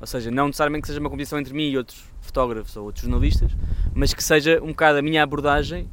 Ou 0.00 0.06
seja, 0.06 0.30
não 0.30 0.46
necessariamente 0.46 0.82
que 0.82 0.88
seja 0.88 1.00
uma 1.00 1.10
competição 1.10 1.38
entre 1.38 1.52
mim 1.52 1.70
e 1.70 1.76
outros 1.76 2.04
fotógrafos 2.20 2.76
ou 2.76 2.84
outros 2.84 3.02
jornalistas, 3.02 3.50
mas 3.94 4.14
que 4.14 4.22
seja 4.22 4.62
um 4.62 4.68
bocado 4.68 4.98
a 4.98 5.02
minha 5.02 5.22
abordagem, 5.22 5.88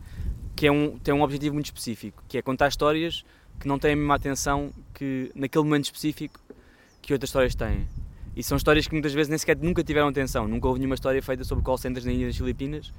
que 0.55 0.68
é 0.68 0.72
um, 0.72 0.97
tem 0.99 1.13
um 1.13 1.22
objetivo 1.22 1.53
muito 1.53 1.66
específico, 1.66 2.24
que 2.28 2.38
é 2.38 2.41
contar 2.41 2.68
histórias 2.68 3.24
que 3.59 3.68
não 3.68 3.80
têm 3.80 3.93
a 3.93 3.95
mesma 3.95 4.16
atenção 4.16 4.72
que 4.93 5.32
naquele 5.34 5.63
momento 5.63 5.86
específico 5.86 6.39
que 7.01 7.13
outras 7.13 7.30
histórias 7.30 7.55
têm. 7.55 7.88
E 8.36 8.43
são 8.43 8.57
histórias 8.57 8.86
que 8.88 8.93
muitas 8.93 9.13
vezes 9.13 9.30
nem 9.30 9.38
sequer 9.38 9.57
nunca 9.57 9.84
tiveram 9.84 10.09
atenção. 10.09 10.47
Nunca 10.47 10.68
houve 10.68 10.80
nenhuma 10.80 10.95
história 10.95 11.22
feita 11.22 11.43
sobre 11.43 11.63
call 11.63 11.78
centers 11.78 12.05
na 12.05 12.11
Ilha 12.11 12.28
das 12.28 12.36
Filipinas. 12.36 12.91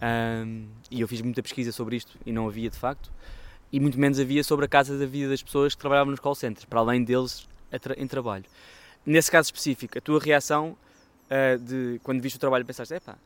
Ahm, 0.00 0.66
e 0.90 1.00
eu 1.00 1.08
fiz 1.08 1.22
muita 1.22 1.42
pesquisa 1.42 1.72
sobre 1.72 1.96
isto 1.96 2.18
e 2.26 2.32
não 2.32 2.46
havia 2.46 2.68
de 2.68 2.76
facto. 2.76 3.10
E 3.74 3.80
muito 3.80 3.98
menos 3.98 4.20
havia 4.20 4.44
sobre 4.44 4.66
a 4.66 4.68
casa 4.68 4.96
da 4.96 5.04
vida 5.04 5.28
das 5.30 5.42
pessoas 5.42 5.74
que 5.74 5.80
trabalhavam 5.80 6.12
nos 6.12 6.20
call 6.20 6.36
centers, 6.36 6.64
para 6.64 6.78
além 6.78 7.02
deles 7.02 7.48
tra- 7.80 7.96
em 7.98 8.06
trabalho. 8.06 8.44
Nesse 9.04 9.28
caso 9.28 9.46
específico, 9.46 9.98
a 9.98 10.00
tua 10.00 10.20
reação 10.20 10.76
ah, 11.28 11.56
de 11.56 12.00
quando 12.04 12.22
viste 12.22 12.36
o 12.36 12.38
trabalho 12.38 12.64
pensaste, 12.64 12.94
epá, 12.94 13.16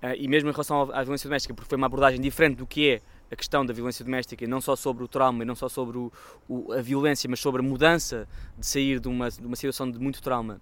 ah, 0.00 0.14
e 0.14 0.28
mesmo 0.28 0.48
em 0.48 0.52
relação 0.52 0.82
à 0.92 1.02
violência 1.02 1.28
doméstica, 1.28 1.52
porque 1.52 1.68
foi 1.68 1.76
uma 1.76 1.86
abordagem 1.86 2.20
diferente 2.20 2.58
do 2.58 2.66
que 2.66 2.90
é 2.90 3.00
a 3.28 3.34
questão 3.34 3.66
da 3.66 3.72
violência 3.74 4.04
doméstica, 4.04 4.46
não 4.46 4.60
só 4.60 4.76
sobre 4.76 5.02
o 5.02 5.08
trauma, 5.08 5.42
e 5.42 5.46
não 5.46 5.56
só 5.56 5.68
sobre 5.68 5.98
o- 5.98 6.12
o- 6.48 6.72
a 6.74 6.80
violência, 6.80 7.28
mas 7.28 7.40
sobre 7.40 7.60
a 7.60 7.64
mudança 7.64 8.28
de 8.56 8.64
sair 8.64 9.00
de 9.00 9.08
uma, 9.08 9.28
de 9.32 9.44
uma 9.44 9.56
situação 9.56 9.90
de 9.90 9.98
muito 9.98 10.22
trauma 10.22 10.60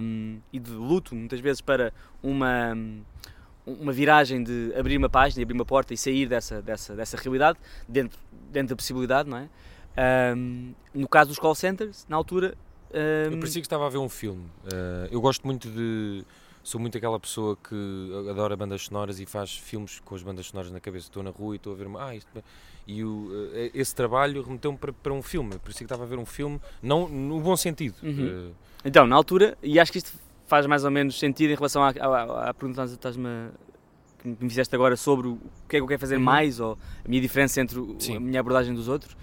um, 0.00 0.38
e 0.52 0.60
de 0.60 0.70
luto, 0.70 1.12
muitas 1.16 1.40
vezes, 1.40 1.60
para 1.60 1.92
uma, 2.22 2.72
uma 3.80 3.92
viragem 3.92 4.42
de 4.42 4.72
abrir 4.76 4.96
uma 4.96 5.08
página, 5.08 5.42
abrir 5.42 5.54
uma 5.54 5.64
porta 5.64 5.94
e 5.94 5.96
sair 5.96 6.26
dessa, 6.26 6.60
dessa, 6.62 6.94
dessa 6.96 7.16
realidade, 7.16 7.58
dentro, 7.88 8.18
dentro 8.50 8.70
da 8.70 8.76
possibilidade, 8.76 9.28
não 9.28 9.38
é? 9.38 9.48
Um, 10.36 10.72
no 10.94 11.08
caso 11.08 11.28
dos 11.28 11.38
call 11.38 11.54
centers, 11.54 12.06
na 12.08 12.16
altura. 12.16 12.56
Eu 12.92 13.32
um, 13.32 13.38
parecia 13.38 13.60
que 13.60 13.66
estava 13.66 13.86
a 13.86 13.88
ver 13.88 13.98
um 13.98 14.08
filme. 14.08 14.44
Eh, 14.72 15.08
eu 15.10 15.20
gosto 15.20 15.46
muito 15.46 15.68
de. 15.68 16.24
Sou 16.62 16.80
muito 16.80 16.96
aquela 16.98 17.18
pessoa 17.18 17.56
que 17.56 18.26
adora 18.28 18.54
bandas 18.56 18.82
sonoras 18.82 19.18
e 19.18 19.26
faz 19.26 19.56
filmes 19.56 20.00
com 20.00 20.14
as 20.14 20.22
bandas 20.22 20.46
sonoras 20.46 20.70
na 20.70 20.80
cabeça. 20.80 21.06
Estou 21.06 21.22
na 21.22 21.30
rua 21.30 21.54
e 21.54 21.56
estou 21.56 21.72
a 21.72 21.76
ver 21.76 21.86
ah, 21.98 22.14
isto. 22.14 22.28
E 22.86 23.04
o, 23.04 23.30
eh, 23.54 23.70
esse 23.74 23.94
trabalho 23.94 24.42
remeteu-me 24.42 24.76
para, 24.76 24.92
para 24.92 25.12
um 25.12 25.22
filme. 25.22 25.50
Parecia 25.58 25.78
que 25.78 25.84
estava 25.84 26.04
a 26.04 26.06
ver 26.06 26.18
um 26.18 26.26
filme, 26.26 26.60
não 26.82 27.08
no 27.08 27.40
bom 27.40 27.56
sentido. 27.56 27.96
Uhum. 28.02 28.50
Eh, 28.50 28.52
Então, 28.84 29.06
na 29.06 29.16
altura, 29.16 29.56
e 29.62 29.78
acho 29.78 29.92
que 29.92 29.98
isto 29.98 30.12
faz 30.50 30.66
mais 30.66 30.84
ou 30.84 30.90
menos 30.90 31.16
sentido 31.18 31.52
em 31.52 31.54
relação 31.54 31.80
à, 31.82 31.90
à, 31.90 32.50
à 32.50 32.54
pergunta 32.54 32.84
que 32.84 32.90
estás-me 32.92 33.26
a- 33.28 33.50
que 34.20 34.28
me 34.28 34.48
fizeste 34.50 34.74
agora 34.74 34.96
sobre 34.96 35.28
o 35.28 35.38
que 35.68 35.76
é 35.76 35.78
que 35.78 35.82
eu 35.82 35.86
quero 35.86 36.00
fazer 36.00 36.16
Uhum. 36.16 36.22
mais 36.22 36.58
ou 36.60 36.76
a 37.04 37.08
minha 37.08 37.22
diferença 37.22 37.60
entre 37.60 37.78
o- 37.78 37.96
a 38.16 38.20
minha 38.20 38.40
abordagem 38.40 38.74
dos 38.74 38.88
outros. 38.88 39.16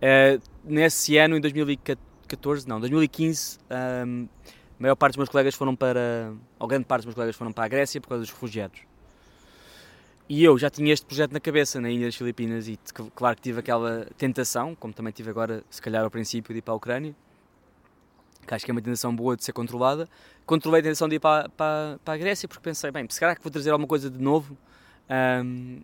Eh, 0.00 0.38
nesse 0.62 1.16
ano, 1.16 1.36
em 1.36 1.40
2014, 1.40 2.68
não, 2.68 2.78
2015, 2.78 3.58
ahm, 3.70 4.26
a 4.78 4.82
maior 4.82 4.94
parte 4.94 5.12
dos 5.14 5.16
meus 5.16 5.28
colegas 5.30 5.54
foram 5.54 5.74
para, 5.74 6.32
ou 6.60 6.68
grande 6.68 6.84
parte 6.84 7.00
dos 7.00 7.06
meus 7.06 7.14
colegas 7.14 7.34
foram 7.34 7.52
para 7.52 7.64
a 7.64 7.68
Grécia 7.68 8.00
por 8.00 8.08
causa 8.10 8.22
dos 8.22 8.30
refugiados. 8.30 8.80
E 10.28 10.44
eu 10.44 10.58
já 10.58 10.68
tinha 10.68 10.92
este 10.92 11.06
projeto 11.06 11.32
na 11.32 11.40
cabeça 11.40 11.80
na 11.80 11.88
Ilha 11.90 12.06
das 12.06 12.16
Filipinas 12.16 12.68
e 12.68 12.78
claro 13.14 13.34
que 13.36 13.42
tive 13.42 13.60
aquela 13.60 14.06
tentação, 14.18 14.74
como 14.74 14.92
também 14.92 15.12
tive 15.12 15.30
agora, 15.30 15.64
se 15.70 15.80
calhar 15.80 16.04
ao 16.04 16.10
princípio, 16.10 16.52
de 16.52 16.58
ir 16.58 16.62
para 16.62 16.74
a 16.74 16.76
Ucrânia, 16.76 17.14
que 18.46 18.54
acho 18.54 18.64
que 18.64 18.70
é 18.70 18.72
uma 18.72 18.80
tentação 18.80 19.14
boa 19.14 19.36
de 19.36 19.44
ser 19.44 19.52
controlada. 19.52 20.08
Controlei 20.44 20.80
a 20.80 20.84
tentação 20.84 21.08
de 21.08 21.16
ir 21.16 21.20
para, 21.20 21.48
para, 21.50 21.98
para 22.04 22.14
a 22.14 22.16
Grécia 22.16 22.48
porque 22.48 22.62
pensei, 22.62 22.90
bem, 22.90 23.06
se 23.08 23.18
calhar 23.20 23.36
que 23.36 23.42
vou 23.42 23.50
trazer 23.50 23.70
alguma 23.70 23.88
coisa 23.88 24.08
de 24.08 24.18
novo. 24.18 24.56
Ahm, 25.08 25.80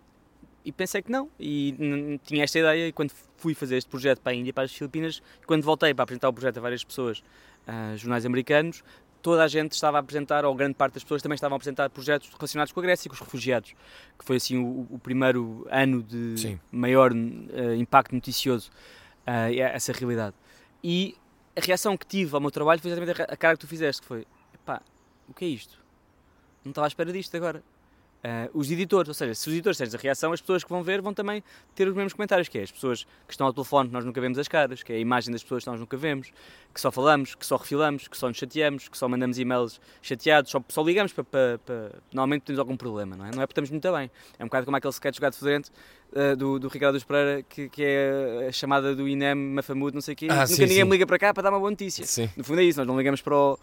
e 0.65 0.71
pensei 0.71 1.01
que 1.01 1.11
não. 1.11 1.29
E 1.39 2.19
tinha 2.23 2.43
esta 2.43 2.59
ideia. 2.59 2.87
E 2.87 2.91
quando 2.91 3.11
fui 3.37 3.53
fazer 3.53 3.77
este 3.77 3.89
projeto 3.89 4.19
para 4.21 4.31
a 4.31 4.35
Índia, 4.35 4.53
para 4.53 4.63
as 4.63 4.73
Filipinas, 4.73 5.21
quando 5.45 5.63
voltei 5.63 5.93
para 5.93 6.03
apresentar 6.03 6.29
o 6.29 6.33
projeto 6.33 6.57
a 6.57 6.61
várias 6.61 6.83
pessoas, 6.83 7.23
ah, 7.67 7.93
jornais 7.97 8.25
americanos, 8.25 8.83
toda 9.21 9.43
a 9.43 9.47
gente 9.47 9.73
estava 9.73 9.97
a 9.97 9.99
apresentar, 9.99 10.45
ou 10.45 10.55
grande 10.55 10.75
parte 10.75 10.95
das 10.95 11.03
pessoas 11.03 11.21
também 11.21 11.35
estavam 11.35 11.55
a 11.55 11.57
apresentar 11.57 11.89
projetos 11.89 12.29
relacionados 12.33 12.71
com 12.71 12.79
a 12.79 12.83
Grécia 12.83 13.07
e 13.07 13.09
com 13.09 13.15
os 13.15 13.19
refugiados, 13.19 13.73
que 14.17 14.25
foi 14.25 14.37
assim 14.37 14.57
o, 14.57 14.87
o 14.89 14.99
primeiro 14.99 15.67
ano 15.69 16.01
de 16.01 16.37
Sim. 16.37 16.59
maior 16.71 17.11
ah, 17.11 17.75
impacto 17.75 18.13
noticioso 18.13 18.71
a 19.25 19.49
essa 19.51 19.93
realidade. 19.93 20.35
E 20.83 21.15
a 21.55 21.61
reação 21.61 21.95
que 21.95 22.05
tive 22.05 22.33
ao 22.33 22.41
meu 22.41 22.51
trabalho 22.51 22.81
foi 22.81 22.91
exatamente 22.91 23.21
a, 23.21 23.37
cara 23.37 23.55
que 23.55 23.61
tu 23.61 23.67
fizeste, 23.67 24.01
que 24.01 24.07
foi, 24.07 24.27
epá, 24.53 24.81
o 25.27 25.33
que 25.33 25.45
é 25.45 25.47
isto? 25.47 25.79
Não 26.63 26.71
estava 26.71 26.87
à 26.87 26.89
espera 26.89 27.11
disto 27.11 27.35
agora. 27.35 27.63
Ah, 28.25 28.49
os 28.53 28.71
editores, 28.71 29.09
ou 29.09 29.13
seja, 29.13 29.35
se 29.35 29.47
os 29.49 29.53
editores 29.53 29.77
têm 29.77 29.85
a 29.85 29.97
reação, 30.01 30.31
as 30.31 30.39
pessoas 30.39 30.63
que 30.63 30.69
vão 30.69 30.81
ver 30.81 31.01
vão 31.01 31.13
também 31.13 31.43
ter 31.75 31.89
os 31.89 31.93
mesmos 31.93 32.13
comentários, 32.13 32.47
que 32.47 32.57
é 32.57 32.61
as 32.63 32.71
pessoas 32.71 33.03
que 33.27 33.33
estão 33.33 33.45
ao 33.45 33.51
telefone 33.53 33.89
que 33.89 33.93
nós 33.93 34.05
nunca 34.05 34.21
vemos 34.21 34.39
as 34.39 34.47
caras, 34.47 34.81
que 34.81 34.93
é 34.93 34.95
a 34.95 34.99
imagem 34.99 35.29
das 35.33 35.43
pessoas 35.43 35.65
que 35.65 35.69
nós 35.69 35.77
nunca 35.77 35.97
vemos, 35.97 36.31
que 36.73 36.79
só 36.79 36.89
falamos, 36.89 37.35
que 37.35 37.45
só 37.45 37.57
refilamos, 37.57 38.07
que 38.07 38.15
só 38.17 38.29
nos 38.29 38.37
chateamos, 38.37 38.87
que 38.87 38.97
só 38.97 39.09
mandamos 39.09 39.37
e-mails 39.37 39.81
chateados, 40.01 40.49
só, 40.51 40.63
só 40.69 40.81
ligamos 40.81 41.11
para, 41.11 41.23
para, 41.25 41.59
para- 41.65 41.91
Normalmente 42.13 42.43
temos 42.43 42.59
algum 42.59 42.77
problema, 42.77 43.17
não 43.17 43.25
é? 43.25 43.31
Não 43.35 43.41
é 43.43 43.45
porque 43.45 43.51
estamos 43.59 43.69
muito 43.69 43.91
bem. 43.91 44.09
É 44.39 44.43
um 44.43 44.47
bocado 44.47 44.65
como 44.65 44.77
aquele 44.77 44.93
sketch 44.93 45.15
jogado 45.17 45.33
fedorento 45.35 45.69
ah, 46.15 46.33
do, 46.33 46.59
do 46.59 46.69
Ricardo 46.69 46.93
Dos 46.93 47.03
Pereira, 47.03 47.43
que, 47.43 47.67
que 47.67 47.83
é 47.83 48.45
a 48.47 48.51
chamada 48.53 48.95
do 48.95 49.05
INEM, 49.05 49.35
Mafamudo, 49.35 49.95
não 49.95 50.01
sei 50.01 50.13
o 50.13 50.17
quê. 50.17 50.27
Ah, 50.29 50.35
nunca 50.35 50.47
sim, 50.47 50.61
ninguém 50.61 50.77
sim. 50.77 50.83
me 50.85 50.91
liga 50.91 51.05
para 51.05 51.19
cá 51.19 51.33
para 51.33 51.43
dar 51.43 51.49
uma 51.49 51.59
boa 51.59 51.71
notícia. 51.71 52.05
Sim. 52.05 52.29
No 52.37 52.43
fundo 52.45 52.61
é 52.61 52.63
isso, 52.63 52.79
nós 52.79 52.87
não 52.87 52.97
ligamos 52.97 53.21
para, 53.21 53.35
o, 53.35 53.59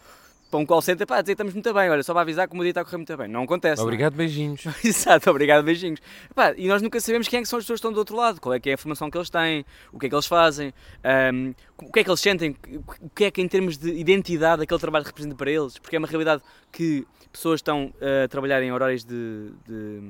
para 0.51 0.59
um 0.59 0.65
call 0.65 0.81
center 0.81 1.07
para 1.07 1.21
dizer 1.21 1.31
estamos 1.31 1.53
muito 1.53 1.73
bem, 1.73 1.89
olha, 1.89 2.03
só 2.03 2.11
para 2.13 2.21
avisar 2.23 2.45
que 2.47 2.53
o 2.53 2.57
meu 2.57 2.63
dia 2.63 2.71
está 2.71 2.81
a 2.81 2.83
correr 2.85 2.97
muito 2.97 3.17
bem. 3.17 3.27
Não 3.29 3.43
acontece. 3.43 3.77
não 3.77 3.83
é? 3.83 3.87
Obrigado, 3.87 4.13
beijinhos. 4.15 4.63
Exato, 4.83 5.29
obrigado, 5.29 5.63
beijinhos. 5.63 5.99
Epá, 6.29 6.53
e 6.57 6.67
nós 6.67 6.81
nunca 6.81 6.99
sabemos 6.99 7.27
quem 7.29 7.39
é 7.39 7.41
que 7.41 7.47
são 7.47 7.57
as 7.57 7.63
pessoas 7.63 7.77
que 7.79 7.87
estão 7.87 7.93
do 7.93 7.97
outro 7.99 8.15
lado, 8.17 8.39
qual 8.41 8.53
é 8.53 8.59
que 8.59 8.69
é 8.69 8.73
a 8.73 8.75
informação 8.75 9.09
que 9.09 9.17
eles 9.17 9.29
têm, 9.29 9.65
o 9.93 9.97
que 9.97 10.07
é 10.07 10.09
que 10.09 10.15
eles 10.15 10.27
fazem, 10.27 10.73
ahm, 11.03 11.53
o 11.81 11.91
que 11.91 12.01
é 12.01 12.03
que 12.03 12.09
eles 12.09 12.19
sentem, 12.19 12.55
o 13.01 13.09
que 13.09 13.23
é 13.23 13.31
que 13.31 13.41
em 13.41 13.47
termos 13.47 13.77
de 13.77 13.89
identidade 13.91 14.61
aquele 14.61 14.79
trabalho 14.79 15.05
representa 15.05 15.35
para 15.35 15.49
eles, 15.49 15.77
porque 15.79 15.95
é 15.95 15.99
uma 15.99 16.07
realidade 16.07 16.43
que 16.71 17.07
pessoas 17.31 17.59
estão 17.59 17.93
ah, 18.01 18.25
a 18.25 18.27
trabalhar 18.27 18.61
em 18.61 18.71
horários 18.73 19.05
de, 19.05 19.51
de- 19.65 20.01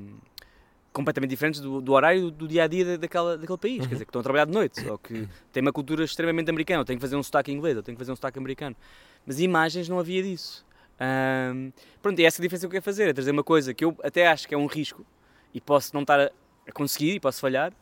completamente 0.92 1.30
diferentes 1.30 1.62
do, 1.62 1.80
do 1.80 1.94
horário 1.94 2.30
do 2.32 2.48
dia 2.48 2.64
a 2.64 2.68
dia 2.68 2.98
daquela, 2.98 3.38
daquele 3.38 3.58
país, 3.58 3.78
quer 3.88 3.94
dizer, 3.94 4.06
que 4.06 4.10
estão 4.10 4.20
a 4.20 4.24
trabalhar 4.24 4.46
de 4.46 4.52
noite, 4.52 4.86
ou 4.89 4.98
que 4.98 5.28
têm 5.54 5.62
uma 5.62 5.72
cultura 5.72 6.04
extremamente 6.04 6.50
americana, 6.50 6.80
ou 6.80 6.86
têm 6.86 6.98
que 6.98 7.02
fazer 7.02 7.16
um 7.16 7.24
sotaque 7.24 7.52
inglês, 7.52 7.78
ou 7.78 7.84
têm 7.84 7.96
que 7.96 8.00
fazer 8.00 8.12
um 8.12 8.16
sotaque 8.16 8.38
americano. 8.39 8.76
Mas 9.26 9.39
imagens 9.39 9.88
não 9.89 9.99
havia 9.99 10.22
disso. 10.24 10.65
Ahm, 10.99 11.72
pronto, 12.01 12.19
e 12.19 12.26
essa 12.26 12.39
é 12.39 12.41
a 12.41 12.43
diferença 12.43 12.61
que 12.61 12.65
eu 12.67 12.72
quero 12.72 12.84
fazer, 12.84 13.07
é 13.09 13.13
trazer 13.13 13.32
uma 13.32 13.43
coisa 13.43 13.74
que 13.74 13.84
eu 13.84 13.95
até 14.03 14.28
acho 14.28 14.47
que 14.47 14.53
é 14.53 14.57
um 14.57 14.67
risco 14.67 15.05
e 15.53 15.59
posso 15.59 15.91
não 15.93 16.01
estar 16.01 16.19
a, 16.19 16.32
a 16.67 16.72
conseguir 16.72 17.15
e 17.15 17.19
posso 17.19 17.39
falhar, 17.39 17.74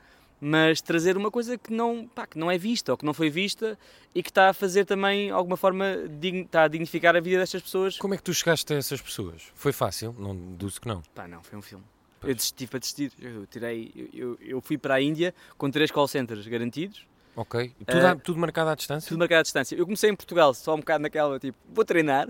mas 0.41 0.79
trazer 0.79 1.17
uma 1.17 1.29
coisa 1.29 1.57
que 1.57 1.73
não, 1.73 2.07
pá, 2.07 2.25
que 2.25 2.39
não 2.39 2.49
é 2.49 2.57
vista 2.57 2.93
ou 2.93 2.97
que 2.97 3.05
não 3.05 3.13
foi 3.13 3.29
vista 3.29 3.77
e 4.15 4.23
que 4.23 4.29
está 4.29 4.49
a 4.49 4.53
fazer 4.53 4.85
também, 4.85 5.29
alguma 5.31 5.57
forma, 5.57 5.97
dign- 6.19 6.43
está 6.45 6.63
a 6.63 6.67
dignificar 6.69 7.13
a 7.15 7.19
vida 7.19 7.37
destas 7.39 7.61
pessoas. 7.61 7.97
Como 7.97 8.13
é 8.13 8.17
que 8.17 8.23
tu 8.23 8.33
chegaste 8.33 8.71
a 8.73 8.77
essas 8.77 9.01
pessoas? 9.01 9.43
Foi 9.53 9.73
fácil? 9.73 10.15
Não 10.17 10.33
deduzo 10.33 10.79
que 10.79 10.87
não. 10.87 11.01
Pá, 11.13 11.27
não, 11.27 11.43
foi 11.43 11.59
um 11.59 11.61
filme. 11.61 11.83
Pois. 12.21 12.29
Eu 12.31 12.35
desisti 12.35 12.67
para 12.67 12.79
desistir. 12.79 13.11
Eu, 13.21 13.45
tirei, 13.47 13.91
eu, 13.95 14.07
eu, 14.13 14.37
eu 14.41 14.61
fui 14.61 14.77
para 14.77 14.95
a 14.95 15.01
Índia 15.01 15.33
com 15.57 15.69
três 15.69 15.91
call 15.91 16.07
centers 16.07 16.47
garantidos, 16.47 17.05
Ok. 17.41 17.73
E 17.79 17.85
Tudo, 17.85 18.05
à- 18.05 18.15
tudo 18.15 18.37
marcado 18.39 18.69
à 18.69 18.75
distância? 18.75 19.07
tudo 19.07 19.17
marcado 19.19 19.39
à 19.39 19.43
distância. 19.43 19.73
Eu 19.75 19.85
comecei 19.85 20.09
em 20.09 20.15
Portugal, 20.15 20.53
só 20.53 20.73
um 20.75 20.79
bocado 20.79 21.01
naquela, 21.03 21.39
tipo, 21.39 21.57
vou 21.73 21.85
treinar. 21.85 22.27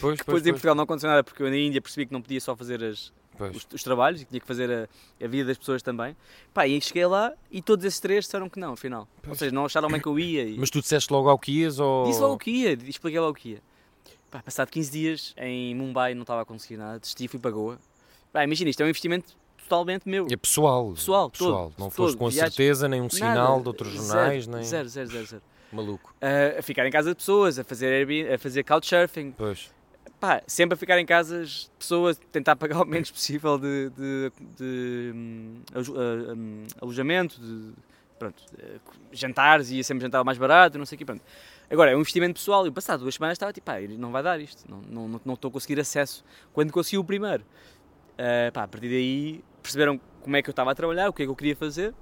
Pois, 0.00 0.18
Depois 0.18 0.24
pois, 0.24 0.40
em 0.42 0.44
pois, 0.44 0.52
Portugal 0.52 0.74
não 0.76 0.84
aconteceu 0.84 1.10
nada 1.10 1.24
porque 1.24 1.42
eu 1.42 1.50
na 1.50 1.56
Índia 1.56 1.82
percebi 1.82 2.06
que 2.06 2.12
não 2.12 2.22
podia 2.22 2.40
só 2.40 2.54
fazer 2.56 2.82
as, 2.84 3.12
os, 3.54 3.66
os 3.74 3.82
trabalhos 3.82 4.22
e 4.22 4.24
tinha 4.24 4.40
que 4.40 4.46
fazer 4.46 4.70
a, 4.70 4.88
a 5.24 5.28
vida 5.28 5.46
das 5.48 5.58
pessoas 5.58 5.82
também. 5.82 6.16
Pá, 6.54 6.64
e 6.66 6.80
cheguei 6.80 7.04
lá 7.06 7.32
e 7.50 7.60
todos 7.60 7.84
esses 7.84 7.98
três 7.98 8.24
disseram 8.24 8.48
que 8.48 8.58
não, 8.60 8.74
afinal. 8.74 9.00
Ou 9.02 9.08
Pois. 9.22 9.38
seja, 9.38 9.50
não 9.52 9.64
acharam 9.66 9.88
bem 9.88 10.00
que 10.00 10.06
eu 10.06 10.16
ia. 10.18 10.44
E 10.44 10.56
Mas 10.58 10.70
tu 10.70 10.80
disseste 10.80 11.12
logo 11.12 11.28
ao 11.28 11.36
que 11.38 11.50
ias 11.60 11.78
ou... 11.80 12.04
Disse 12.06 12.20
logo 12.20 12.34
o 12.34 12.38
que 12.38 12.50
ia, 12.52 12.72
expliquei 12.86 13.18
logo 13.20 13.32
o 13.32 13.34
que 13.34 13.48
ia. 13.50 13.62
Pá, 14.30 14.40
passado 14.42 14.70
15 14.70 14.90
dias 14.92 15.34
em 15.36 15.74
Mumbai 15.74 16.14
não 16.14 16.22
estava 16.22 16.40
a 16.42 16.44
conseguir 16.44 16.76
nada, 16.78 16.98
desisti, 17.00 17.26
fui 17.28 17.40
para 17.40 17.50
Goa. 17.50 17.78
Pá, 18.32 18.44
imagina, 18.44 18.70
isto 18.70 18.80
é 18.80 18.86
um 18.86 18.88
investimento 18.88 19.34
totalmente 19.62 20.08
meu. 20.08 20.26
É 20.30 20.36
pessoal. 20.36 20.92
Pessoal, 20.92 21.30
todo, 21.30 21.32
pessoal. 21.32 21.72
Não 21.78 21.86
todo. 21.88 21.92
foste 21.96 22.16
com 22.16 22.28
Viagens- 22.28 22.54
certeza, 22.54 22.88
nem 22.88 23.00
um 23.00 23.04
Nada. 23.04 23.14
sinal 23.16 23.60
de 23.60 23.68
outros 23.68 23.92
Zero, 23.92 24.04
jornais, 24.06 24.46
nem... 24.46 24.62
Zero, 24.64 24.88
zero, 24.88 25.08
zero, 25.10 25.26
zero. 25.26 25.42
Maluco. 25.72 26.14
Ah, 26.20 26.58
a 26.58 26.62
ficar 26.62 26.86
em 26.86 26.90
casa 26.90 27.10
de 27.10 27.16
pessoas, 27.16 27.58
a 27.58 27.64
fazer 27.64 27.86
Airbnb, 27.92 28.32
a 28.34 28.38
fazer 28.38 28.62
couchsurfing, 28.62 29.32
Pois. 29.32 29.70
pá, 30.20 30.42
sempre 30.46 30.74
a 30.74 30.76
ficar 30.76 30.98
em 30.98 31.06
casas 31.06 31.48
de 31.64 31.70
pessoas, 31.78 32.20
tentar 32.30 32.56
pagar 32.56 32.82
o 32.82 32.86
menos 32.86 33.08
possível 33.12 33.58
de, 33.58 33.90
de, 33.96 34.32
de, 34.58 35.14
aju- 35.74 35.94
ah, 35.96 36.34
hum, 36.34 36.64
alojamento, 36.80 37.40
de 37.40 37.72
pronto, 38.18 38.42
eh, 38.58 38.76
jantares, 39.12 39.70
ia 39.70 39.82
sempre 39.82 40.02
jantar 40.02 40.22
mais 40.22 40.38
barato, 40.38 40.78
não 40.78 40.86
sei 40.86 40.96
o 40.96 40.98
quê, 40.98 41.04
pronto. 41.04 41.22
Agora, 41.70 41.90
é 41.90 41.96
um 41.96 42.00
investimento 42.00 42.34
pessoal, 42.34 42.66
e 42.66 42.70
passado 42.70 43.00
duas 43.00 43.14
semanas 43.14 43.36
estava 43.36 43.52
tipo, 43.52 43.64
pá, 43.64 43.80
não 43.98 44.12
vai 44.12 44.22
dar 44.22 44.38
isto, 44.38 44.70
não, 44.70 44.82
não, 44.82 45.08
não, 45.08 45.20
não 45.24 45.34
estou 45.34 45.48
a 45.48 45.52
conseguir 45.52 45.80
acesso. 45.80 46.22
Quando 46.52 46.70
consegui 46.70 46.98
o 46.98 47.04
primeiro, 47.04 47.42
uh, 48.22 48.52
pá, 48.52 48.62
a 48.62 48.68
partir 48.68 48.88
daí 48.88 49.44
perceberam 49.60 50.00
como 50.20 50.36
é 50.36 50.42
que 50.42 50.48
eu 50.48 50.52
estava 50.52 50.70
a 50.70 50.74
trabalhar, 50.74 51.08
o 51.08 51.12
que 51.12 51.22
é 51.22 51.26
que 51.26 51.30
eu 51.30 51.36
queria 51.36 51.56
fazer, 51.56 51.92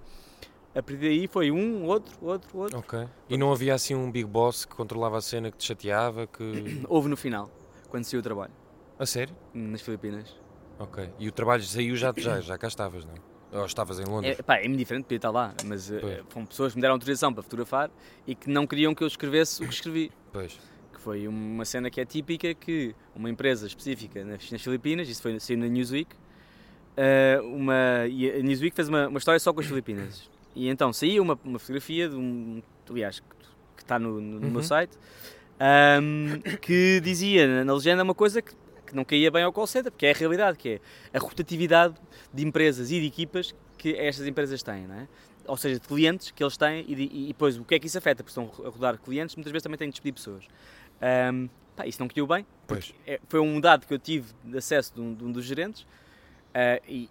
a 0.75 0.83
partir 0.83 0.99
daí 0.99 1.27
foi 1.27 1.51
um, 1.51 1.85
outro, 1.87 2.17
outro, 2.21 2.59
outro. 2.59 2.79
Ok. 2.79 3.09
E 3.29 3.37
não 3.37 3.53
havia 3.53 3.75
assim 3.75 3.95
um 3.95 4.11
big 4.11 4.27
boss 4.27 4.65
que 4.65 4.75
controlava 4.75 5.19
a 5.19 5.21
cena, 5.21 5.51
que 5.51 5.57
te 5.57 5.65
chateava, 5.65 6.27
que... 6.27 6.83
Houve 6.89 7.09
no 7.09 7.17
final, 7.17 7.51
quando 7.89 8.05
saiu 8.05 8.21
o 8.21 8.23
trabalho. 8.23 8.53
A 8.99 9.07
sério? 9.07 9.35
Nas 9.53 9.81
Filipinas. 9.81 10.37
Ok. 10.79 11.11
E 11.19 11.29
o 11.29 11.33
trabalho 11.33 11.63
saiu 11.63 11.97
já, 11.97 12.13
já, 12.17 12.41
já 12.41 12.57
cá 12.57 12.69
estavas, 12.69 13.05
não? 13.05 13.15
Ou 13.53 13.67
estavas 13.67 13.99
em 13.99 14.05
Londres? 14.05 14.39
É, 14.39 14.43
pá, 14.43 14.59
é-me 14.59 14.77
diferente, 14.77 15.05
podia 15.05 15.17
estar 15.17 15.31
lá, 15.31 15.53
mas 15.65 15.91
uh, 15.91 16.01
foram 16.29 16.47
pessoas 16.47 16.73
que 16.73 16.79
me 16.79 16.83
deram 16.83 16.95
autorização 16.95 17.33
para 17.33 17.43
fotografar 17.43 17.91
e 18.27 18.35
que 18.35 18.49
não 18.49 18.67
queriam 18.67 18.95
que 18.95 19.03
eu 19.03 19.09
escrevesse 19.09 19.65
o 19.65 19.67
que 19.67 19.75
escrevi. 19.75 20.13
Pois. 20.33 20.59
Foi 21.01 21.27
uma 21.27 21.65
cena 21.65 21.89
que 21.89 21.99
é 21.99 22.05
típica 22.05 22.53
que 22.53 22.95
uma 23.17 23.31
empresa 23.31 23.67
específica 23.67 24.23
nas, 24.23 24.51
nas 24.51 24.63
Filipinas, 24.63 25.09
isso 25.09 25.23
foi 25.23 25.41
saiu 25.41 25.59
na 25.59 25.67
Newsweek, 25.67 26.15
uh, 26.15 27.47
uma, 27.47 28.07
e 28.07 28.31
a 28.31 28.43
Newsweek 28.43 28.77
fez 28.77 28.89
uma, 28.89 29.09
uma 29.09 29.19
história 29.19 29.41
só 29.41 29.51
com 29.51 29.61
as 29.61 29.67
Filipinas. 29.67 30.29
E 30.55 30.69
então 30.69 30.93
saía 30.93 31.23
uma, 31.23 31.39
uma 31.43 31.59
fotografia 31.59 32.07
de 32.07 32.17
um, 32.17 32.63
aliás, 32.91 33.21
que, 33.21 33.83
está 33.83 33.99
no, 33.99 34.21
no, 34.21 34.41
no 34.41 34.47
uhum. 34.47 34.53
meu 34.53 34.63
site, 34.63 34.99
um, 36.03 36.39
que 36.61 37.01
dizia 37.01 37.65
na, 37.65 37.73
legenda 37.73 38.03
uma 38.03 38.15
coisa 38.15 38.43
que, 38.43 38.53
que, 38.87 38.95
não 38.95 39.03
caía 39.03 39.31
bem 39.31 39.43
ao 39.43 39.53
call 39.55 39.67
center, 39.67 39.91
porque 39.91 40.05
é 40.05 40.11
a 40.11 40.15
realidade, 40.15 40.59
que 40.59 40.69
é 40.69 41.17
a 41.17 41.19
rotatividade 41.19 41.95
de 42.33 42.45
empresas 42.45 42.91
e 42.91 43.01
de 43.01 43.07
equipas 43.07 43.55
que 43.79 43.95
estas 43.95 44.27
empresas 44.27 44.63
têm, 44.63 44.87
não 44.87 44.97
é? 44.97 45.09
ou 45.47 45.57
seja, 45.57 45.81
de 45.81 45.89
clientes 45.89 46.31
que 46.31 46.43
eles 46.43 46.57
têm 46.57 46.85
e, 46.87 47.25
e, 47.25 47.27
depois 47.29 47.57
o 47.57 47.65
que 47.65 47.75
é 47.75 47.79
que 47.79 47.87
isso 47.87 47.99
afeta, 47.99 48.23
porque 48.23 48.39
estão 48.39 48.65
a 48.65 48.69
rodar 48.69 48.99
clientes, 48.99 49.35
muitas 49.35 49.51
vezes 49.51 49.63
também 49.63 49.77
têm 49.77 49.89
de 49.89 49.93
despedir 49.93 50.13
pessoas. 50.13 50.45
Um, 51.33 51.49
pá, 51.75 51.87
isso 51.87 52.01
não 52.01 52.09
caiu 52.09 52.27
bem, 52.27 52.47
é, 53.07 53.21
foi 53.29 53.41
um 53.41 53.61
dado 53.61 53.87
que 53.87 53.95
eu 53.95 53.99
tive 53.99 54.33
de 54.45 54.59
acesso 54.59 54.95
de 54.95 55.01
um, 55.01 55.15
de 55.15 55.25
um 55.25 55.33
dos 55.33 55.45
gerentes 55.45 55.83
uh, 55.83 56.81
e 56.87 57.09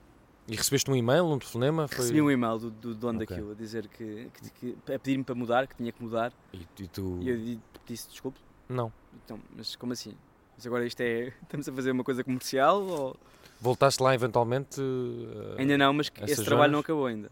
e 0.49 0.55
recebeste 0.55 0.89
um 0.89 0.95
e-mail, 0.95 1.25
um 1.25 1.37
telefonema? 1.37 1.87
Foi... 1.87 1.97
Recebi 1.99 2.21
um 2.23 2.31
e-mail 2.31 2.57
do, 2.57 2.71
do 2.71 2.95
dono 2.95 3.21
okay. 3.21 3.35
daquilo 3.35 3.51
a 3.51 3.55
dizer 3.55 3.87
que, 3.87 4.31
que, 4.33 4.73
que 4.81 4.93
a 4.93 4.97
pedir-me 4.97 5.23
para 5.23 5.35
mudar, 5.35 5.67
que 5.67 5.75
tinha 5.75 5.91
que 5.91 6.01
mudar. 6.01 6.33
E, 6.51 6.65
e 6.79 6.87
tu. 6.87 7.19
E 7.21 7.29
eu 7.29 7.59
disse 7.85 8.09
desculpe. 8.09 8.39
Não. 8.67 8.91
Então, 9.23 9.39
mas 9.55 9.75
como 9.75 9.93
assim? 9.93 10.15
Mas 10.57 10.65
agora 10.65 10.87
isto 10.87 10.99
é. 11.01 11.31
Estamos 11.43 11.69
a 11.69 11.71
fazer 11.71 11.91
uma 11.91 12.03
coisa 12.03 12.23
comercial 12.23 12.81
ou. 12.81 13.15
Voltaste 13.61 14.01
lá 14.01 14.15
eventualmente? 14.15 14.81
Uh, 14.81 15.55
ainda 15.59 15.77
não, 15.77 15.93
mas 15.93 16.11
esse 16.25 16.43
trabalho 16.43 16.71
não 16.71 16.79
acabou 16.79 17.05
ainda. 17.05 17.29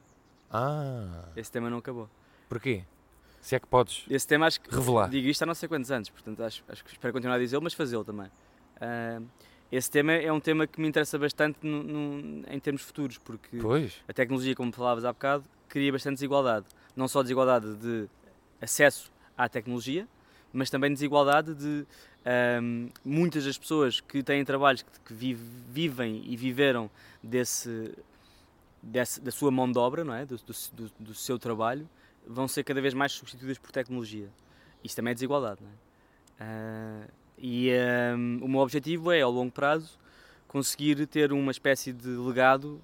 Ah. 0.51 1.26
Esse 1.36 1.51
tema 1.51 1.72
não 1.72 1.80
acabou. 1.80 2.08
Porquê? 2.47 2.84
Se 3.42 3.56
é 3.56 3.60
que 3.60 3.68
podes 3.68 4.06
Esse 4.10 4.28
tema 4.28 4.48
acho 4.48 4.60
que. 4.60 4.74
Revelar. 4.74 5.10
Digo 5.10 5.28
isto 5.28 5.44
há 5.44 5.46
não 5.46 5.56
sei 5.56 5.70
quantos 5.70 5.92
anos, 5.92 6.10
portanto 6.10 6.44
acho, 6.44 6.64
acho 6.68 6.84
que 6.84 6.92
espero 6.92 7.14
continuar 7.14 7.36
a 7.36 7.40
dizê-lo, 7.40 7.64
mas 7.64 7.74
fazê-lo 7.74 8.04
também. 8.04 8.28
Uh, 8.78 9.26
esse 9.72 9.92
tema 9.92 10.14
é 10.14 10.32
um 10.32 10.40
tema 10.40 10.66
que 10.66 10.80
me 10.80 10.88
interessa 10.88 11.18
bastante 11.20 11.60
no, 11.62 11.84
no, 11.84 12.44
em 12.50 12.60
termos 12.60 12.82
futuros, 12.82 13.18
porque 13.18 13.58
pois. 13.58 14.02
a 14.08 14.14
tecnologia, 14.14 14.56
como 14.56 14.72
falavas 14.72 15.04
há 15.04 15.12
bocado, 15.12 15.44
cria 15.68 15.92
bastante 15.92 16.16
desigualdade. 16.16 16.66
Não 16.96 17.08
só 17.08 17.22
desigualdade 17.22 17.76
de 17.76 18.08
acesso 18.62 19.12
à 19.38 19.50
tecnologia, 19.50 20.08
mas 20.54 20.70
também 20.70 20.92
desigualdade 20.92 21.54
de 21.54 21.86
um, 22.62 22.90
muitas 23.04 23.46
das 23.46 23.58
pessoas 23.58 24.00
que 24.02 24.24
têm 24.24 24.44
trabalhos 24.44 24.82
que, 24.82 25.00
que 25.06 25.14
vive, 25.14 25.44
vivem 25.70 26.24
e 26.26 26.36
viveram 26.36 26.90
desse, 27.22 27.94
desse, 28.82 29.22
da 29.22 29.32
sua 29.32 29.52
mão 29.52 29.72
de 29.72 29.78
obra, 29.78 30.04
não 30.04 30.14
é? 30.14 30.26
do, 30.26 30.38
do, 30.38 30.92
do, 31.00 31.14
seu 31.14 31.38
trabalho, 31.38 31.88
vão 32.28 32.47
ser 32.47 32.63
cada 32.63 32.82
vez 32.82 32.93
mais 32.93 33.13
substituídas 33.13 33.57
por 33.57 33.71
tecnologia. 33.71 34.30
Isso 34.84 34.95
também 34.95 35.11
é 35.11 35.13
desigualdade. 35.13 35.61
Não 35.61 35.69
é? 35.69 35.88
Uh, 36.39 37.11
e 37.38 37.71
um, 38.15 38.39
o 38.43 38.47
meu 38.47 38.61
objetivo 38.61 39.11
é, 39.11 39.21
ao 39.21 39.32
longo 39.32 39.51
prazo, 39.51 39.97
conseguir 40.47 41.05
ter 41.07 41.32
uma 41.32 41.51
espécie 41.51 41.93
de 41.93 42.09
legado, 42.09 42.82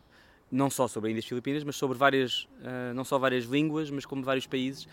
não 0.51 0.69
só 0.69 0.87
sobre 0.87 1.09
ainda 1.09 1.19
as 1.19 1.25
Filipinas, 1.25 1.63
mas 1.63 1.75
sobre 1.75 1.97
várias, 1.97 2.43
uh, 2.43 2.93
não 2.93 3.03
só 3.03 3.17
várias 3.17 3.45
línguas, 3.45 3.89
mas 3.89 4.05
como 4.05 4.23
vários 4.23 4.45
países, 4.45 4.87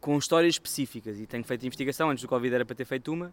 com 0.00 0.16
histórias 0.16 0.54
específicas. 0.54 1.18
E 1.18 1.26
tenho 1.26 1.44
feito 1.44 1.66
investigação, 1.66 2.10
antes 2.10 2.22
do 2.22 2.28
Covid 2.28 2.54
era 2.54 2.64
para 2.64 2.76
ter 2.76 2.84
feito 2.84 3.12
uma, 3.12 3.32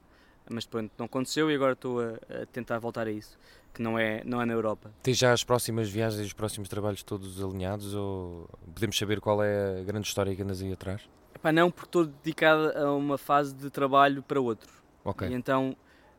mas 0.49 0.65
pronto, 0.65 0.91
não 0.97 1.05
aconteceu 1.05 1.49
e 1.51 1.55
agora 1.55 1.73
estou 1.73 1.99
a, 2.01 2.13
a, 2.41 2.45
tentar 2.47 2.79
voltar 2.79 3.07
a 3.07 3.11
isso, 3.11 3.37
que 3.73 3.81
não 3.81 3.97
é, 3.97 4.23
não 4.23 4.41
é 4.41 4.45
na 4.45 4.53
Europa. 4.53 4.91
Tens 5.03 5.17
já 5.17 5.31
as 5.31 5.43
próximas 5.43 5.89
viagens 5.89 6.21
e 6.21 6.25
os 6.25 6.33
próximos 6.33 6.69
trabalhos 6.69 7.03
todos 7.03 7.43
alinhados 7.43 7.93
ou 7.93 8.49
podemos 8.73 8.97
saber 8.97 9.19
qual 9.19 9.43
é 9.43 9.79
a 9.79 9.83
grande 9.83 10.07
história 10.07 10.35
que 10.35 10.41
andas 10.41 10.61
aí 10.61 10.71
atrás? 10.71 11.07
Epá, 11.35 11.51
não, 11.51 11.69
porque 11.69 11.87
estou 11.87 12.05
dedicado 12.05 12.77
a 12.77 12.93
uma 12.95 13.17
fase 13.17 13.53
de 13.53 13.69
trabalho 13.69 14.23
para 14.23 14.41
outro. 14.41 14.71
Okay. 15.03 15.29
E 15.29 15.33
então 15.33 15.75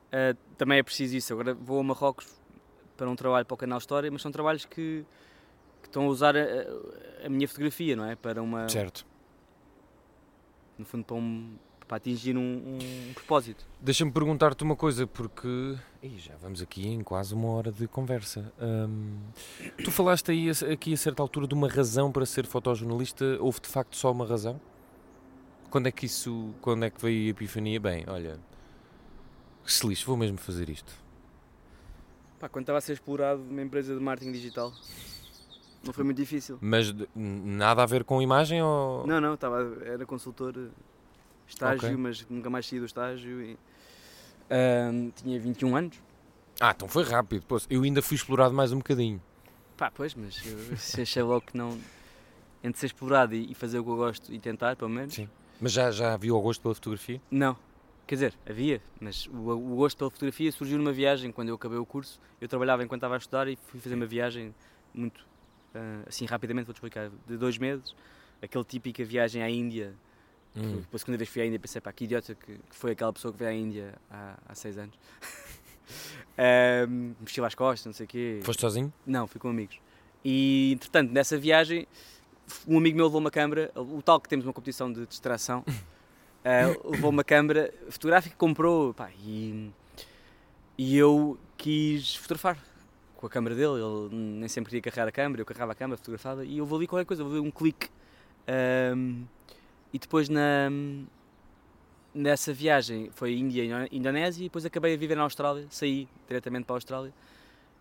uh, 0.09 0.37
também 0.57 0.79
é 0.79 0.83
preciso 0.83 1.16
isso. 1.16 1.33
Agora 1.33 1.55
vou 1.55 1.81
a 1.81 1.83
Marrocos 1.83 2.26
para 2.97 3.09
um 3.09 3.16
trabalho 3.16 3.47
para 3.47 3.55
o 3.55 3.59
canal 3.59 3.79
História, 3.79 4.11
mas 4.11 4.22
são 4.22 4.33
trabalhos 4.33 4.64
que, 4.64 5.05
que 5.83 5.89
estão 5.89 6.05
a 6.05 6.09
usar 6.09 6.37
a, 6.37 7.24
a, 7.24 7.29
minha 7.29 7.47
fotografia, 7.47 7.95
não 7.95 8.05
é? 8.05 8.16
Para 8.16 8.43
uma. 8.43 8.68
Certo. 8.68 9.07
No 10.76 10.85
fundo, 10.85 11.05
para, 11.05 11.16
um, 11.16 11.57
para 11.89 11.97
atingir 11.97 12.36
um, 12.36 12.78
um 12.78 13.12
propósito. 13.14 13.66
Deixa-me 13.80 14.12
perguntar-te 14.12 14.62
uma 14.62 14.76
coisa, 14.76 15.07
porque 15.07 15.76
Ih, 16.03 16.18
já 16.18 16.36
vamos 16.36 16.62
aqui 16.62 16.86
em 16.86 17.03
quase 17.03 17.34
uma 17.34 17.49
hora 17.49 17.72
de 17.72 17.89
conversa. 17.89 18.53
Hum, 18.61 19.18
tu 19.82 19.91
falaste 19.91 20.30
aí 20.30 20.49
aqui 20.72 20.93
a 20.93 20.97
certa 20.97 21.22
altura 21.22 21.49
de 21.49 21.55
uma 21.55 21.68
razão 21.68 22.12
para 22.12 22.24
ser 22.24 22.47
fotojornalista. 22.47 23.24
Houve 23.41 23.61
de 23.61 23.68
facto 23.68 23.97
só 23.97 24.12
uma 24.12 24.24
razão? 24.24 24.61
Quando 25.70 25.89
é 25.89 25.91
que 25.91 26.07
isso, 26.07 26.55
quando 26.61 26.84
é 26.84 26.91
que 26.91 27.01
veio 27.03 27.26
a 27.26 27.30
epifania? 27.30 27.80
Bem, 27.80 28.05
olha, 28.07 28.39
se 29.66 29.86
lixo, 29.86 30.07
vou 30.07 30.16
mesmo 30.16 30.39
fazer 30.39 30.68
isto. 30.70 30.95
Pá, 32.39 32.49
quando 32.49 32.62
estava 32.62 32.78
a 32.78 32.80
ser 32.80 32.93
explorado 32.93 33.41
numa 33.41 33.62
empresa 33.62 33.93
de 33.93 34.01
marketing 34.01 34.30
digital, 34.30 34.72
não 35.82 35.93
foi 35.93 36.05
muito 36.05 36.18
difícil. 36.18 36.59
Mas 36.61 36.95
nada 37.14 37.82
a 37.82 37.86
ver 37.86 38.05
com 38.05 38.22
imagem 38.22 38.62
ou. 38.62 39.05
Não, 39.05 39.20
não, 39.20 39.34
estava, 39.34 39.78
era 39.84 40.07
consultor 40.07 40.55
estágio, 41.49 41.88
okay. 41.88 41.96
mas 41.96 42.26
nunca 42.28 42.51
mais 42.51 42.66
saí 42.66 42.78
do 42.78 42.86
estágio 42.86 43.42
e 43.42 43.55
uh, 43.55 45.12
tinha 45.16 45.40
21 45.40 45.76
anos. 45.76 45.96
Ah, 46.61 46.72
então 46.74 46.88
foi 46.88 47.05
rápido. 47.05 47.44
Pois, 47.46 47.66
eu 47.70 47.82
ainda 47.82 48.03
fui 48.03 48.16
explorado 48.16 48.55
mais 48.55 48.72
um 48.72 48.78
bocadinho. 48.78 49.22
Pá, 49.76 49.90
pois, 49.90 50.14
mas 50.14 50.44
eu 50.44 51.03
achei 51.03 51.22
logo 51.22 51.42
que 51.42 51.57
não. 51.57 51.78
Entre 52.62 52.80
ser 52.80 52.86
explorado 52.86 53.34
e 53.34 53.55
fazer 53.55 53.78
o 53.78 53.84
que 53.84 53.90
eu 53.90 53.96
gosto 53.96 54.32
e 54.32 54.38
tentar, 54.38 54.74
pelo 54.74 54.90
menos. 54.90 55.14
Sim. 55.14 55.28
Mas 55.61 55.72
já, 55.72 55.90
já 55.92 56.16
viu 56.16 56.36
o 56.36 56.40
gosto 56.40 56.61
pela 56.61 56.74
fotografia? 56.74 57.20
Não, 57.30 57.57
Quer 58.09 58.14
dizer, 58.14 58.34
havia, 58.49 58.80
mas 58.99 59.26
o, 59.26 59.51
o 59.51 59.76
gosto 59.76 59.99
pela 59.99 60.11
fotografia 60.11 60.51
surgiu 60.51 60.78
numa 60.78 60.94
viagem 60.94 61.30
quando 61.30 61.51
eu 61.51 61.57
acabei 61.57 61.76
o 61.76 61.84
curso. 61.84 62.18
Eu 62.40 62.49
trabalhava 62.49 62.82
enquanto 62.82 63.01
estava 63.01 63.16
a 63.16 63.18
estudar 63.18 63.46
e 63.49 63.57
fui 63.66 63.78
fazer 63.80 63.96
uma 63.96 64.07
viagem 64.07 64.55
muito, 64.94 65.18
uh, 65.74 66.09
assim, 66.09 66.24
rapidamente, 66.24 66.64
vou-te 66.64 66.78
explicar, 66.78 67.11
de 67.26 67.36
dois 67.36 67.59
meses. 67.59 67.94
Aquela 68.40 68.64
típica 68.64 69.05
viagem 69.05 69.42
à 69.42 69.51
Índia. 69.51 69.94
Hum. 70.57 70.82
Pela 70.82 70.99
segunda 70.99 71.18
vez 71.18 71.28
que 71.28 71.32
fui 71.32 71.42
à 71.42 71.46
Índia 71.46 71.59
pensei, 71.59 71.80
pá, 71.80 71.92
que 71.92 72.05
idiota 72.05 72.34
que, 72.34 72.53
que 72.53 72.76
foi 72.76 72.92
aquela 72.92 73.12
pessoa 73.12 73.32
que 73.32 73.38
veio 73.38 73.51
à 73.51 73.55
Índia 73.55 73.94
há, 74.11 74.38
há 74.49 74.55
seis 74.55 74.76
anos. 74.78 74.94
uh, 76.38 77.14
mochila 77.20 77.46
às 77.46 77.55
costas, 77.55 77.86
não 77.86 77.92
sei 77.92 78.05
o 78.05 78.09
quê. 78.09 78.40
Foste 78.42 78.61
sozinho? 78.61 78.92
Não, 79.07 79.26
fui 79.26 79.40
com 79.40 79.49
amigos. 79.49 79.78
E, 80.24 80.72
entretanto, 80.74 81.12
nessa 81.12 81.38
viagem, 81.38 81.86
um 82.66 82.78
amigo 82.78 82.96
meu 82.96 83.07
levou 83.07 83.20
uma 83.20 83.30
câmera, 83.30 83.70
o 83.74 84.03
tal 84.03 84.20
que 84.20 84.28
temos 84.28 84.46
uma 84.46 84.53
competição 84.53 84.92
de 84.92 85.07
distração. 85.07 85.64
uh, 85.68 86.90
levou 86.90 87.11
uma 87.11 87.24
câmera 87.24 87.72
fotográfica 87.88 88.34
comprou 88.36 88.94
pá, 88.94 89.11
e, 89.20 89.70
e 90.76 90.96
eu 90.96 91.38
quis 91.57 92.16
fotografar 92.16 92.59
com 93.16 93.26
a 93.26 93.30
câmera 93.30 93.55
dele. 93.55 93.80
Ele 93.80 94.09
nem 94.14 94.49
sempre 94.49 94.70
queria 94.70 94.82
carregar 94.82 95.09
a 95.09 95.12
câmera, 95.12 95.42
eu 95.42 95.46
carregava 95.46 95.72
a 95.72 95.74
câmera, 95.74 95.96
fotografava 95.96 96.44
e 96.44 96.59
eu 96.59 96.66
vou 96.66 96.78
ali 96.78 96.86
qualquer 96.86 97.05
coisa, 97.05 97.22
vou 97.22 97.32
ver 97.32 97.40
um 97.40 97.51
clique. 97.51 97.88
Um, 98.96 99.24
e 99.93 99.99
depois 99.99 100.28
na, 100.28 100.70
nessa 102.14 102.53
viagem 102.53 103.11
foi 103.14 103.34
Índia 103.34 103.86
e 103.91 103.97
Indonésia 103.97 104.43
e 104.43 104.45
depois 104.45 104.64
acabei 104.64 104.95
a 104.95 104.97
viver 104.97 105.16
na 105.16 105.22
Austrália, 105.22 105.66
saí 105.70 106.09
diretamente 106.26 106.64
para 106.64 106.74
a 106.74 106.78
Austrália. 106.78 107.12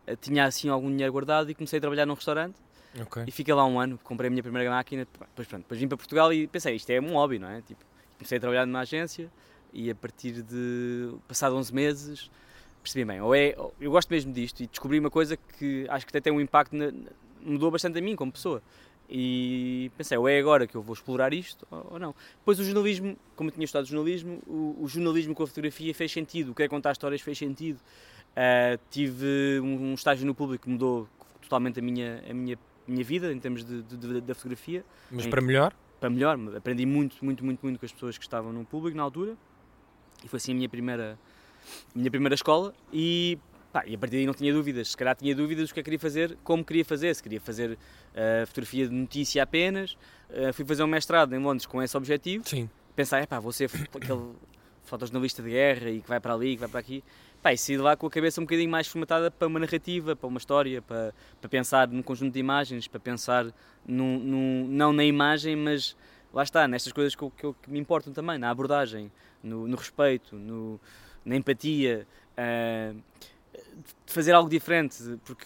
Uh, 0.08 0.16
tinha 0.16 0.46
assim 0.46 0.70
algum 0.70 0.90
dinheiro 0.90 1.12
guardado 1.12 1.50
e 1.52 1.56
comecei 1.56 1.78
a 1.78 1.82
trabalhar 1.82 2.06
num 2.06 2.14
restaurante. 2.14 2.56
Okay. 3.00 3.26
E 3.28 3.32
fiquei 3.32 3.54
lá 3.54 3.66
um 3.66 3.80
ano, 3.80 4.00
comprei 4.04 4.28
a 4.28 4.32
minha 4.32 4.42
primeira 4.42 4.70
máquina, 4.70 5.06
depois, 5.06 5.48
pronto, 5.48 5.64
depois 5.64 5.80
vim 5.80 5.88
para 5.88 5.98
Portugal 5.98 6.34
e 6.34 6.48
pensei, 6.48 6.76
isto 6.76 6.90
é 6.90 7.00
um 7.00 7.14
hobby, 7.14 7.38
não 7.38 7.50
é? 7.50 7.62
Tipo, 7.62 7.84
comecei 8.18 8.38
a 8.38 8.42
trabalhar 8.42 8.66
numa 8.66 8.80
agência 8.80 9.30
e 9.74 9.92
a 9.92 9.96
partir 9.96 10.42
de 10.42 11.14
passado 11.28 11.56
11 11.56 11.74
meses 11.74 12.32
percebi 12.82 13.06
bem, 13.06 13.22
ou 13.22 13.36
é, 13.36 13.56
eu 13.80 13.92
gosto 13.92 14.10
mesmo 14.10 14.32
disto 14.32 14.62
e 14.62 14.68
descobri 14.68 14.98
uma 14.98 15.12
coisa 15.12 15.36
que 15.36 15.86
acho 15.90 16.06
que 16.06 16.12
até 16.12 16.22
tem 16.22 16.34
um 16.34 16.40
impacto, 16.40 16.76
na, 16.76 16.92
mudou 17.42 17.70
bastante 17.70 18.00
a 18.00 18.02
mim 18.02 18.16
como 18.16 18.32
pessoa. 18.32 18.62
E 19.10 19.90
pensei, 19.98 20.18
ou 20.18 20.28
é 20.28 20.38
agora 20.38 20.68
que 20.68 20.76
eu 20.76 20.82
vou 20.82 20.94
explorar 20.94 21.34
isto 21.34 21.66
ou 21.70 21.98
não. 21.98 22.14
Depois 22.40 22.60
o 22.60 22.64
jornalismo, 22.64 23.18
como 23.36 23.50
eu 23.50 23.54
tinha 23.54 23.64
estudado 23.66 23.86
jornalismo, 23.88 24.40
o, 24.46 24.78
o 24.82 24.88
jornalismo 24.88 25.34
com 25.34 25.44
a 25.44 25.48
fotografia 25.48 25.94
fez 25.94 26.12
sentido, 26.12 26.52
o 26.52 26.56
que 26.56 26.64
é 26.64 26.68
contar 26.68 26.92
histórias 26.92 27.22
fez 27.22 27.38
sentido. 27.38 27.78
Uh, 27.78 28.80
tive 28.92 29.60
um, 29.62 29.92
um, 29.92 29.94
estágio 29.94 30.26
no 30.26 30.36
público 30.36 30.66
que 30.66 30.70
mudou 30.70 31.08
totalmente 31.42 31.80
a 31.80 31.82
minha, 31.82 32.22
a 32.30 32.34
minha 32.34 32.60
minha 32.88 33.04
vida 33.04 33.34
em 33.34 33.40
termos 33.40 33.66
de, 33.66 33.82
de- 33.82 33.98
de- 33.98 34.22
da 34.22 34.34
fotografia 34.34 34.84
Mas 35.12 35.26
Em- 35.26 35.30
para 35.30 35.42
melhor? 35.42 35.74
para 36.00 36.10
melhor. 36.10 36.38
Aprendi 36.56 36.86
muito, 36.86 37.18
muito, 37.26 37.44
muito, 37.44 37.60
muito 37.64 37.80
com 37.80 37.86
as 37.86 37.92
pessoas 37.92 38.18
que 38.18 38.24
estavam 38.24 38.54
no 38.54 38.64
público 38.64 38.96
na 38.96 39.04
altura 39.04 39.36
e 40.24 40.28
foi 40.28 40.38
assim 40.38 40.52
a 40.52 40.56
minha 40.56 40.70
primeira, 40.70 41.18
a 41.94 41.98
minha 41.98 42.10
primeira 42.12 42.36
escola 42.36 42.74
e, 42.94 43.38
pá, 43.80 43.84
e 43.86 43.96
a 43.96 43.98
partir 43.98 44.16
daí 44.18 44.26
não 44.26 44.34
tinha 44.34 44.52
dúvidas. 44.54 44.90
Se 44.92 44.98
calhar 44.98 45.16
tinha 45.16 45.36
dúvidas 45.36 45.70
do 45.70 45.74
que 45.74 45.80
é 45.80 45.84
que 45.84 45.86
queria 45.86 46.00
fazer, 46.00 46.38
como 46.44 46.64
queria 46.66 46.84
fazer. 46.86 47.14
Se 47.16 47.22
queria 47.22 47.40
fazer 47.42 47.78
eh, 48.16 48.44
fotografia 48.48 48.88
de 48.88 48.94
notícia 48.94 49.44
apenas. 49.44 49.98
Eh, 50.30 50.52
fui 50.52 50.66
fazer 50.66 50.84
um 50.84 50.88
mestrado 50.88 51.34
em 51.34 51.40
Londres 51.40 51.66
com 51.66 51.82
esse 51.82 51.96
objetivo. 51.96 52.48
Sim. 52.48 52.70
Pensar, 52.96 53.20
é 53.22 53.26
pá, 53.26 53.40
vou 53.40 53.52
ser 53.52 53.70
aquele 53.96 54.32
fotojornalista 54.84 55.44
de 55.44 55.50
guerra 55.50 55.90
e 55.90 56.02
que 56.02 56.08
vai 56.08 56.20
para 56.20 56.34
ali, 56.34 56.56
que 56.56 56.60
vai 56.62 56.70
para 56.70 56.80
aqui. 56.80 57.04
Pá, 57.42 57.54
e 57.54 57.58
saí 57.58 57.76
de 57.76 57.82
lá 57.82 57.96
com 57.96 58.08
a 58.08 58.10
cabeça 58.10 58.42
um 58.42 58.46
bocadinho 58.46 58.70
mais 58.70 58.88
formatada 58.88 59.30
para 59.30 59.48
uma 59.48 59.60
narrativa, 59.60 60.16
para 60.16 60.28
uma 60.28 60.38
história, 60.40 60.82
para, 60.82 61.14
para 61.40 61.50
pensar 61.50 61.88
num 61.88 62.02
conjunto 62.02 62.34
de 62.34 62.40
imagens, 62.40 62.88
para 62.88 63.00
pensar 63.00 63.46
num, 63.86 64.18
num- 64.18 64.68
não 64.68 64.92
na 64.92 65.04
imagem, 65.04 65.56
mas 65.56 65.96
lá 66.34 66.42
está, 66.42 66.68
nestas 66.68 66.92
coisas 66.92 67.14
que, 67.16 67.22
eu- 67.24 67.32
que 67.32 67.44
eu- 67.46 67.54
que 67.62 67.70
me 67.70 67.78
importam 67.80 68.12
também, 68.12 68.38
na 68.40 68.50
abordagem, 68.50 69.12
no, 69.44 69.68
no 69.68 69.78
respeito, 69.78 70.36
no- 70.36 70.80
na 71.24 71.36
empatia, 71.36 72.08
ah, 72.36 72.94
de 74.06 74.14
fazer 74.14 74.34
algo 74.34 74.50
diferente, 74.50 74.98
porque 75.26 75.46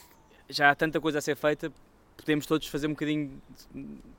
já 0.49 0.69
há 0.71 0.75
tanta 0.75 0.99
coisa 0.99 1.19
a 1.19 1.21
ser 1.21 1.36
feita, 1.36 1.71
podemos 2.17 2.45
todos 2.45 2.67
fazer 2.67 2.88
um 2.88 2.91
bocadinho, 2.91 3.41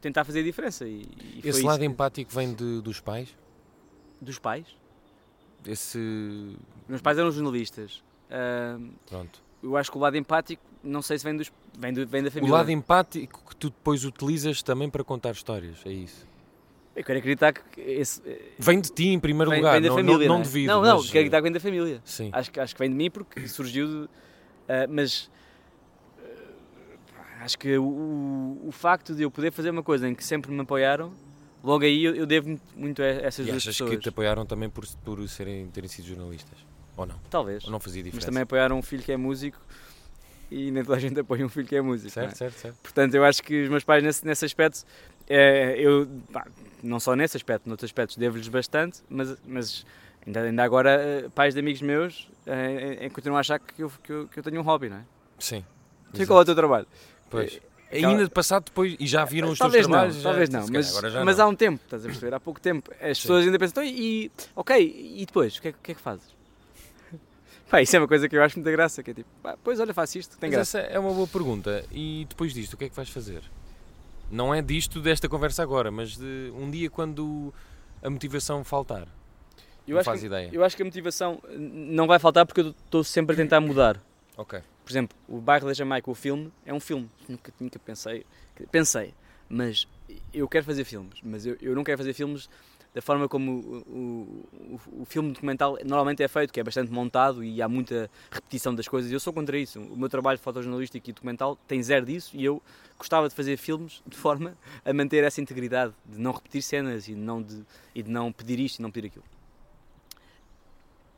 tentar 0.00 0.24
fazer 0.24 0.40
a 0.40 0.42
diferença. 0.42 0.86
E, 0.86 1.06
e 1.36 1.40
Esse 1.44 1.62
lado 1.62 1.80
que- 1.80 1.84
empático 1.86 2.32
vem 2.32 2.52
de- 2.54 2.80
dos 2.80 3.00
pais? 3.00 3.28
dos 4.20 4.38
pais. 4.38 4.66
Esse. 5.66 6.56
Meus 6.88 7.00
pais 7.00 7.18
eram 7.18 7.30
jornalistas. 7.30 8.02
Ah, 8.30 8.78
Pronto. 9.06 9.40
eu 9.62 9.76
acho 9.76 9.90
que 9.90 9.96
o 9.96 10.00
lado 10.00 10.16
empático, 10.16 10.62
não 10.82 11.02
sei 11.02 11.18
se 11.18 11.24
vem, 11.24 11.36
dos, 11.36 11.52
vem, 11.78 11.92
do- 11.92 12.06
vem 12.06 12.22
da 12.22 12.28
O 12.28 12.32
família. 12.32 12.54
lado 12.54 12.70
empático 12.70 13.42
que 13.48 13.56
tu 13.56 13.70
depois 13.70 14.04
utilizas 14.04 14.62
também 14.62 14.88
para 14.90 15.04
contar 15.04 15.30
histórias, 15.32 15.78
é 15.86 15.92
isso. 15.92 16.26
Eu 16.94 17.02
quero 17.04 17.18
acreditar 17.18 17.52
que 17.54 17.80
esse, 17.80 18.20
eh, 18.26 18.50
Vem 18.58 18.78
de 18.80 18.90
ti 18.92 19.08
em 19.08 19.18
primeiro 19.18 19.50
vem, 19.50 19.60
lugar, 19.60 19.80
vem 19.80 19.88
não, 19.88 19.96
família. 19.96 20.18
não, 20.18 20.20
não, 20.26 20.34
não 20.34 20.40
é? 20.40 20.44
devido. 20.44 20.68
Não, 20.68 20.82
não, 20.82 20.96
mas, 20.98 21.06
quero 21.06 21.10
acreditar 21.20 21.36
que 21.38 21.42
vem 21.44 21.52
da 21.52 21.60
família. 21.60 22.02
Sim. 22.04 22.28
Acho, 22.32 22.50
que- 22.50 22.60
acho 22.60 22.74
que 22.74 22.78
vem 22.78 22.90
de 22.90 22.96
mim 22.96 23.10
porque 23.10 23.48
surgiu. 23.48 23.86
de- 23.86 24.08
ah, 24.68 24.86
mas 24.90 25.30
ah, 27.16 27.44
acho 27.44 27.58
que 27.58 27.76
o, 27.78 28.60
o 28.64 28.70
facto 28.72 29.14
de 29.14 29.22
eu 29.22 29.30
poder 29.30 29.50
fazer 29.52 29.70
uma 29.70 29.82
coisa 29.82 30.08
em 30.08 30.14
que 30.14 30.24
sempre 30.24 30.50
me 30.52 30.60
apoiaram, 30.60 31.12
logo 31.62 31.84
aí 31.84 32.04
eu, 32.04 32.14
eu 32.14 32.26
devo 32.26 32.58
muito- 32.76 33.02
a 33.02 33.06
essas 33.06 33.46
E 33.46 33.50
duas 33.50 33.62
achas 33.62 33.74
pessoas. 33.74 33.90
que 33.90 33.96
te 33.98 34.08
apoiaram 34.08 34.44
também 34.46 34.68
por, 34.68 34.84
por 35.04 35.28
serem, 35.28 35.68
terem 35.68 35.88
sido 35.88 36.06
jornalistas? 36.08 36.58
Ou 36.96 37.06
não? 37.06 37.16
Talvez. 37.30 37.64
Ou 37.64 37.70
não 37.70 37.80
fazia 37.80 38.02
Mas 38.02 38.04
diferença? 38.06 38.26
também 38.26 38.42
apoiaram 38.42 38.78
um 38.78 38.82
filho 38.82 39.02
que 39.02 39.10
é 39.12 39.16
músico 39.16 39.58
e 40.50 40.70
nem 40.70 40.84
toda 40.84 40.98
a 40.98 41.00
gente 41.00 41.18
apoia 41.18 41.44
um 41.46 41.48
filho 41.48 41.66
que 41.66 41.74
é 41.74 41.80
músico. 41.80 42.12
não 42.18 42.26
é? 42.26 42.28
Certo, 42.28 42.36
certo, 42.38 42.58
certo. 42.58 42.76
Portanto, 42.82 43.14
eu 43.14 43.24
acho 43.24 43.42
que 43.42 43.62
os 43.62 43.70
meus 43.70 43.82
pais, 43.82 44.04
nesse, 44.04 44.24
nesse 44.26 44.44
aspecto, 44.44 44.84
eh, 45.28 45.74
eu, 45.78 46.08
pá, 46.32 46.46
não 46.82 46.98
só 47.00 47.14
nesse 47.14 47.36
aspecto, 47.36 47.68
noutros 47.68 47.88
aspectos, 47.88 48.16
devo-lhes 48.16 48.48
bastante, 48.48 49.00
mas, 49.08 49.36
mas 49.46 49.86
ainda, 50.26 50.40
ainda 50.42 50.62
agora, 50.62 50.90
eh, 50.90 51.28
pais 51.34 51.54
de 51.54 51.60
amigos 51.60 51.80
meus 51.82 52.28
eh, 52.46 52.98
eh, 53.02 53.10
continuam 53.10 53.36
a 53.36 53.40
achar 53.40 53.58
que 53.58 53.82
eu, 53.82 53.92
que, 54.02 54.12
eu, 54.12 54.28
que 54.28 54.38
eu 54.38 54.42
tenho 54.42 54.60
um 54.60 54.64
hobby, 54.64 54.88
não 54.88 54.96
é? 54.98 55.04
Sim. 55.38 55.64
Exato. 56.14 56.26
qual 56.26 56.38
é 56.40 56.42
o 56.42 56.44
teu 56.44 56.54
trabalho? 56.54 56.86
Pois. 57.30 57.60
aquela- 57.90 58.12
Ainda 58.12 58.28
passado 58.30 58.64
depois, 58.64 58.96
e 58.98 59.06
já 59.06 59.24
viram 59.24 59.48
os 59.50 59.58
teus 59.58 59.70
talvez 59.70 59.86
trabalhos? 59.86 60.14
não, 60.16 60.22
já- 60.22 60.28
talvez 60.30 60.48
não, 60.50 60.62
se 60.66 60.72
calhar 60.72 61.02
mas, 61.02 61.12
já 61.12 61.24
mas 61.24 61.36
não. 61.38 61.44
há 61.44 61.48
um 61.48 61.54
tempo, 61.54 61.80
estás 61.84 62.04
a 62.04 62.08
perceber? 62.08 62.34
Há 62.34 62.40
pouco 62.40 62.60
tempo. 62.60 62.90
As 63.00 63.20
pessoas 63.20 63.44
ainda 63.44 63.58
pensam, 63.58 63.82
então, 63.82 63.98
e, 64.02 64.30
ok, 64.56 65.12
e 65.16 65.24
depois? 65.26 65.56
O 65.56 65.62
que 65.62 65.68
é, 65.68 65.72
que, 65.82 65.92
é 65.92 65.94
que 65.94 66.00
fazes? 66.00 66.24
Pá, 67.70 67.80
isso 67.82 67.94
é 67.96 67.98
uma 67.98 68.08
coisa 68.08 68.28
que 68.28 68.36
eu 68.36 68.42
acho 68.42 68.56
muita 68.58 68.70
graça, 68.70 69.02
que 69.02 69.10
é 69.10 69.14
tipo, 69.14 69.28
pá, 69.42 69.56
pois 69.62 69.80
olha, 69.80 69.94
faço 69.94 70.18
isto, 70.18 70.36
tem 70.38 70.48
Mas 70.50 70.56
graça. 70.56 70.78
essa 70.80 70.88
é 70.92 70.98
uma 70.98 71.12
boa 71.12 71.26
pergunta. 71.26 71.84
E 71.90 72.26
depois 72.28 72.52
disto, 72.52 72.74
o 72.74 72.76
que 72.76 72.84
é 72.84 72.88
que 72.90 72.96
vais 72.96 73.08
fazer? 73.08 73.42
Não 74.32 74.54
é 74.54 74.62
disto, 74.62 74.98
desta 74.98 75.28
conversa 75.28 75.62
agora, 75.62 75.90
mas 75.90 76.16
de 76.16 76.50
um 76.56 76.70
dia 76.70 76.88
quando 76.88 77.52
a 78.02 78.08
motivação 78.08 78.64
faltar. 78.64 79.06
Eu 79.86 79.92
não 79.92 79.98
acho, 79.98 80.04
faz 80.06 80.20
que, 80.20 80.26
ideia. 80.26 80.48
eu 80.50 80.64
acho 80.64 80.74
que 80.74 80.82
a 80.82 80.86
motivação 80.86 81.38
não 81.54 82.06
vai 82.06 82.18
faltar 82.18 82.46
porque 82.46 82.62
eu 82.62 82.70
estou 82.70 83.04
sempre 83.04 83.34
a 83.34 83.36
tentar 83.36 83.60
mudar. 83.60 84.02
Ok. 84.34 84.58
Por 84.82 84.90
exemplo, 84.90 85.16
o 85.28 85.38
Bairro 85.38 85.66
da 85.66 85.74
Jamaica, 85.74 86.10
o 86.10 86.14
filme, 86.14 86.50
é 86.64 86.72
um 86.72 86.80
filme. 86.80 87.10
Nunca, 87.28 87.52
nunca 87.60 87.78
pensei. 87.78 88.24
Pensei, 88.70 89.12
mas 89.50 89.86
eu 90.32 90.48
quero 90.48 90.64
fazer 90.64 90.84
filmes, 90.84 91.18
mas 91.22 91.44
eu, 91.44 91.58
eu 91.60 91.74
não 91.74 91.84
quero 91.84 91.98
fazer 91.98 92.14
filmes 92.14 92.48
da 92.94 93.00
forma 93.00 93.28
como 93.28 93.52
o, 93.52 94.80
o, 94.96 95.02
o, 95.02 95.04
filme 95.04 95.32
documental 95.32 95.78
normalmente 95.84 96.22
é 96.22 96.28
feito, 96.28 96.52
que 96.52 96.60
é 96.60 96.64
bastante 96.64 96.92
montado 96.92 97.42
e 97.42 97.62
há 97.62 97.68
muita 97.68 98.10
repetição 98.30 98.74
das 98.74 98.86
coisas. 98.86 99.10
Eu 99.10 99.18
sou 99.18 99.32
contra 99.32 99.56
isso. 99.58 99.80
O 99.80 99.96
meu 99.96 100.08
trabalho 100.08 100.38
fotojornalístico 100.38 101.08
e 101.08 101.12
documental 101.12 101.56
tem 101.66 101.82
zero 101.82 102.04
disso 102.04 102.36
e 102.36 102.44
eu 102.44 102.62
gostava 102.98 103.28
de 103.28 103.34
fazer 103.34 103.56
filmes 103.56 104.02
de 104.06 104.16
forma 104.16 104.54
a 104.84 104.92
manter 104.92 105.24
essa 105.24 105.40
integridade, 105.40 105.92
de 106.04 106.20
não 106.20 106.32
repetir 106.32 106.62
cenas 106.62 107.08
e 107.08 107.14
não, 107.14 107.42
de, 107.42 107.64
e 107.94 108.02
de 108.02 108.10
não 108.10 108.30
pedir 108.30 108.60
isto 108.60 108.78
e 108.78 108.82
não 108.82 108.90
pedir 108.90 109.08
aquilo 109.08 109.24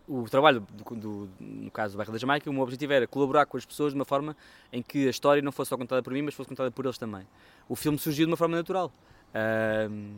o 0.07 0.25
trabalho, 0.29 0.61
do, 0.61 0.95
do- 0.95 1.31
no 1.41 1.70
caso 1.70 1.95
do 1.95 1.97
Bairro 1.97 2.12
da 2.12 2.18
Jamaica, 2.18 2.49
o 2.51 2.53
meu 2.53 2.62
objetivo 2.62 2.93
era 2.93 3.07
colaborar 3.07 3.47
com 3.47 3.57
as 3.57 3.64
pessoas 3.64 3.93
de 3.93 3.99
uma 3.99 4.05
forma 4.05 4.37
em 4.72 4.83
que 4.83 5.07
a 5.07 5.11
história 5.11 5.41
não 5.43 5.51
fosse 5.51 5.70
só 5.70 5.79
contada 5.79 6.03
por 6.03 6.12
mim, 6.12 6.22
mas 6.22 6.35
fosse 6.35 6.49
contada 6.49 6.70
por 6.70 6.85
eles 6.85 6.99
também. 6.99 7.27
O 7.68 7.75
filme 7.75 7.99
surgiu 7.99 8.27
de 8.27 8.31
uma 8.33 8.37
forma 8.37 8.57
natural. 8.57 8.93
Ahm, 9.35 10.12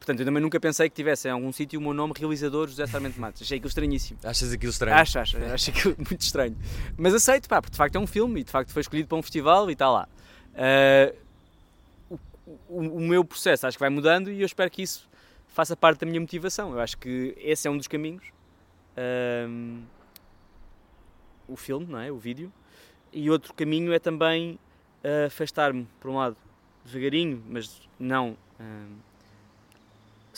portanto, 0.00 0.18
eu 0.20 0.24
também 0.26 0.42
nunca 0.42 0.58
pensei 0.58 0.88
que 0.88 0.96
tivesse 0.96 1.28
em 1.28 1.30
algum 1.30 1.52
sítio 1.52 1.78
o 1.78 1.82
meu 1.82 1.92
nome 1.94 2.12
realizador 2.16 2.66
José 2.66 2.86
Sarmento 2.86 3.20
Matos. 3.20 3.42
Achei 3.42 3.58
aquilo 3.58 3.68
estranhíssimo. 3.68 4.18
Achas 4.24 4.52
aquilo 4.52 4.70
estranho? 4.72 4.96
Acho, 4.96 5.18
acho, 5.20 5.36
acho 5.36 5.70
aquilo 5.70 5.94
muito 6.08 6.20
estranho. 6.22 6.56
Mas 6.96 7.14
aceito, 7.14 7.48
pá, 7.48 7.60
porque 7.62 7.72
de 7.72 7.76
facto 7.78 7.94
é 7.94 7.98
um 8.00 8.06
filme 8.06 8.40
e 8.40 8.44
de 8.44 8.50
facto 8.50 8.72
foi 8.72 8.80
escolhido 8.80 9.06
para 9.08 9.18
um 9.18 9.22
festival 9.22 9.68
e 9.70 9.74
está 9.74 9.88
lá. 9.88 10.08
Ah, 10.56 11.12
o, 12.68 12.96
o- 12.96 13.00
meu 13.00 13.24
processo 13.24 13.66
acho 13.66 13.76
que 13.76 13.80
vai 13.80 13.90
mudando 13.90 14.30
e 14.32 14.40
eu 14.40 14.46
espero 14.46 14.68
que 14.70 14.82
isso 14.82 15.08
faça 15.46 15.76
parte 15.76 16.00
da 16.00 16.06
minha 16.06 16.20
motivação. 16.20 16.72
Eu 16.72 16.80
acho 16.80 16.98
que 16.98 17.34
esse 17.38 17.68
é 17.68 17.70
um 17.70 17.76
dos 17.76 17.86
caminhos. 17.86 18.24
Ahm, 18.96 19.82
o 21.46 21.56
filme, 21.56 21.86
não 21.86 21.98
é? 22.00 22.10
O 22.10 22.16
vídeo. 22.18 22.52
E 23.12 23.28
outro 23.30 23.52
caminho 23.54 23.92
é 23.92 23.98
também 23.98 24.58
ah, 25.04 25.26
afastar-me, 25.26 25.86
por 26.00 26.10
um 26.10 26.16
lado, 26.16 26.36
devagarinho, 26.84 27.42
mas 27.48 27.80
não 27.98 28.36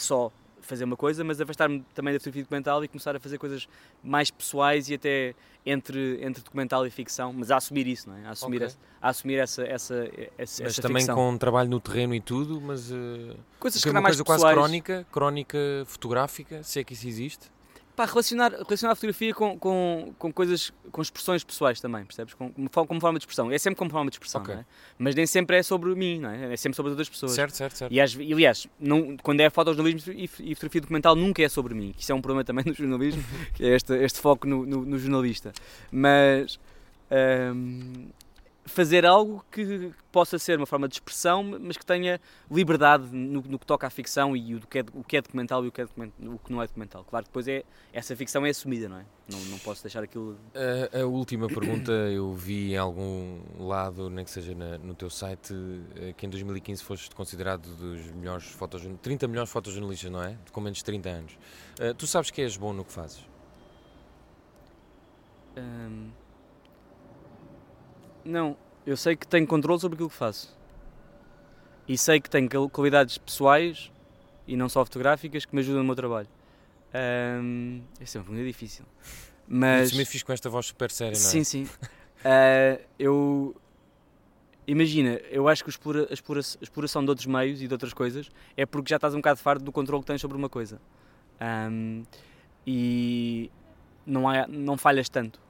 só 0.03 0.31
fazer 0.61 0.85
uma 0.85 0.97
coisa, 0.97 1.25
mas 1.25 1.41
afastar-me 1.41 1.85
também 1.95 2.13
da 2.15 2.21
fotografia 2.21 2.43
documental 2.45 2.85
e 2.85 2.89
começar 2.89 3.17
a 3.17 3.21
fazer 3.21 3.37
coisas 3.37 3.67
mais 4.03 4.31
pessoais 4.31 4.89
e 4.89 4.95
até 4.95 5.35
entre, 5.67 6.19
entre 6.25 6.41
documental 6.43 6.87
e 6.87 6.91
ficção, 6.91 7.33
mas 7.33 7.51
a 7.51 7.57
assumir 7.57 7.87
isso, 7.89 8.09
não 8.09 8.17
é? 8.17 8.27
A 8.27 8.31
assumir, 8.31 8.57
Ok. 8.59 8.67
essa, 8.69 8.79
a 9.01 9.09
assumir 9.09 9.37
essa, 9.39 9.63
essa, 9.65 9.95
essa, 10.39 10.63
Mas 10.63 10.73
essa 10.73 10.83
também 10.83 11.03
ficção. 11.03 11.17
com 11.17 11.37
trabalho 11.37 11.69
no 11.69 11.81
terreno 11.81 12.15
e 12.15 12.21
tudo, 12.21 12.61
mas 12.61 12.93
eh, 12.93 13.35
coisas 13.59 13.83
que 13.83 13.89
é 13.89 13.93
uma 13.93 14.01
mais 14.01 14.15
coisa 14.15 14.25
quase 14.25 14.41
pessoais. 14.43 14.57
crónica, 14.57 15.07
crónica 15.11 15.59
fotográfica, 15.87 16.63
se 16.63 16.79
é 16.79 16.85
que 16.85 16.93
isso 16.95 17.09
existe. 17.09 17.51
Pá, 17.95 18.07
relacionar, 18.07 18.51
relacionar 18.53 18.93
a 18.93 18.95
fotografia 18.95 19.35
com, 19.35 19.59
com, 19.59 20.15
com 20.19 20.33
coisas, 20.33 20.73
com 20.91 21.03
expressões 21.03 21.45
pessoais 21.45 21.79
também, 21.79 22.05
percebes? 22.07 22.33
Com, 22.33 22.51
como, 22.51 22.69
fo- 22.73 22.87
como 22.87 22.99
forma 23.01 23.19
de 23.19 23.25
expressão. 23.25 23.51
É 23.51 23.59
sempre 23.59 23.77
como 23.79 23.91
forma 23.91 24.11
de 24.11 24.15
expressão, 24.15 24.41
Ok. 24.41 24.55
não 24.55 24.61
é? 24.63 24.65
Mas 24.99 25.15
nem 25.15 25.27
sempre 25.27 25.59
é 25.59 25.63
sobre 25.63 25.95
mim, 25.95 26.19
não 26.21 26.31
é? 26.31 26.55
É 26.55 26.57
sempre 26.57 26.75
sobre 26.75 26.91
outras 26.91 27.09
pessoas. 27.11 27.33
Certo, 27.33 27.55
certo, 27.55 27.77
certo. 27.77 27.93
E, 27.93 28.01
às, 28.01 28.15
e, 28.15 28.33
aliás, 28.33 28.67
não, 28.81 29.15
quando 29.19 29.41
é 29.41 29.51
fotojornalismo 29.51 30.11
e, 30.15 30.25
e 30.25 30.55
fotografia 30.55 30.81
documental 30.81 31.15
nunca 31.15 31.43
é 31.43 31.49
sobre 31.51 31.75
mim, 31.75 31.93
que 31.95 32.03
isso 32.03 32.11
é 32.13 32.15
um 32.15 32.23
problema 32.23 32.43
também 32.45 32.65
no 32.67 32.73
jornalismo, 32.73 33.23
que 33.55 33.63
é 33.65 33.75
este, 33.77 33.93
este 33.97 34.21
foco 34.21 34.47
no, 34.47 34.65
no- 34.65 34.87
no 34.87 34.99
jornalista. 34.99 35.53
Mas 35.91 36.59
hum, 37.55 38.07
fazer 38.65 39.05
algo 39.05 39.45
que 39.51 39.91
possa 40.13 40.39
ser 40.39 40.57
uma 40.57 40.67
forma 40.67 40.87
de 40.87 40.95
expressão, 40.95 41.43
mas 41.61 41.77
que 41.77 41.85
tenha 41.85 42.21
liberdade 42.51 43.05
no, 43.11 43.43
no 43.43 43.59
que 43.59 43.67
toca 43.67 43.87
à 43.87 43.91
ficção 43.91 44.37
e 44.37 44.55
o 44.55 44.61
que 44.61 44.79
é, 44.79 44.85
o 44.93 45.03
que 45.03 45.17
é 45.17 45.23
documental 45.23 45.65
e 45.65 45.69
o 45.69 45.73
que, 45.73 45.81
é 45.81 45.85
o 45.85 46.39
que 46.39 46.53
não 46.53 46.63
é 46.63 46.67
documental. 46.67 47.05
Claro 47.05 47.25
que 47.25 47.31
depois 47.31 47.49
é, 47.49 47.65
essa 47.93 48.15
ficção 48.15 48.47
é 48.47 48.51
assumida, 48.51 48.89
não 48.89 48.99
é? 48.99 49.05
Não, 49.29 49.39
não 49.47 49.59
posso 49.59 49.83
deixar 49.83 50.03
aquilo... 50.05 50.39
A, 50.93 51.01
a 51.01 51.07
última 51.07 51.49
pergunta 51.49 51.91
eu 52.13 52.33
vi 52.35 52.73
em 52.73 52.77
algum 52.77 53.41
lado, 53.59 54.09
nem 54.09 54.25
que 54.25 54.31
seja 54.31 54.55
na- 54.55 54.79
no 54.79 54.95
teu 54.95 55.11
site, 55.11 55.53
eh, 55.97 56.13
que 56.17 56.27
em 56.27 56.29
2015 56.29 56.85
foste 56.85 57.15
considerado 57.15 57.67
dos 57.75 58.07
melhores 58.13 58.45
fotojornalistas, 58.45 59.03
30 59.03 59.29
melhores 59.29 59.51
fotojornalistas, 59.51 60.11
não 60.11 60.23
é? 60.23 60.37
Com 60.53 60.61
menos 60.61 60.79
de 60.79 60.85
30 60.85 61.09
anos. 61.09 61.39
Eh, 61.81 61.95
tu 61.95 62.07
sabes 62.07 62.31
que 62.31 62.43
és 62.43 62.57
bom 62.57 62.73
no 62.73 62.85
que 62.85 62.93
fazes? 62.93 63.25
hum, 65.57 66.11
não, 68.25 68.57
eu 68.87 68.97
sei 68.97 69.17
que 69.17 69.27
tenho 69.27 69.47
controle 69.47 69.81
sobre 69.81 69.95
aquilo 69.97 70.11
que 70.11 70.17
faço. 70.17 70.57
E 71.89 71.99
sei 71.99 72.21
que 72.21 72.31
tenho 72.31 72.49
qual- 72.49 72.69
qualidades 72.71 73.19
pessoais 73.19 73.91
e 74.47 74.57
não 74.57 74.69
só 74.69 74.85
fotográficas 74.85 75.45
que 75.45 75.55
me 75.55 75.61
ajudam 75.61 75.81
no 75.83 75.87
meu 75.87 75.97
trabalho. 75.97 76.29
Hum, 77.43 77.83
essa 78.01 78.19
é 78.19 78.21
uma 78.21 78.25
pergunta 78.27 78.47
difícil. 78.47 78.85
Mas. 79.49 79.89
Isso 79.89 79.97
me 79.99 80.05
fiz 80.05 80.23
com 80.23 80.33
esta 80.33 80.49
voz 80.49 80.67
super 80.67 80.91
séria, 80.91 81.19
não 81.19 81.27
é? 81.27 81.31
Sim, 81.31 81.45
sim. 81.45 81.69
Ah, 82.25 82.79
eu. 82.99 83.55
Imagina, 84.67 85.15
eu 85.31 85.49
acho 85.49 85.65
que 85.65 85.71
a, 85.71 85.73
explora- 85.73 86.07
a 86.09 86.15
exploração 86.63 87.03
de 87.03 87.11
outros 87.11 87.27
meios 87.27 87.61
e 87.61 87.67
de 87.67 87.75
outras 87.75 87.93
coisas 87.93 88.31
é 88.57 88.65
porque 88.65 88.91
já 88.91 88.97
estás 88.97 89.13
um 89.13 89.17
bocado 89.19 89.41
farto 89.41 89.65
do 89.65 89.73
controle 89.73 90.03
que 90.03 90.07
tens 90.07 90.21
sobre 90.21 90.37
uma 90.37 90.49
coisa. 90.49 90.81
Ahm, 91.41 92.05
e 92.65 93.51
não, 94.07 94.29
há, 94.29 94.47
não 94.47 94.79
falhas 94.79 95.09
tanto. 95.09 95.41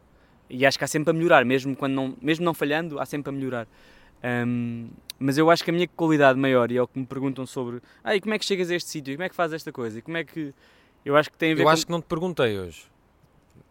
E 0.52 0.66
acho 0.66 0.76
que 0.76 0.84
há 0.84 0.86
sempre 0.86 1.10
a 1.10 1.14
melhorar, 1.14 1.46
mesmo, 1.46 1.74
quando 1.74 1.94
não, 1.94 2.14
mesmo 2.20 2.44
não 2.44 2.52
falhando, 2.52 3.00
há 3.00 3.06
sempre 3.06 3.30
a 3.30 3.32
melhorar. 3.32 3.66
Um, 4.22 4.90
mas 5.18 5.38
eu 5.38 5.50
acho 5.50 5.64
que 5.64 5.70
a 5.70 5.72
minha 5.72 5.88
qualidade 5.88 6.38
maior, 6.38 6.70
e 6.70 6.76
é 6.76 6.82
o 6.82 6.86
que 6.86 6.98
me 6.98 7.06
perguntam 7.06 7.46
sobre 7.46 7.80
ah, 8.04 8.14
e 8.14 8.20
como 8.20 8.34
é 8.34 8.38
que 8.38 8.44
chegas 8.44 8.70
a 8.70 8.74
este 8.74 8.90
sítio, 8.90 9.12
e 9.12 9.16
como 9.16 9.24
é 9.24 9.28
que 9.30 9.34
fazes 9.34 9.54
esta 9.54 9.72
coisa, 9.72 9.98
e 9.98 10.02
como 10.02 10.18
é 10.18 10.24
que. 10.24 10.52
Eu 11.04 11.16
acho 11.16 11.30
que 11.30 11.38
tem 11.38 11.52
a 11.52 11.54
ver 11.54 11.62
Eu 11.62 11.64
com... 11.64 11.70
acho 11.70 11.86
que 11.86 11.90
não 11.90 12.02
te 12.02 12.06
perguntei 12.06 12.58
hoje. 12.58 12.84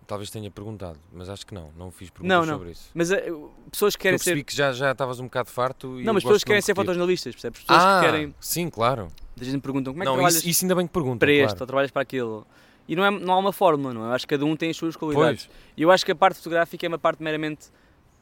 Talvez 0.08 0.30
tenha 0.30 0.50
perguntado, 0.52 1.00
mas 1.14 1.30
acho 1.30 1.46
que 1.46 1.54
não. 1.54 1.72
Não 1.78 1.92
fiz 1.92 2.10
perguntas 2.10 2.36
Não, 2.36 2.46
não. 2.46 2.58
sobre 2.58 2.72
isso. 2.72 2.90
Mas 2.94 3.12
eh, 3.12 3.32
pessoas 3.72 3.96
que 3.96 4.02
Eu 4.02 4.04
querem 4.04 4.18
percebi 4.18 4.40
ser. 4.40 4.44
que 4.44 4.56
já, 4.56 4.74
já 4.74 4.92
estavas 4.92 5.20
um 5.22 5.26
bocado 5.26 5.50
farto 5.50 6.02
e 6.02 6.04
Não, 6.04 6.14
mas 6.14 6.24
eu 6.24 6.28
pessoas 6.28 6.44
que 6.44 6.48
querem 6.48 6.62
ser 6.62 6.76
fotojornalistas, 6.76 7.34
percebes? 7.34 7.62
Pessoas 7.62 7.82
ah, 7.82 8.02
que 8.02 8.12
querem. 8.12 8.36
sim, 8.40 8.70
claro. 8.70 9.08
A 9.40 9.44
gente 9.44 9.54
me 9.54 9.62
perguntam 9.62 9.94
como 9.94 10.04
é 10.04 10.06
que 10.06 10.10
não, 10.10 10.16
trabalhas 10.16 10.40
isso, 10.40 10.50
isso 10.50 10.66
ainda 10.66 10.76
bem 10.76 10.86
que 10.86 10.92
perguntam, 10.92 11.20
para 11.20 11.32
este 11.32 11.46
claro. 11.46 11.62
ou 11.62 11.68
trabalhas 11.68 11.92
para 11.92 12.02
aquilo. 12.02 12.46
E 12.92 12.96
não, 12.96 13.06
é, 13.06 13.10
não 13.10 13.34
há 13.36 13.38
uma 13.38 13.54
fórmula, 13.54 13.94
não 13.94 14.04
é? 14.04 14.10
Eu 14.10 14.12
acho 14.12 14.28
que 14.28 14.36
cada 14.36 14.44
um 14.44 14.54
tem 14.54 14.70
as 14.70 14.76
suas 14.76 14.98
qualidades. 14.98 15.50
E 15.78 15.82
eu 15.82 15.90
acho 15.90 16.06
que 16.06 16.12
a 16.12 16.16
parte 16.16 16.40
fotográfica 16.40 16.86
é 16.86 16.90
uma 16.90 17.00
parte 17.00 17.24
meramente, 17.24 17.70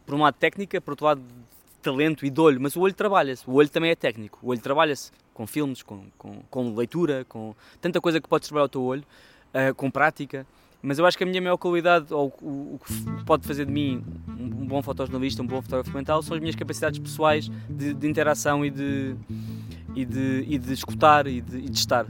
por 0.06 0.14
um 0.14 0.22
lado, 0.22 0.36
técnica, 0.36 0.80
por 0.80 0.92
outro 0.92 1.08
lado, 1.08 1.22
de 1.22 1.82
talento 1.82 2.24
e 2.24 2.30
de 2.30 2.40
olho. 2.40 2.62
Mas 2.62 2.76
o 2.76 2.82
olho 2.82 2.94
trabalha-se. 2.94 3.50
O 3.50 3.54
olho 3.54 3.68
também 3.68 3.90
é 3.90 3.96
técnico. 3.96 4.38
O 4.44 4.50
olho 4.50 4.62
trabalha-se 4.62 5.12
com 5.34 5.48
filmes, 5.48 5.82
com, 5.82 6.04
com, 6.20 6.44
com 6.52 6.76
leitura, 6.76 7.26
com 7.28 7.56
tanta 7.82 8.00
coisa 8.00 8.22
que 8.22 8.30
podes 8.30 8.48
trabalhar 8.48 8.66
o 8.66 8.70
teu 8.70 8.84
olho, 8.84 9.04
ah, 9.56 9.74
com 9.74 9.90
prática. 9.90 10.46
Mas 10.84 11.00
eu 11.00 11.06
acho 11.08 11.18
que 11.18 11.24
a 11.24 11.28
minha 11.28 11.42
maior 11.42 11.58
qualidade, 11.58 12.14
ou 12.14 12.32
o, 12.40 12.76
o 12.76 12.80
que 12.86 13.26
pode 13.26 13.48
fazer 13.48 13.66
de 13.66 13.72
mim 13.72 14.04
um, 14.28 14.44
um 14.44 14.68
bom 14.68 14.84
fotojornalista, 14.84 15.42
um 15.42 15.48
bom 15.48 15.64
fotógrafo 15.64 15.90
documental, 15.90 16.22
são 16.22 16.36
as 16.36 16.40
minhas 16.40 16.56
capacidades 16.56 17.00
pessoais 17.00 17.50
de, 17.68 17.92
de 17.92 18.08
interação 18.08 18.64
e 18.64 18.70
de, 18.70 19.16
e, 19.96 20.06
de, 20.06 20.46
e 20.48 20.60
de 20.60 20.74
escutar 20.74 21.26
e 21.26 21.42
de, 21.42 21.58
e 21.58 21.70
de 21.70 21.78
estar. 21.78 22.06